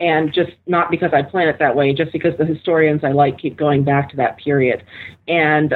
and 0.00 0.32
just 0.32 0.52
not 0.66 0.90
because 0.90 1.12
I 1.12 1.22
plan 1.22 1.46
it 1.48 1.60
that 1.60 1.76
way, 1.76 1.92
just 1.92 2.10
because 2.12 2.36
the 2.38 2.44
historians 2.44 3.04
I 3.04 3.12
like 3.12 3.38
keep 3.38 3.56
going 3.56 3.84
back 3.84 4.10
to 4.10 4.16
that 4.16 4.38
period. 4.38 4.82
And 5.28 5.74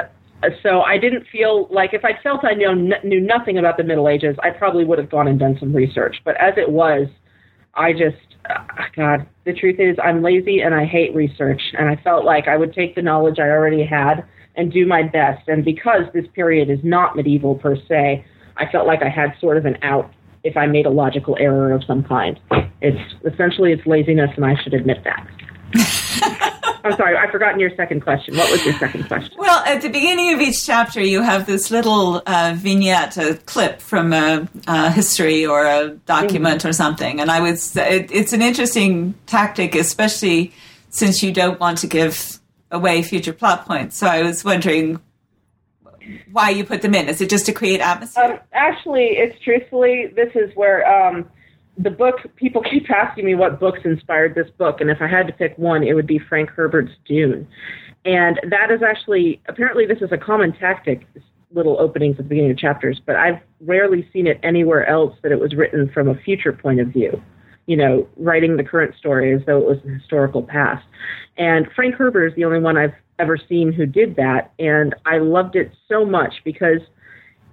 so 0.63 0.83
I 0.83 0.99
didn't 0.99 1.27
feel 1.31 1.69
like 1.71 1.95
if 1.95 2.05
I 2.05 2.21
felt 2.23 2.45
I 2.45 2.55
knew, 2.55 2.93
knew 3.05 3.21
nothing 3.21 3.59
about 3.59 3.77
the 3.77 3.85
Middle 3.85 4.09
Ages, 4.09 4.37
I 4.43 4.51
probably 4.51 4.85
would 4.85 4.99
have 4.99 5.11
gone 5.11 5.29
and 5.29 5.39
done 5.39 5.57
some 5.61 5.75
research. 5.75 6.17
But 6.25 6.41
as 6.41 6.55
it 6.57 6.71
was, 6.71 7.07
I 7.75 7.93
just, 7.93 8.17
uh, 8.51 8.65
God, 8.97 9.27
the 9.45 9.53
truth 9.53 9.77
is, 9.79 9.97
I'm 10.03 10.23
lazy 10.23 10.61
and 10.61 10.75
I 10.75 10.85
hate 10.85 11.15
research. 11.15 11.63
And 11.79 11.89
I 11.89 11.97
felt 12.03 12.25
like 12.25 12.49
I 12.49 12.57
would 12.57 12.73
take 12.73 12.95
the 12.95 13.03
knowledge 13.03 13.39
I 13.39 13.49
already 13.49 13.85
had 13.85 14.25
and 14.57 14.73
do 14.73 14.87
my 14.87 15.03
best. 15.03 15.49
And 15.49 15.65
because 15.65 16.03
this 16.13 16.27
period 16.35 16.69
is 16.71 16.81
not 16.83 17.17
medieval 17.17 17.55
per 17.55 17.77
se, 17.77 18.25
I 18.57 18.71
felt 18.71 18.87
like 18.87 19.03
I 19.03 19.09
had 19.09 19.35
sort 19.41 19.57
of 19.57 19.65
an 19.65 19.79
out 19.83 20.13
if 20.45 20.57
I 20.57 20.67
made 20.67 20.87
a 20.87 20.91
logical 20.91 21.37
error 21.39 21.73
of 21.73 21.85
some 21.85 22.03
kind. 22.03 22.39
It's 22.81 23.15
essentially 23.25 23.73
it's 23.73 23.87
laziness, 23.87 24.31
and 24.37 24.45
I 24.45 24.61
should 24.63 24.75
admit 24.75 25.05
that. 25.05 26.39
I'm 26.85 26.97
sorry, 26.97 27.17
I've 27.17 27.31
forgotten 27.31 27.61
your 27.61 27.75
second 27.77 28.01
question. 28.01 28.37
What 28.37 28.51
was 28.51 28.65
your 28.65 28.75
second 28.79 29.07
question? 29.07 29.33
Well, 29.39 29.65
at 29.65 29.83
the 29.83 29.89
beginning 29.89 30.35
of 30.35 30.41
each 30.41 30.67
chapter, 30.67 31.01
you 31.01 31.23
have 31.23 31.47
this 31.47 31.71
little 31.71 32.23
uh, 32.27 32.55
vignette, 32.57 33.17
a 33.17 33.35
clip 33.47 33.81
from 33.81 34.13
a, 34.13 34.49
a, 34.67 34.91
history 34.91 35.47
or 35.47 35.65
a 35.65 35.91
document 36.07 36.61
mm-hmm. 36.61 36.69
or 36.69 36.73
something. 36.73 37.21
And 37.21 37.31
I 37.31 37.41
was, 37.41 37.77
it, 37.77 38.11
it's 38.11 38.33
an 38.33 38.43
interesting 38.43 39.15
tactic, 39.27 39.75
especially 39.75 40.53
since 40.91 41.23
you 41.23 41.33
don't 41.33 41.61
want 41.61 41.79
to 41.79 41.87
give 41.87 42.41
away 42.71 43.03
future 43.03 43.33
plot 43.33 43.67
points. 43.67 43.97
So 43.97 44.07
I 44.07 44.23
was 44.23 44.45
wondering 44.45 45.01
why 46.33 46.51
you 46.51 46.65
put 46.65 46.83
them 46.83 46.95
in. 46.95 47.09
Is 47.09 47.21
it 47.21 47.31
just 47.31 47.47
to 47.47 47.53
create 47.53 47.81
atmosphere? 47.81 48.25
Um, 48.25 48.39
actually, 48.53 49.19
it's 49.19 49.39
truthfully, 49.43 50.09
this 50.15 50.31
is 50.35 50.55
where. 50.57 50.87
Um, 50.87 51.29
the 51.79 51.91
book 51.91 52.17
people 52.37 52.63
keep 52.71 52.91
asking 52.91 53.25
me 53.25 53.35
what 53.35 53.61
books 53.61 53.81
inspired 53.85 54.35
this 54.35 54.51
book 54.59 54.81
and 54.81 54.91
if 54.91 54.99
i 55.01 55.07
had 55.07 55.27
to 55.27 55.33
pick 55.33 55.57
one 55.57 55.83
it 55.83 55.95
would 55.95 56.07
be 56.07 56.19
frank 56.19 56.51
herbert's 56.51 56.93
dune. 57.07 57.47
And 58.05 58.41
that 58.51 58.73
is 58.73 58.83
actually 58.83 59.41
apparently 59.49 59.87
this 59.87 60.03
is 60.03 60.11
a 60.11 60.19
common 60.19 60.53
tactic 60.53 61.07
little 61.55 61.79
openings 61.79 62.17
at 62.19 62.25
the 62.25 62.29
beginning 62.31 62.51
of 62.51 62.59
chapters 62.59 63.01
but 63.05 63.17
i've 63.17 63.39
rarely 63.61 64.09
seen 64.13 64.27
it 64.27 64.41
anywhere 64.43 64.87
else 64.87 65.15
that 65.23 65.33
it 65.33 65.39
was 65.39 65.55
written 65.55 65.91
from 65.93 66.09
a 66.09 66.15
future 66.17 66.53
point 66.53 66.81
of 66.81 66.89
view 66.89 67.23
you 67.67 67.77
know 67.77 68.09
writing 68.17 68.57
the 68.57 68.65
current 68.65 68.95
story 68.97 69.33
as 69.35 69.41
though 69.47 69.59
it 69.59 69.67
was 69.67 69.79
the 69.85 69.93
historical 69.93 70.43
past. 70.43 70.85
And 71.37 71.67
frank 71.75 71.95
herbert 71.95 72.29
is 72.29 72.35
the 72.35 72.45
only 72.45 72.61
one 72.61 72.77
i've 72.77 72.95
ever 73.19 73.37
seen 73.37 73.73
who 73.73 73.87
did 73.87 74.17
that 74.17 74.53
and 74.59 74.95
i 75.07 75.19
loved 75.19 75.55
it 75.55 75.71
so 75.89 76.05
much 76.05 76.35
because 76.45 76.81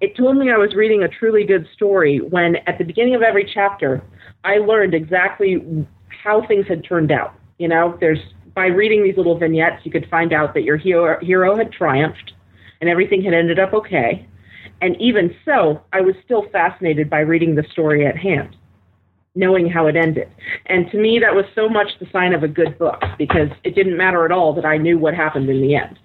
it 0.02 0.16
told 0.16 0.38
me 0.38 0.52
I 0.52 0.58
was 0.58 0.76
reading 0.76 1.04
a 1.04 1.08
truly 1.08 1.44
good 1.44 1.68
story 1.74 2.20
when 2.20 2.56
at 2.68 2.78
the 2.78 2.84
beginning 2.84 3.16
of 3.16 3.22
every 3.22 3.50
chapter, 3.54 4.02
I 4.44 4.58
learned 4.58 4.94
exactly 4.94 5.86
how 6.24 6.46
things 6.48 6.66
had 6.68 6.84
turned 6.84 7.12
out. 7.12 7.34
You 7.58 7.68
know, 7.68 7.98
there's 8.00 8.20
by 8.56 8.68
reading 8.68 9.04
these 9.04 9.18
little 9.18 9.38
vignettes, 9.38 9.86
you 9.86 9.92
could 9.92 10.08
find 10.10 10.34
out 10.34 10.54
that 10.54 10.64
your 10.64 10.78
hero, 10.78 11.20
hero 11.22 11.56
had 11.56 11.72
triumphed 11.72 12.34
and 12.82 12.90
everything 12.90 13.22
had 13.24 13.34
ended 13.34 13.60
up 13.60 13.74
okay. 13.74 14.28
And 14.82 15.00
even 15.02 15.36
so, 15.46 15.82
I 15.92 16.02
was 16.02 16.16
still 16.24 16.46
fascinated 16.52 17.10
by 17.10 17.20
reading 17.20 17.56
the 17.56 17.64
story 17.72 18.06
at 18.06 18.18
hand, 18.18 18.56
knowing 19.36 19.70
how 19.70 19.88
it 19.88 19.96
ended. 19.96 20.30
And 20.68 20.90
to 20.92 20.98
me, 20.98 21.20
that 21.20 21.36
was 21.36 21.46
so 21.54 21.68
much 21.68 21.88
the 22.00 22.08
sign 22.12 22.34
of 22.34 22.44
a 22.44 22.48
good 22.48 22.78
book 22.78 23.02
because 23.18 23.50
it 23.64 23.76
didn't 23.76 23.98
matter 23.98 24.26
at 24.26 24.32
all 24.32 24.54
that 24.54 24.66
I 24.66 24.78
knew 24.78 24.98
what 24.98 25.14
happened 25.14 25.50
in 25.50 25.62
the 25.62 25.76
end. 25.76 26.00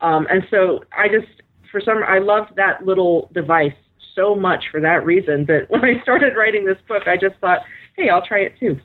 Um, 0.00 0.26
and 0.30 0.46
so 0.50 0.80
I 0.96 1.08
just 1.08 1.42
for 1.70 1.80
some, 1.80 2.02
I 2.06 2.18
loved 2.18 2.56
that 2.56 2.84
little 2.84 3.30
device 3.32 3.74
so 4.14 4.34
much 4.34 4.64
for 4.70 4.80
that 4.80 5.04
reason 5.04 5.46
that 5.46 5.66
when 5.70 5.84
I 5.84 6.00
started 6.02 6.36
writing 6.36 6.64
this 6.64 6.78
book, 6.86 7.06
I 7.06 7.16
just 7.16 7.36
thought, 7.40 7.60
hey, 7.96 8.08
I'll 8.08 8.24
try 8.26 8.40
it 8.40 8.58
too. 8.58 8.78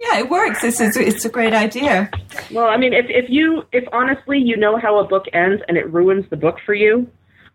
Yeah, 0.00 0.18
it 0.18 0.28
works. 0.28 0.64
It's, 0.64 0.80
it's, 0.80 0.96
it's 0.96 1.24
a 1.24 1.28
great 1.28 1.54
idea. 1.54 2.10
Well, 2.50 2.66
I 2.66 2.76
mean, 2.76 2.92
if, 2.92 3.06
if 3.08 3.30
you, 3.30 3.64
if 3.72 3.84
honestly 3.92 4.38
you 4.38 4.56
know 4.56 4.76
how 4.76 4.98
a 4.98 5.04
book 5.04 5.24
ends 5.32 5.62
and 5.68 5.76
it 5.76 5.90
ruins 5.92 6.26
the 6.30 6.36
book 6.36 6.56
for 6.66 6.74
you, 6.74 7.08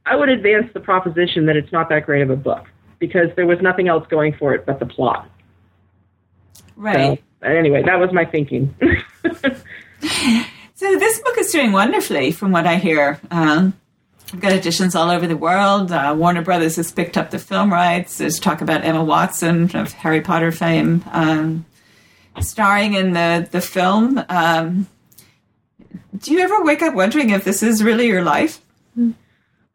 I 0.05 0.15
would 0.15 0.29
advance 0.29 0.71
the 0.73 0.79
proposition 0.79 1.45
that 1.45 1.55
it's 1.55 1.71
not 1.71 1.89
that 1.89 2.05
great 2.05 2.21
of 2.21 2.29
a 2.29 2.35
book 2.35 2.65
because 2.97 3.27
there 3.35 3.45
was 3.45 3.59
nothing 3.61 3.87
else 3.87 4.07
going 4.09 4.33
for 4.33 4.55
it 4.55 4.65
but 4.65 4.79
the 4.79 4.85
plot. 4.85 5.29
Right. 6.75 7.21
So, 7.41 7.47
anyway, 7.47 7.83
that 7.83 7.99
was 7.99 8.11
my 8.13 8.25
thinking. 8.25 8.73
so 9.21 10.99
this 10.99 11.19
book 11.19 11.37
is 11.37 11.51
doing 11.51 11.71
wonderfully, 11.71 12.31
from 12.31 12.51
what 12.51 12.65
I 12.65 12.77
hear. 12.77 13.19
Um, 13.29 13.78
we've 14.31 14.41
got 14.41 14.51
editions 14.53 14.95
all 14.95 15.09
over 15.09 15.27
the 15.27 15.37
world. 15.37 15.91
Uh, 15.91 16.15
Warner 16.17 16.41
Brothers 16.41 16.75
has 16.75 16.91
picked 16.91 17.17
up 17.17 17.31
the 17.31 17.39
film 17.39 17.71
rights. 17.71 18.17
There's 18.17 18.39
talk 18.39 18.61
about 18.61 18.83
Emma 18.83 19.03
Watson 19.03 19.75
of 19.75 19.91
Harry 19.93 20.21
Potter 20.21 20.51
fame 20.51 21.03
um, 21.11 21.65
starring 22.41 22.93
in 22.93 23.13
the 23.13 23.47
the 23.49 23.61
film. 23.61 24.23
Um, 24.29 24.87
do 26.17 26.33
you 26.33 26.39
ever 26.39 26.63
wake 26.63 26.81
up 26.81 26.93
wondering 26.93 27.29
if 27.31 27.43
this 27.43 27.63
is 27.63 27.83
really 27.83 28.07
your 28.07 28.23
life? 28.23 28.61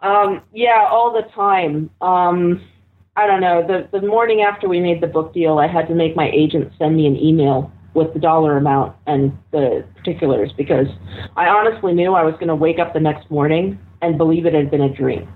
Um, 0.00 0.42
yeah, 0.52 0.86
all 0.90 1.12
the 1.12 1.28
time. 1.32 1.90
Um, 2.00 2.60
I 3.16 3.26
don't 3.26 3.40
know. 3.40 3.66
The 3.66 3.88
the 3.98 4.06
morning 4.06 4.42
after 4.42 4.68
we 4.68 4.80
made 4.80 5.00
the 5.00 5.06
book 5.06 5.32
deal, 5.32 5.58
I 5.58 5.66
had 5.66 5.88
to 5.88 5.94
make 5.94 6.16
my 6.16 6.30
agent 6.30 6.72
send 6.78 6.96
me 6.96 7.06
an 7.06 7.16
email 7.16 7.72
with 7.94 8.12
the 8.12 8.18
dollar 8.18 8.56
amount 8.56 8.94
and 9.06 9.36
the 9.52 9.84
particulars 9.96 10.52
because 10.56 10.88
I 11.36 11.46
honestly 11.46 11.94
knew 11.94 12.14
I 12.14 12.24
was 12.24 12.34
going 12.34 12.48
to 12.48 12.54
wake 12.54 12.80
up 12.80 12.92
the 12.92 12.98
next 12.98 13.30
morning 13.30 13.78
and 14.04 14.18
believe 14.18 14.46
it 14.46 14.54
had 14.54 14.70
been 14.70 14.82
a 14.82 14.88
dream. 14.88 15.28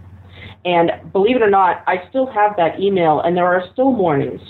And 0.64 0.90
believe 1.12 1.36
it 1.36 1.42
or 1.42 1.50
not, 1.50 1.82
I 1.86 2.08
still 2.08 2.26
have 2.26 2.56
that 2.56 2.80
email, 2.80 3.20
and 3.20 3.36
there 3.36 3.46
are 3.46 3.62
still 3.72 3.92
mornings 3.92 4.40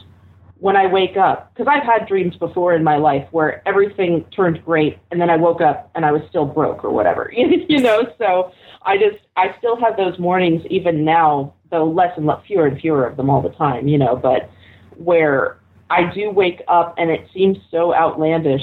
when 0.61 0.75
I 0.75 0.87
wake 0.87 1.17
up 1.17 1.55
because 1.55 1.71
I've 1.71 1.85
had 1.85 2.09
dreams 2.09 2.35
before 2.37 2.75
in 2.75 2.83
my 2.83 2.97
life 2.97 3.29
where 3.31 3.67
everything 3.69 4.25
turned 4.35 4.65
great, 4.65 4.99
and 5.11 5.21
then 5.21 5.31
I 5.31 5.37
woke 5.37 5.61
up 5.61 5.91
and 5.95 6.05
I 6.05 6.11
was 6.11 6.23
still 6.29 6.47
broke 6.47 6.83
or 6.83 6.91
whatever, 6.91 7.31
you 7.37 7.79
know. 7.79 8.03
So 8.19 8.53
I 8.83 8.97
just 8.97 9.19
I 9.37 9.55
still 9.59 9.77
have 9.77 9.97
those 9.97 10.19
mornings 10.19 10.63
even 10.69 11.05
now 11.05 11.55
though 11.71 11.85
less 11.85 12.17
and 12.17 12.27
less, 12.27 12.41
fewer 12.47 12.67
and 12.67 12.81
fewer 12.81 13.07
of 13.07 13.17
them 13.17 13.31
all 13.31 13.43
the 13.43 13.51
time, 13.51 13.89
you 13.89 13.99
know, 13.99 14.17
but 14.17 14.51
where 14.97 15.59
I 15.91 16.13
do 16.13 16.31
wake 16.31 16.63
up 16.69 16.95
and 16.99 17.11
it 17.11 17.29
seems 17.33 17.59
so 17.71 17.95
outlandish 17.95 18.63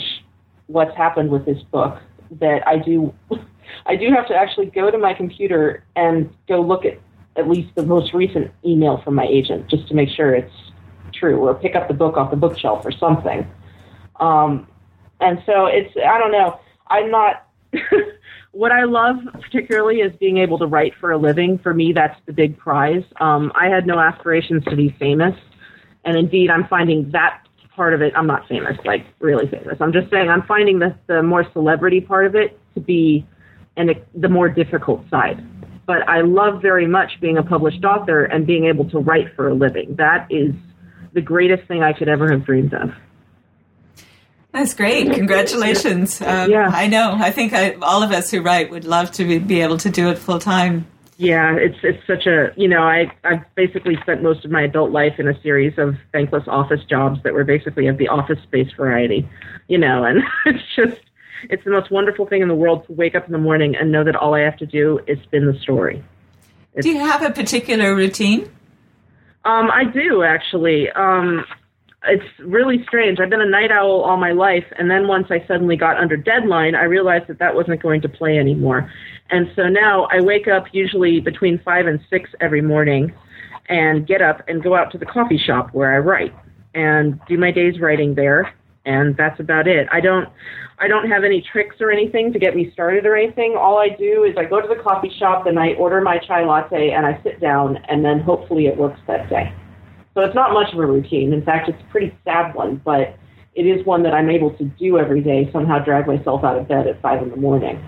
what's 0.68 0.96
happened 0.98 1.30
with 1.30 1.46
this 1.46 1.62
book 1.72 2.00
that 2.40 2.68
I 2.68 2.78
do 2.78 3.14
I 3.86 3.96
do 3.96 4.10
have 4.12 4.28
to 4.28 4.36
actually 4.36 4.68
go 4.68 4.92
to 4.92 4.98
my 4.98 5.14
computer 5.14 5.84
and 5.96 6.34
go 6.48 6.62
look 6.62 6.86
at 6.86 7.00
at 7.38 7.50
least 7.50 7.74
the 7.76 7.84
most 7.84 8.14
recent 8.14 8.52
email 8.66 9.02
from 9.04 9.16
my 9.16 9.26
agent 9.26 9.70
just 9.70 9.88
to 9.90 9.94
make 9.94 10.10
sure 10.10 10.34
it's 10.34 10.54
true 11.14 11.38
or 11.38 11.54
pick 11.54 11.76
up 11.76 11.88
the 11.88 11.94
book 11.94 12.18
off 12.18 12.32
the 12.32 12.38
bookshelf 12.38 12.86
or 12.86 12.92
something. 12.92 13.46
Um, 14.20 14.68
and 15.20 15.42
so 15.46 15.66
it's 15.66 15.94
I 15.98 16.18
don't 16.18 16.32
know. 16.32 16.60
I'm 16.88 17.12
not 17.12 17.48
what 18.52 18.72
I 18.72 18.84
love 18.84 19.18
particularly 19.34 19.98
is 19.98 20.14
being 20.18 20.38
able 20.38 20.58
to 20.60 20.66
write 20.66 20.94
for 21.00 21.12
a 21.12 21.18
living. 21.18 21.60
For 21.60 21.74
me, 21.74 21.94
that's 21.94 22.20
the 22.26 22.34
big 22.34 22.58
prize. 22.58 23.04
Um, 23.20 23.52
I 23.56 23.68
had 23.68 23.86
no 23.86 24.00
aspirations 24.00 24.64
to 24.66 24.76
be 24.76 24.96
famous, 24.98 25.36
and 26.04 26.18
indeed, 26.18 26.50
I'm 26.50 26.68
finding 26.68 27.12
that 27.12 27.46
part 27.76 27.94
of 27.94 28.02
it. 28.02 28.14
I'm 28.16 28.28
not 28.28 28.48
famous, 28.48 28.78
like 28.86 29.06
really 29.20 29.48
famous. 29.48 29.78
I'm 29.82 29.92
just 29.92 30.10
saying 30.10 30.30
I'm 30.30 30.44
finding 30.44 30.80
the 30.80 30.96
the 31.08 31.22
more 31.22 31.46
celebrity 31.52 32.02
part 32.02 32.26
of 32.26 32.36
it 32.36 32.58
to 32.76 32.80
be, 32.80 33.26
and 33.78 33.96
the 34.14 34.30
more 34.30 34.50
difficult 34.50 35.08
side. 35.10 35.44
But 35.86 36.08
I 36.10 36.22
love 36.22 36.62
very 36.62 36.88
much 36.88 37.20
being 37.22 37.38
a 37.38 37.44
published 37.44 37.84
author 37.84 38.24
and 38.26 38.48
being 38.48 38.66
able 38.66 38.90
to 38.90 39.00
write 39.00 39.36
for 39.36 39.48
a 39.48 39.54
living. 39.54 39.96
That 39.96 40.28
is 40.30 40.54
the 41.14 41.22
greatest 41.22 41.68
thing 41.68 41.84
I 41.84 41.94
could 41.94 42.10
ever 42.10 42.32
have 42.32 42.46
dreamed 42.46 42.74
of. 42.74 42.92
That's 44.52 44.74
great. 44.74 45.12
Congratulations. 45.14 46.22
Um, 46.22 46.50
yeah. 46.50 46.70
I 46.74 46.88
know. 46.88 47.14
I 47.14 47.30
think 47.32 47.54
I, 47.54 47.74
all 47.82 48.02
of 48.02 48.12
us 48.12 48.32
who 48.32 48.42
write 48.42 48.72
would 48.72 48.86
love 48.86 49.12
to 49.14 49.26
be, 49.26 49.38
be 49.38 49.62
able 49.62 49.78
to 49.80 49.90
do 49.90 50.10
it 50.10 50.18
full 50.18 50.40
time. 50.40 50.88
Yeah, 51.18 51.56
it's 51.56 51.78
it's 51.82 52.06
such 52.06 52.26
a 52.26 52.52
you 52.58 52.68
know 52.68 52.82
I 52.82 53.10
I've 53.24 53.44
basically 53.56 53.96
spent 54.02 54.22
most 54.22 54.44
of 54.44 54.52
my 54.52 54.64
adult 54.64 54.92
life 54.92 55.18
in 55.18 55.30
a 55.30 55.42
series 55.42 55.78
of 55.78 55.96
thankless 56.12 56.44
office 56.46 56.84
jobs 56.84 57.24
that 57.24 57.34
were 57.34 57.46
basically 57.46 57.88
of 57.88 57.98
the 57.98 58.10
office 58.10 58.42
space 58.44 58.70
variety, 58.76 59.28
you 59.70 59.78
know, 59.78 60.04
and 60.04 60.22
it's 60.46 60.64
just 60.76 61.02
it's 61.50 61.64
the 61.64 61.72
most 61.72 61.92
wonderful 61.92 62.26
thing 62.26 62.42
in 62.42 62.48
the 62.48 62.56
world 62.56 62.86
to 62.88 62.94
wake 62.94 63.16
up 63.16 63.26
in 63.26 63.32
the 63.32 63.38
morning 63.38 63.76
and 63.76 63.92
know 63.92 64.04
that 64.04 64.16
all 64.16 64.34
I 64.34 64.42
have 64.42 64.58
to 64.58 64.66
do 64.66 65.00
is 65.08 65.18
spin 65.24 65.46
the 65.46 65.58
story. 65.60 66.04
It's, 66.74 66.86
do 66.86 66.92
you 66.92 67.00
have 67.00 67.22
a 67.22 67.32
particular 67.32 67.96
routine? 67.96 68.44
Um, 69.46 69.70
I 69.72 69.84
do 69.86 70.24
actually. 70.24 70.90
Um, 70.92 71.46
it's 72.08 72.26
really 72.40 72.84
strange. 72.84 73.20
I've 73.20 73.30
been 73.30 73.42
a 73.42 73.50
night 73.50 73.72
owl 73.72 74.02
all 74.02 74.18
my 74.18 74.32
life, 74.32 74.66
and 74.78 74.92
then 74.92 75.08
once 75.08 75.28
I 75.32 75.44
suddenly 75.48 75.76
got 75.76 75.98
under 75.98 76.16
deadline, 76.16 76.76
I 76.76 76.84
realized 76.84 77.28
that 77.28 77.40
that 77.40 77.56
wasn't 77.56 77.82
going 77.82 78.02
to 78.02 78.10
play 78.10 78.38
anymore. 78.38 78.92
And 79.32 79.50
so 79.56 79.68
now 79.68 80.08
I 80.12 80.22
wake 80.22 80.48
up 80.48 80.66
usually 80.72 81.20
between 81.20 81.60
five 81.60 81.88
and 81.88 82.00
six 82.10 82.30
every 82.40 82.62
morning, 82.62 83.14
and 83.68 84.06
get 84.06 84.22
up 84.22 84.48
and 84.48 84.62
go 84.62 84.76
out 84.76 84.92
to 84.92 84.98
the 84.98 85.06
coffee 85.06 85.38
shop 85.38 85.70
where 85.74 85.96
I 85.96 85.98
write 85.98 86.34
and 86.74 87.20
do 87.28 87.38
my 87.38 87.52
day's 87.52 87.80
writing 87.80 88.16
there. 88.16 88.54
And 88.86 89.18
that's 89.18 89.40
about 89.40 89.68
it. 89.68 89.88
I 89.92 90.00
don't, 90.00 90.30
I 90.80 90.88
don't 90.88 91.10
have 91.10 91.24
any 91.24 91.42
tricks 91.52 91.78
or 91.80 91.92
anything 91.92 92.32
to 92.34 92.40
get 92.40 92.56
me 92.56 92.70
started 92.72 93.06
or 93.06 93.16
anything. 93.16 93.56
All 93.58 93.78
I 93.78 93.90
do 93.90 94.24
is 94.24 94.36
I 94.38 94.46
go 94.46 94.62
to 94.62 94.68
the 94.68 94.82
coffee 94.82 95.12
shop 95.18 95.48
and 95.48 95.58
I 95.58 95.74
order 95.74 96.02
my 96.02 96.20
chai 96.20 96.44
latte 96.44 96.92
and 96.92 97.06
I 97.06 97.22
sit 97.24 97.40
down, 97.40 97.78
and 97.90 98.04
then 98.04 98.20
hopefully 98.20 98.68
it 98.68 98.78
works 98.78 99.00
that 99.08 99.30
day. 99.30 99.54
So 100.14 100.22
it's 100.22 100.36
not 100.36 100.54
much 100.54 100.72
of 100.74 100.80
a 100.80 100.86
routine. 100.86 101.34
In 101.34 101.44
fact, 101.44 101.68
it's 101.68 101.82
a 101.82 101.92
pretty 101.92 102.16
sad 102.24 102.54
one, 102.56 102.82
but 102.86 103.18
it 103.56 103.64
is 103.64 103.86
one 103.86 104.04
that 104.04 104.14
I'm 104.14 104.30
able 104.30 104.52
to 104.58 104.66
do 104.66 104.98
every 105.00 105.22
day, 105.22 105.50
somehow 105.52 105.80
drag 105.80 106.08
myself 106.08 106.44
out 106.44 106.58
of 106.58 106.68
bed 106.68 106.88
at 106.88 107.02
five 107.02 107.22
in 107.22 107.30
the 107.30 107.38
morning. 107.38 107.84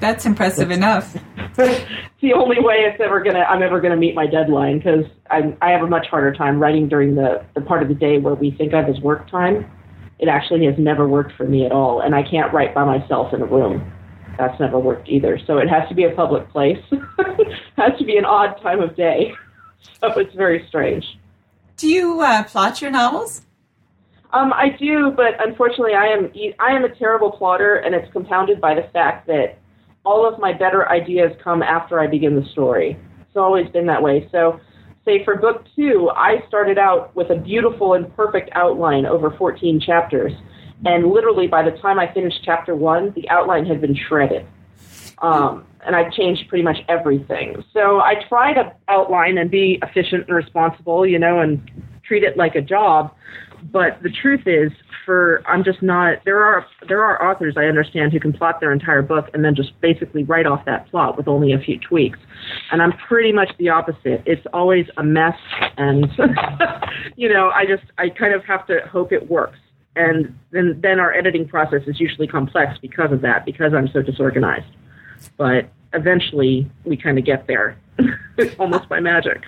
That's 0.00 0.26
impressive 0.26 0.70
enough. 0.70 1.16
it's 1.58 1.86
the 2.20 2.32
only 2.32 2.60
way 2.60 2.76
it's 2.80 3.00
ever 3.00 3.22
gonna 3.22 3.40
I'm 3.40 3.62
ever 3.62 3.80
gonna 3.80 3.96
meet 3.96 4.14
my 4.14 4.26
deadline 4.26 4.78
because 4.78 5.04
I 5.30 5.56
I 5.62 5.70
have 5.70 5.82
a 5.82 5.86
much 5.86 6.06
harder 6.08 6.34
time 6.34 6.58
writing 6.58 6.88
during 6.88 7.14
the 7.14 7.44
the 7.54 7.60
part 7.60 7.82
of 7.82 7.88
the 7.88 7.94
day 7.94 8.18
where 8.18 8.34
we 8.34 8.50
think 8.50 8.72
of 8.72 8.86
as 8.86 9.00
work 9.00 9.30
time. 9.30 9.70
It 10.18 10.28
actually 10.28 10.64
has 10.66 10.74
never 10.78 11.06
worked 11.06 11.32
for 11.36 11.44
me 11.44 11.66
at 11.66 11.72
all, 11.72 12.00
and 12.00 12.14
I 12.14 12.22
can't 12.22 12.52
write 12.52 12.74
by 12.74 12.84
myself 12.84 13.34
in 13.34 13.42
a 13.42 13.46
room. 13.46 13.92
That's 14.38 14.58
never 14.60 14.78
worked 14.78 15.08
either. 15.08 15.38
So 15.46 15.58
it 15.58 15.68
has 15.68 15.88
to 15.88 15.94
be 15.94 16.04
a 16.04 16.10
public 16.10 16.48
place. 16.50 16.82
it 16.90 17.58
has 17.76 17.98
to 17.98 18.04
be 18.04 18.16
an 18.16 18.24
odd 18.24 18.60
time 18.62 18.80
of 18.80 18.96
day. 18.96 19.32
So 20.00 20.08
it's 20.18 20.34
very 20.34 20.64
strange. 20.68 21.04
Do 21.76 21.86
you 21.86 22.20
uh, 22.20 22.42
plot 22.42 22.82
your 22.82 22.90
novels? 22.90 23.42
Um, 24.32 24.52
I 24.52 24.70
do, 24.70 25.12
but 25.16 25.34
unfortunately, 25.46 25.94
I 25.94 26.06
am 26.06 26.32
I 26.58 26.72
am 26.72 26.84
a 26.84 26.94
terrible 26.94 27.30
plotter, 27.30 27.76
and 27.76 27.94
it's 27.94 28.10
compounded 28.12 28.60
by 28.60 28.74
the 28.74 28.88
fact 28.92 29.26
that 29.28 29.58
all 30.04 30.26
of 30.26 30.38
my 30.38 30.52
better 30.52 30.88
ideas 30.88 31.32
come 31.42 31.62
after 31.62 32.00
I 32.00 32.06
begin 32.06 32.34
the 32.36 32.46
story. 32.50 32.98
It's 33.20 33.36
always 33.36 33.68
been 33.70 33.86
that 33.86 34.02
way. 34.02 34.28
So, 34.32 34.60
say 35.06 35.24
for 35.24 35.36
book 35.36 35.64
two, 35.74 36.10
I 36.14 36.44
started 36.48 36.76
out 36.76 37.14
with 37.16 37.30
a 37.30 37.36
beautiful 37.36 37.94
and 37.94 38.14
perfect 38.14 38.50
outline 38.52 39.06
over 39.06 39.30
14 39.30 39.80
chapters, 39.80 40.32
and 40.84 41.06
literally 41.06 41.46
by 41.46 41.62
the 41.62 41.70
time 41.78 41.98
I 41.98 42.12
finished 42.12 42.40
chapter 42.44 42.74
one, 42.74 43.12
the 43.14 43.26
outline 43.30 43.64
had 43.64 43.80
been 43.80 43.96
shredded. 43.96 44.46
Um, 45.22 45.64
and 45.86 45.96
I 45.96 46.10
changed 46.10 46.48
pretty 46.48 46.64
much 46.64 46.78
everything. 46.88 47.64
So 47.72 48.00
I 48.00 48.16
try 48.28 48.52
to 48.52 48.74
outline 48.88 49.38
and 49.38 49.50
be 49.50 49.78
efficient 49.82 50.26
and 50.26 50.36
responsible, 50.36 51.06
you 51.06 51.18
know, 51.18 51.40
and 51.40 51.62
treat 52.02 52.22
it 52.22 52.36
like 52.36 52.56
a 52.56 52.60
job. 52.60 53.14
But 53.72 54.02
the 54.02 54.10
truth 54.10 54.42
is, 54.46 54.70
for 55.04 55.42
I'm 55.46 55.64
just 55.64 55.82
not. 55.82 56.18
There 56.24 56.42
are 56.42 56.66
there 56.88 57.02
are 57.02 57.30
authors 57.30 57.54
I 57.56 57.64
understand 57.64 58.12
who 58.12 58.20
can 58.20 58.32
plot 58.32 58.60
their 58.60 58.72
entire 58.72 59.02
book 59.02 59.28
and 59.32 59.44
then 59.44 59.54
just 59.54 59.80
basically 59.80 60.24
write 60.24 60.46
off 60.46 60.64
that 60.66 60.90
plot 60.90 61.16
with 61.16 61.26
only 61.26 61.52
a 61.52 61.58
few 61.58 61.78
tweaks. 61.78 62.18
And 62.70 62.82
I'm 62.82 62.92
pretty 62.92 63.32
much 63.32 63.50
the 63.58 63.70
opposite. 63.70 64.22
It's 64.26 64.46
always 64.52 64.86
a 64.96 65.02
mess, 65.02 65.38
and 65.78 66.06
you 67.16 67.32
know, 67.32 67.50
I 67.50 67.64
just 67.64 67.84
I 67.98 68.10
kind 68.10 68.34
of 68.34 68.44
have 68.44 68.66
to 68.66 68.80
hope 68.90 69.12
it 69.12 69.30
works. 69.30 69.58
And 69.94 70.38
then 70.50 70.78
then 70.82 71.00
our 71.00 71.14
editing 71.14 71.48
process 71.48 71.82
is 71.86 71.98
usually 71.98 72.26
complex 72.26 72.78
because 72.80 73.12
of 73.12 73.22
that, 73.22 73.46
because 73.46 73.72
I'm 73.74 73.88
so 73.88 74.02
disorganized. 74.02 74.66
But 75.38 75.70
eventually 75.96 76.70
we 76.84 76.96
kind 76.96 77.18
of 77.18 77.24
get 77.24 77.46
there, 77.46 77.76
almost 78.58 78.88
by 78.88 79.00
magic. 79.00 79.42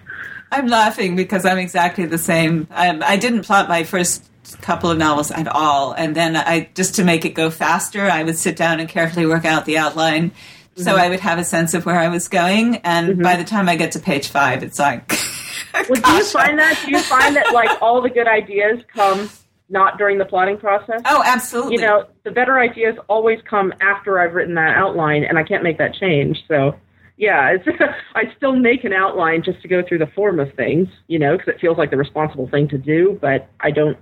I'm 0.51 0.67
laughing 0.67 1.15
because 1.15 1.45
I'm 1.45 1.59
exactly 1.59 2.07
the 2.07 2.19
same. 2.19 2.67
I, 2.71 2.99
I 3.01 3.17
didn't 3.17 3.43
plot 3.43 3.69
my 3.69 3.85
first 3.85 4.25
couple 4.63 4.91
of 4.91 4.97
novels 4.97 5.31
at 5.31 5.47
all, 5.47 5.93
and 5.93 6.17
then 6.17 6.37
I 6.37 6.71
just 6.75 6.95
to 6.97 7.05
make 7.05 7.25
it 7.25 7.35
go 7.35 7.51
faster, 7.51 8.05
I 8.05 8.23
would 8.23 8.37
sit 8.37 8.57
down 8.57 8.81
and 8.81 8.89
carefully 8.89 9.27
work 9.27 9.45
out 9.45 9.67
the 9.67 9.79
outline. 9.79 10.31
Mm-hmm. 10.31 10.83
So 10.83 10.97
I 10.97 11.09
would 11.09 11.21
have 11.21 11.39
a 11.39 11.45
sense 11.45 11.75
of 11.75 11.85
where 11.85 11.99
I 11.99 12.09
was 12.09 12.29
going, 12.29 12.77
and 12.77 13.09
mm-hmm. 13.11 13.23
by 13.23 13.37
the 13.37 13.45
time 13.45 13.69
I 13.69 13.77
get 13.77 13.93
to 13.93 13.99
page 13.99 14.29
five, 14.29 14.63
it's 14.63 14.79
like. 14.79 15.13
well, 15.75 16.01
do 16.01 16.13
you 16.13 16.25
find 16.25 16.59
that? 16.59 16.81
Do 16.85 16.91
you 16.93 17.01
find 17.03 17.37
that 17.37 17.53
like 17.53 17.83
all 17.83 18.01
the 18.01 18.11
good 18.11 18.27
ideas 18.27 18.83
come 18.95 19.29
not 19.69 19.99
during 19.99 20.19
the 20.19 20.25
plotting 20.25 20.59
process. 20.59 21.01
Oh, 21.05 21.23
absolutely. 21.25 21.75
You 21.75 21.83
know, 21.83 22.07
the 22.25 22.31
better 22.31 22.59
ideas 22.59 22.97
always 23.09 23.39
come 23.49 23.73
after 23.81 24.19
I've 24.19 24.35
written 24.35 24.55
that 24.55 24.77
outline, 24.77 25.25
and 25.25 25.39
I 25.39 25.43
can't 25.43 25.63
make 25.63 25.79
that 25.79 25.95
change. 25.95 26.39
So, 26.49 26.75
yeah, 27.17 27.51
it's, 27.51 27.67
I 28.15 28.33
still 28.37 28.57
make 28.57 28.85
an 28.85 28.93
outline 28.93 29.43
just 29.43 29.61
to 29.63 29.69
go 29.69 29.83
through 29.87 29.99
the 29.99 30.07
form 30.15 30.41
of 30.41 30.53
things, 30.55 30.89
you 31.07 31.19
know, 31.19 31.37
because 31.37 31.55
it 31.55 31.61
feels 31.61 31.77
like 31.77 31.91
the 31.91 31.97
responsible 31.97 32.49
thing 32.49 32.69
to 32.69 32.79
do, 32.79 33.19
but 33.21 33.49
I 33.61 33.71
don't 33.71 33.99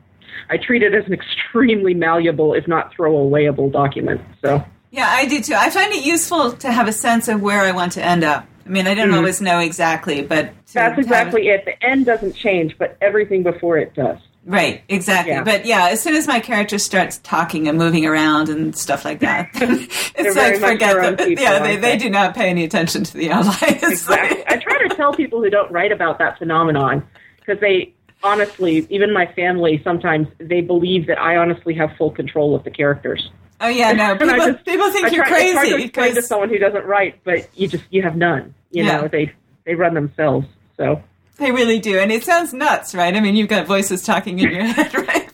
I 0.51 0.57
treat 0.57 0.83
it 0.83 0.95
as 0.95 1.07
an 1.07 1.13
extremely 1.15 1.95
malleable, 1.95 2.55
if 2.55 2.67
not 2.69 2.95
throwawayable 2.95 3.73
document. 3.73 4.21
So 4.45 4.65
yeah, 4.91 5.09
I 5.09 5.27
do 5.27 5.41
too. 5.43 5.55
I 5.55 5.71
find 5.71 5.93
it 5.93 6.05
useful 6.05 6.53
to 6.53 6.71
have 6.71 6.89
a 6.89 6.93
sense 6.93 7.29
of 7.29 7.43
where 7.43 7.61
I 7.61 7.73
want 7.73 7.93
to 7.93 8.05
end 8.05 8.25
up. 8.25 8.47
I 8.65 8.69
mean, 8.69 8.87
I 8.87 8.95
don't 8.95 9.09
mm-hmm. 9.09 9.19
always 9.19 9.41
know 9.41 9.61
exactly, 9.61 10.23
but 10.23 10.53
that's 10.73 10.99
exactly 10.99 11.49
it. 11.49 11.65
The 11.65 11.81
end 11.85 12.07
doesn't 12.07 12.35
change, 12.35 12.77
but 12.79 12.97
everything 13.01 13.45
before 13.45 13.79
it 13.79 13.95
does. 13.95 14.19
Right, 14.47 14.85
exactly. 14.89 15.33
Yeah. 15.33 15.43
But 15.43 15.67
yeah, 15.67 15.89
as 15.89 16.01
soon 16.01 16.15
as 16.15 16.29
my 16.29 16.39
character 16.39 16.79
starts 16.79 17.19
talking 17.19 17.67
and 17.67 17.77
moving 17.77 18.07
around 18.07 18.49
and 18.49 18.77
stuff 18.77 19.05
like 19.05 19.19
that, 19.19 19.51
it's 19.55 20.37
like 20.37 20.59
forget 20.59 21.19
them. 21.19 21.33
yeah, 21.37 21.59
they, 21.59 21.77
they 21.77 21.97
do 21.97 22.09
not 22.09 22.37
pay 22.37 22.49
any 22.49 22.63
attention 22.63 23.03
to 23.03 23.17
the 23.17 23.33
outline. 23.33 23.75
exactly. 23.83 24.45
I 24.47 24.57
try 24.59 24.87
to 24.87 24.95
tell 24.95 25.13
people 25.13 25.43
who 25.43 25.51
don't 25.51 25.73
write 25.73 25.91
about 25.91 26.21
that 26.21 26.39
phenomenon 26.39 27.05
because 27.41 27.59
they 27.61 27.93
honestly, 28.23 28.87
even 28.89 29.13
my 29.13 29.27
family, 29.33 29.81
sometimes 29.83 30.29
they 30.39 30.61
believe 30.61 31.09
that 31.09 31.19
I 31.19 31.37
honestly 31.37 31.75
have 31.75 31.91
full 31.99 32.13
control 32.13 32.55
of 32.55 32.63
the 32.63 32.71
characters. 32.71 33.29
Oh 33.61 33.69
yeah, 33.69 33.93
no. 33.93 34.17
People, 34.17 34.37
just, 34.37 34.65
people 34.65 34.93
think 34.93 35.07
I 35.07 35.11
you're 35.11 35.25
try, 35.25 35.33
crazy. 35.33 35.59
I 35.59 35.61
try 35.61 35.69
to 35.71 35.85
explain 35.85 36.15
to 36.15 36.23
someone 36.23 36.51
who 36.51 36.59
doesn't 36.59 36.85
write, 36.85 37.25
but 37.25 37.49
you 37.59 37.67
just 37.67 37.85
you 37.91 38.03
have 38.03 38.15
none. 38.17 38.55
You 38.71 38.85
yeah. 38.85 39.01
know, 39.01 39.09
they 39.09 39.33
they 39.65 39.75
run 39.75 39.95
themselves. 39.95 40.47
So 40.77 41.03
they 41.39 41.51
really 41.51 41.79
do. 41.79 41.99
And 41.99 42.11
it 42.11 42.25
sounds 42.25 42.53
nuts, 42.53 42.95
right? 42.95 43.15
I 43.15 43.21
mean, 43.21 43.37
you've 43.37 43.49
got 43.49 43.67
voices 43.67 44.03
talking 44.03 44.39
in 44.39 44.51
your 44.51 44.65
head, 44.73 44.95
right? 44.95 45.29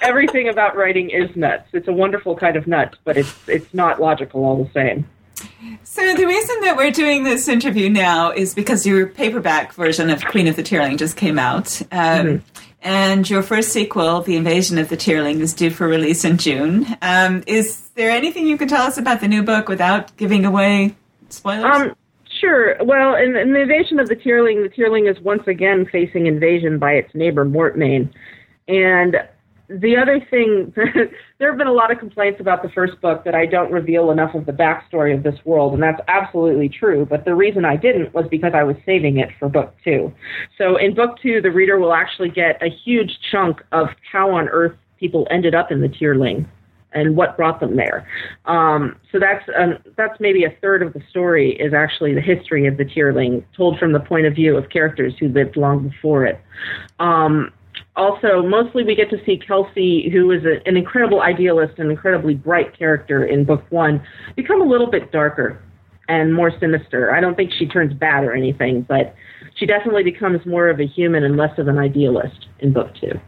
Everything 0.00 0.48
about 0.48 0.76
writing 0.76 1.10
is 1.10 1.34
nuts. 1.36 1.68
It's 1.72 1.88
a 1.88 1.92
wonderful 1.92 2.36
kind 2.36 2.56
of 2.56 2.66
nuts, 2.66 2.98
but 3.04 3.16
it's 3.16 3.48
it's 3.48 3.72
not 3.72 4.00
logical 4.00 4.44
all 4.44 4.64
the 4.64 4.70
same. 4.72 5.06
So 5.84 6.14
the 6.14 6.26
reason 6.26 6.60
that 6.62 6.76
we're 6.76 6.90
doing 6.90 7.24
this 7.24 7.48
interview 7.48 7.88
now 7.88 8.30
is 8.30 8.54
because 8.54 8.86
your 8.86 9.06
paperback 9.06 9.72
version 9.74 10.10
of 10.10 10.24
Queen 10.24 10.46
of 10.46 10.56
the 10.56 10.62
Tearling 10.62 10.98
just 10.98 11.16
came 11.16 11.38
out. 11.38 11.80
Um, 11.92 11.98
mm-hmm. 12.26 12.64
And 12.82 13.28
your 13.28 13.42
first 13.42 13.70
sequel, 13.70 14.22
The 14.22 14.36
Invasion 14.36 14.78
of 14.78 14.88
the 14.88 14.96
Tearling, 14.96 15.40
is 15.40 15.52
due 15.52 15.70
for 15.70 15.86
release 15.86 16.24
in 16.24 16.38
June. 16.38 16.86
Um, 17.02 17.42
is 17.46 17.88
there 17.90 18.10
anything 18.10 18.46
you 18.46 18.56
can 18.56 18.68
tell 18.68 18.86
us 18.86 18.96
about 18.96 19.20
the 19.20 19.28
new 19.28 19.42
book 19.42 19.68
without 19.68 20.16
giving 20.16 20.46
away 20.46 20.96
spoilers? 21.28 21.64
Um, 21.64 21.96
Sure. 22.40 22.76
Well, 22.82 23.16
in, 23.16 23.36
in, 23.36 23.52
the 23.52 23.60
invasion 23.60 24.00
of 24.00 24.08
the 24.08 24.16
Tearling, 24.16 24.62
the 24.62 24.70
Tearling 24.70 25.06
is 25.06 25.20
once 25.20 25.42
again 25.46 25.86
facing 25.90 26.26
invasion 26.26 26.78
by 26.78 26.92
its 26.92 27.14
neighbor 27.14 27.44
Mortmesne. 27.44 28.10
And 28.66 29.16
the 29.68 29.96
other 29.96 30.24
thing, 30.30 30.72
there 31.38 31.50
have 31.50 31.58
been 31.58 31.66
a 31.66 31.72
lot 31.72 31.92
of 31.92 31.98
complaints 31.98 32.40
about 32.40 32.62
the 32.62 32.70
first 32.70 32.98
book 33.02 33.24
that 33.24 33.34
I 33.34 33.44
don't 33.44 33.70
reveal 33.70 34.10
enough 34.10 34.34
of 34.34 34.46
the 34.46 34.52
backstory 34.52 35.14
of 35.14 35.22
this 35.22 35.38
world, 35.44 35.74
and 35.74 35.82
that's 35.82 36.00
absolutely 36.08 36.70
true. 36.70 37.04
But 37.04 37.26
the 37.26 37.34
reason 37.34 37.66
I 37.66 37.76
didn't 37.76 38.14
was 38.14 38.24
because 38.30 38.52
I 38.54 38.62
was 38.62 38.76
saving 38.86 39.18
it 39.18 39.28
for 39.38 39.48
book 39.48 39.74
two. 39.84 40.12
So 40.56 40.76
in 40.76 40.94
book 40.94 41.18
two, 41.22 41.42
the 41.42 41.50
reader 41.50 41.78
will 41.78 41.92
actually 41.92 42.30
get 42.30 42.60
a 42.62 42.70
huge 42.84 43.18
chunk 43.30 43.62
of 43.72 43.88
how 44.10 44.30
on 44.34 44.48
earth 44.48 44.76
people 44.98 45.26
ended 45.30 45.54
up 45.54 45.70
in 45.70 45.82
the 45.82 45.88
Tearling 45.88 46.48
and 46.92 47.16
what 47.16 47.36
brought 47.36 47.60
them 47.60 47.76
there. 47.76 48.06
Um, 48.46 48.96
so 49.12 49.18
that's 49.18 49.48
um, 49.56 49.78
that's 49.96 50.18
maybe 50.20 50.44
a 50.44 50.50
third 50.60 50.82
of 50.82 50.92
the 50.92 51.02
story 51.10 51.52
is 51.52 51.72
actually 51.72 52.14
the 52.14 52.20
history 52.20 52.66
of 52.66 52.76
the 52.76 52.84
Tearling, 52.84 53.44
told 53.56 53.78
from 53.78 53.92
the 53.92 54.00
point 54.00 54.26
of 54.26 54.34
view 54.34 54.56
of 54.56 54.68
characters 54.70 55.14
who 55.18 55.28
lived 55.28 55.56
long 55.56 55.88
before 55.88 56.24
it. 56.26 56.40
Um, 56.98 57.52
also, 57.96 58.42
mostly 58.42 58.84
we 58.84 58.94
get 58.94 59.10
to 59.10 59.24
see 59.24 59.38
Kelsea, 59.38 60.10
who 60.10 60.30
is 60.30 60.44
a, 60.44 60.66
an 60.66 60.76
incredible 60.76 61.22
idealist 61.22 61.78
and 61.78 61.90
incredibly 61.90 62.34
bright 62.34 62.76
character 62.76 63.24
in 63.24 63.44
book 63.44 63.64
one, 63.70 64.02
become 64.36 64.60
a 64.60 64.64
little 64.64 64.90
bit 64.90 65.12
darker 65.12 65.62
and 66.08 66.34
more 66.34 66.50
sinister. 66.58 67.14
I 67.14 67.20
don't 67.20 67.36
think 67.36 67.52
she 67.52 67.66
turns 67.66 67.94
bad 67.94 68.24
or 68.24 68.32
anything, 68.32 68.82
but 68.82 69.14
she 69.54 69.66
definitely 69.66 70.02
becomes 70.02 70.44
more 70.44 70.68
of 70.68 70.80
a 70.80 70.86
human 70.86 71.24
and 71.24 71.36
less 71.36 71.56
of 71.58 71.68
an 71.68 71.78
idealist 71.78 72.48
in 72.58 72.72
book 72.72 72.94
two. 73.00 73.20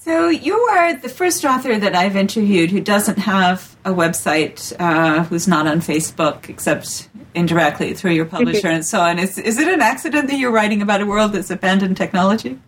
So 0.00 0.30
you 0.30 0.58
are 0.58 0.96
the 0.96 1.10
first 1.10 1.44
author 1.44 1.78
that 1.78 1.94
I've 1.94 2.16
interviewed 2.16 2.70
who 2.70 2.80
doesn't 2.80 3.18
have 3.18 3.76
a 3.84 3.90
website, 3.90 4.74
uh, 4.80 5.24
who's 5.24 5.46
not 5.46 5.66
on 5.66 5.80
Facebook, 5.80 6.48
except 6.48 7.10
indirectly 7.34 7.92
through 7.92 8.12
your 8.12 8.24
publisher 8.24 8.68
and 8.68 8.84
so 8.84 8.98
on. 8.98 9.18
Is 9.18 9.36
is 9.36 9.58
it 9.58 9.68
an 9.68 9.82
accident 9.82 10.28
that 10.28 10.38
you're 10.38 10.52
writing 10.52 10.80
about 10.80 11.02
a 11.02 11.06
world 11.06 11.34
that's 11.34 11.50
abandoned 11.50 11.98
technology? 11.98 12.58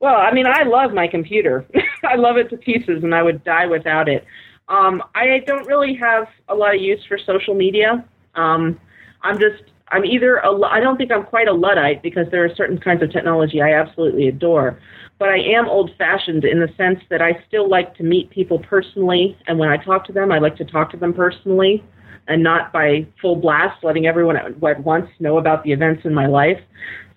Well, 0.00 0.16
I 0.16 0.32
mean, 0.32 0.48
I 0.48 0.64
love 0.64 0.92
my 0.92 1.06
computer. 1.06 1.64
I 2.04 2.16
love 2.16 2.36
it 2.36 2.50
to 2.50 2.56
pieces, 2.56 3.04
and 3.04 3.14
I 3.14 3.22
would 3.22 3.44
die 3.44 3.66
without 3.66 4.08
it. 4.08 4.24
Um, 4.66 5.04
I 5.14 5.44
don't 5.46 5.68
really 5.68 5.94
have 5.94 6.26
a 6.48 6.56
lot 6.56 6.74
of 6.74 6.80
use 6.80 7.04
for 7.06 7.16
social 7.16 7.54
media. 7.54 8.04
Um, 8.34 8.80
I'm 9.22 9.38
just 9.38 9.62
I'm 9.92 10.04
either 10.04 10.38
a, 10.38 10.60
I 10.62 10.80
don't 10.80 10.96
think 10.96 11.12
I'm 11.12 11.26
quite 11.26 11.46
a 11.46 11.52
luddite 11.52 12.02
because 12.02 12.26
there 12.32 12.44
are 12.44 12.52
certain 12.56 12.78
kinds 12.78 13.04
of 13.04 13.12
technology 13.12 13.62
I 13.62 13.74
absolutely 13.74 14.26
adore 14.26 14.80
but 15.18 15.28
I 15.28 15.38
am 15.38 15.68
old 15.68 15.90
fashioned 15.96 16.44
in 16.44 16.60
the 16.60 16.68
sense 16.76 17.00
that 17.08 17.22
I 17.22 17.42
still 17.48 17.68
like 17.68 17.94
to 17.96 18.02
meet 18.02 18.30
people 18.30 18.58
personally. 18.58 19.36
And 19.46 19.58
when 19.58 19.68
I 19.68 19.76
talk 19.76 20.06
to 20.06 20.12
them, 20.12 20.30
I 20.30 20.38
like 20.38 20.56
to 20.56 20.64
talk 20.64 20.90
to 20.90 20.96
them 20.96 21.14
personally 21.14 21.82
and 22.28 22.42
not 22.42 22.72
by 22.72 23.06
full 23.20 23.36
blast, 23.36 23.82
letting 23.82 24.06
everyone 24.06 24.36
at 24.36 24.60
once 24.60 25.08
know 25.20 25.38
about 25.38 25.64
the 25.64 25.72
events 25.72 26.02
in 26.04 26.12
my 26.12 26.26
life. 26.26 26.60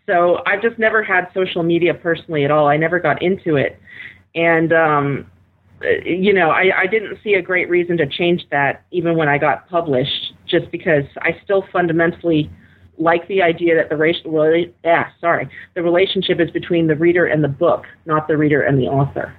So 0.05 0.39
I've 0.45 0.61
just 0.61 0.79
never 0.79 1.03
had 1.03 1.27
social 1.33 1.63
media 1.63 1.93
personally 1.93 2.45
at 2.45 2.51
all. 2.51 2.67
I 2.67 2.77
never 2.77 2.99
got 2.99 3.21
into 3.21 3.57
it. 3.57 3.79
And, 4.33 4.71
um, 4.71 5.27
you 6.03 6.33
know, 6.33 6.49
I, 6.49 6.81
I 6.81 6.87
didn't 6.87 7.17
see 7.23 7.33
a 7.33 7.41
great 7.41 7.69
reason 7.69 7.97
to 7.97 8.07
change 8.07 8.45
that 8.51 8.85
even 8.91 9.17
when 9.17 9.27
I 9.27 9.37
got 9.37 9.69
published, 9.69 10.33
just 10.47 10.71
because 10.71 11.03
I 11.21 11.39
still 11.43 11.65
fundamentally 11.71 12.49
like 12.99 13.27
the 13.27 13.41
idea 13.41 13.75
that 13.75 13.89
the 13.89 13.97
racial 13.97 14.31
yeah, 14.83 15.09
sorry, 15.19 15.49
the 15.73 15.81
relationship 15.81 16.39
is 16.39 16.51
between 16.51 16.87
the 16.87 16.95
reader 16.95 17.25
and 17.25 17.43
the 17.43 17.47
book, 17.47 17.85
not 18.05 18.27
the 18.27 18.37
reader 18.37 18.61
and 18.61 18.77
the 18.77 18.87
author. 18.87 19.33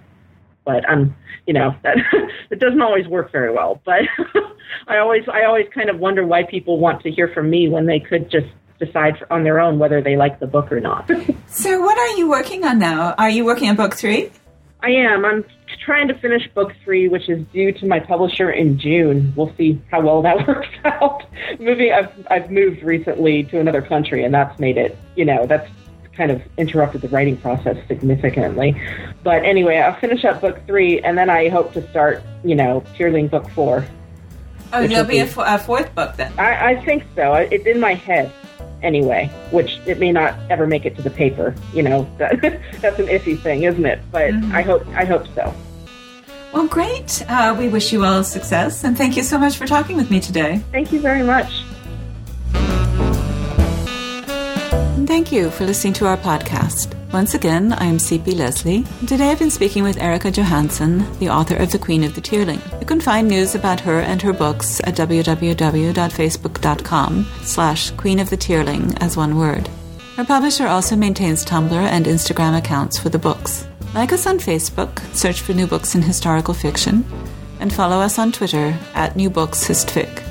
But 0.64 0.88
um, 0.90 1.14
you 1.46 1.54
know 1.54 1.74
that 1.82 1.96
it 2.50 2.58
doesn't 2.58 2.80
always 2.80 3.06
work 3.06 3.30
very 3.30 3.52
well. 3.52 3.80
But 3.84 4.02
I 4.88 4.98
always 4.98 5.22
I 5.32 5.44
always 5.44 5.66
kind 5.74 5.90
of 5.90 5.98
wonder 5.98 6.26
why 6.26 6.44
people 6.44 6.78
want 6.78 7.02
to 7.02 7.10
hear 7.10 7.28
from 7.28 7.50
me 7.50 7.68
when 7.68 7.86
they 7.86 8.00
could 8.00 8.30
just 8.30 8.46
decide 8.78 9.14
on 9.30 9.44
their 9.44 9.60
own 9.60 9.78
whether 9.78 10.02
they 10.02 10.16
like 10.16 10.40
the 10.40 10.46
book 10.46 10.72
or 10.72 10.80
not. 10.80 11.10
so, 11.46 11.80
what 11.80 11.98
are 11.98 12.16
you 12.16 12.28
working 12.28 12.64
on 12.64 12.78
now? 12.78 13.14
Are 13.18 13.30
you 13.30 13.44
working 13.44 13.68
on 13.68 13.76
book 13.76 13.94
three? 13.94 14.30
I 14.82 14.90
am. 14.90 15.24
I'm 15.24 15.44
trying 15.78 16.08
to 16.08 16.14
finish 16.14 16.48
book 16.54 16.72
three, 16.84 17.08
which 17.08 17.28
is 17.28 17.44
due 17.52 17.72
to 17.72 17.86
my 17.86 18.00
publisher 18.00 18.50
in 18.50 18.78
June. 18.78 19.32
We'll 19.36 19.54
see 19.56 19.80
how 19.90 20.00
well 20.00 20.22
that 20.22 20.46
works 20.48 20.68
out. 20.84 21.24
Moving, 21.58 21.92
I've 21.92 22.26
I've 22.30 22.50
moved 22.50 22.82
recently 22.82 23.44
to 23.44 23.58
another 23.60 23.82
country, 23.82 24.24
and 24.24 24.34
that's 24.34 24.58
made 24.58 24.76
it. 24.76 24.98
You 25.16 25.24
know, 25.24 25.46
that's 25.46 25.70
kind 26.16 26.30
of 26.30 26.42
interrupted 26.58 27.00
the 27.00 27.08
writing 27.08 27.36
process 27.36 27.76
significantly. 27.88 28.80
But 29.22 29.44
anyway, 29.44 29.78
I'll 29.78 29.98
finish 29.98 30.24
up 30.24 30.40
book 30.40 30.58
three, 30.66 31.00
and 31.00 31.16
then 31.16 31.30
I 31.30 31.48
hope 31.48 31.72
to 31.74 31.88
start. 31.90 32.22
You 32.44 32.54
know, 32.54 32.82
Tearling 32.96 33.28
book 33.28 33.48
four. 33.50 33.86
Oh, 34.72 34.86
there'll 34.86 35.04
be, 35.04 35.14
be 35.14 35.18
a, 35.18 35.24
f- 35.24 35.36
a 35.38 35.58
fourth 35.58 35.94
book 35.94 36.16
then. 36.16 36.32
I, 36.38 36.70
I 36.70 36.84
think 36.84 37.04
so. 37.16 37.34
It's 37.34 37.66
in 37.66 37.80
my 37.80 37.94
head 37.94 38.32
anyway, 38.82 39.30
which 39.50 39.78
it 39.86 39.98
may 39.98 40.12
not 40.12 40.34
ever 40.50 40.66
make 40.66 40.84
it 40.84 40.96
to 40.96 41.02
the 41.02 41.10
paper. 41.10 41.54
You 41.72 41.82
know, 41.82 42.10
that, 42.18 42.40
that's 42.80 42.98
an 42.98 43.06
iffy 43.06 43.38
thing, 43.38 43.64
isn't 43.64 43.84
it? 43.84 44.00
But 44.10 44.32
mm-hmm. 44.32 44.54
I 44.54 44.62
hope 44.62 44.86
I 44.88 45.04
hope 45.04 45.26
so. 45.34 45.54
Well, 46.52 46.66
great. 46.66 47.24
Uh, 47.28 47.54
we 47.56 47.68
wish 47.68 47.92
you 47.92 48.04
all 48.04 48.24
success, 48.24 48.82
and 48.82 48.98
thank 48.98 49.16
you 49.16 49.22
so 49.22 49.38
much 49.38 49.56
for 49.56 49.66
talking 49.66 49.96
with 49.96 50.10
me 50.10 50.20
today. 50.20 50.58
Thank 50.72 50.92
you 50.92 51.00
very 51.00 51.22
much. 51.22 51.62
And 54.96 55.06
thank 55.06 55.30
you 55.30 55.50
for 55.50 55.64
listening 55.64 55.92
to 55.94 56.06
our 56.06 56.16
podcast. 56.16 56.99
Once 57.12 57.34
again, 57.34 57.72
I 57.72 57.86
am 57.86 57.98
CP 57.98 58.36
Lesley. 58.36 58.84
Today 59.04 59.30
I've 59.30 59.40
been 59.40 59.50
speaking 59.50 59.82
with 59.82 60.00
Erika 60.00 60.30
Johansen, 60.30 61.04
the 61.18 61.28
author 61.28 61.56
of 61.56 61.72
The 61.72 61.78
Queen 61.78 62.04
of 62.04 62.14
the 62.14 62.20
Tearling. 62.20 62.60
You 62.78 62.86
can 62.86 63.00
find 63.00 63.26
news 63.26 63.56
about 63.56 63.80
her 63.80 63.98
and 63.98 64.22
her 64.22 64.32
books 64.32 64.80
at 64.84 64.94
www.facebook.com 64.94 67.26
slash 67.42 67.90
Queen 67.90 68.20
of 68.20 68.30
the 68.30 68.36
Tearling 68.36 68.96
as 68.98 69.16
one 69.16 69.36
word. 69.36 69.68
Her 70.14 70.24
publisher 70.24 70.68
also 70.68 70.94
maintains 70.94 71.44
Tumblr 71.44 71.72
and 71.72 72.06
Instagram 72.06 72.56
accounts 72.56 72.96
for 72.96 73.08
the 73.08 73.18
books. 73.18 73.66
Like 73.92 74.12
us 74.12 74.28
on 74.28 74.38
Facebook, 74.38 75.00
search 75.12 75.40
for 75.40 75.52
New 75.52 75.66
Books 75.66 75.96
in 75.96 76.02
Historical 76.02 76.54
Fiction, 76.54 77.04
and 77.58 77.72
follow 77.72 77.98
us 77.98 78.20
on 78.20 78.30
Twitter 78.30 78.78
at 78.94 79.16
New 79.16 79.30
Books 79.30 79.66
Histfic. 79.66 80.22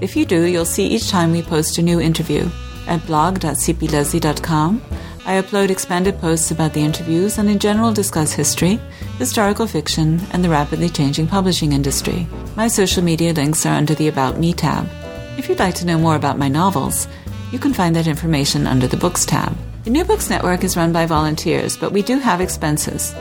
If 0.00 0.16
you 0.16 0.26
do, 0.26 0.46
you'll 0.46 0.64
see 0.64 0.88
each 0.88 1.10
time 1.10 1.30
we 1.30 1.42
post 1.42 1.78
a 1.78 1.82
new 1.82 2.00
interview. 2.00 2.48
At 2.88 3.06
blog.cplesley.com, 3.06 4.82
I 5.28 5.32
upload 5.32 5.68
expanded 5.68 6.18
posts 6.22 6.50
about 6.52 6.72
the 6.72 6.80
interviews 6.80 7.36
and 7.36 7.50
in 7.50 7.58
general 7.58 7.92
discuss 7.92 8.32
history, 8.32 8.80
historical 9.18 9.66
fiction, 9.66 10.18
and 10.32 10.42
the 10.42 10.48
rapidly 10.48 10.88
changing 10.88 11.26
publishing 11.26 11.74
industry. 11.74 12.26
My 12.56 12.66
social 12.66 13.04
media 13.04 13.34
links 13.34 13.66
are 13.66 13.74
under 13.74 13.94
the 13.94 14.08
About 14.08 14.38
Me 14.38 14.54
tab. 14.54 14.88
If 15.36 15.50
you'd 15.50 15.58
like 15.58 15.74
to 15.74 15.84
know 15.84 15.98
more 15.98 16.16
about 16.16 16.38
my 16.38 16.48
novels, 16.48 17.06
you 17.52 17.58
can 17.58 17.74
find 17.74 17.94
that 17.94 18.06
information 18.06 18.66
under 18.66 18.86
the 18.86 18.96
Books 18.96 19.26
tab. 19.26 19.54
The 19.84 19.90
New 19.90 20.02
Books 20.06 20.30
Network 20.30 20.64
is 20.64 20.78
run 20.78 20.94
by 20.94 21.04
volunteers, 21.04 21.76
but 21.76 21.92
we 21.92 22.00
do 22.00 22.18
have 22.18 22.40
expenses. 22.40 23.14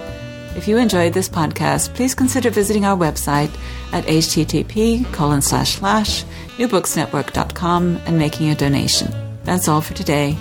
If 0.56 0.66
you 0.66 0.78
enjoyed 0.78 1.12
this 1.12 1.28
podcast, 1.28 1.94
please 1.94 2.16
consider 2.16 2.50
visiting 2.50 2.86
our 2.86 2.96
website 2.96 3.54
at 3.92 4.06
http 4.06 5.12
colon 5.12 5.42
slash 5.42 5.76
slash 5.76 6.24
newbooksnetwork.com 6.56 8.00
and 8.06 8.18
making 8.18 8.50
a 8.50 8.56
donation. 8.56 9.14
That's 9.44 9.68
all 9.68 9.82
for 9.82 9.94
today. 9.94 10.38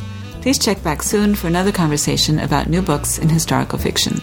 Please 0.47 0.61
check 0.61 0.81
back 0.85 1.03
soon 1.03 1.35
for 1.35 1.49
another 1.49 1.73
conversation 1.73 2.39
about 2.39 2.69
new 2.69 2.81
books 2.81 3.19
in 3.19 3.29
historical 3.29 3.81
fiction. 3.81 4.23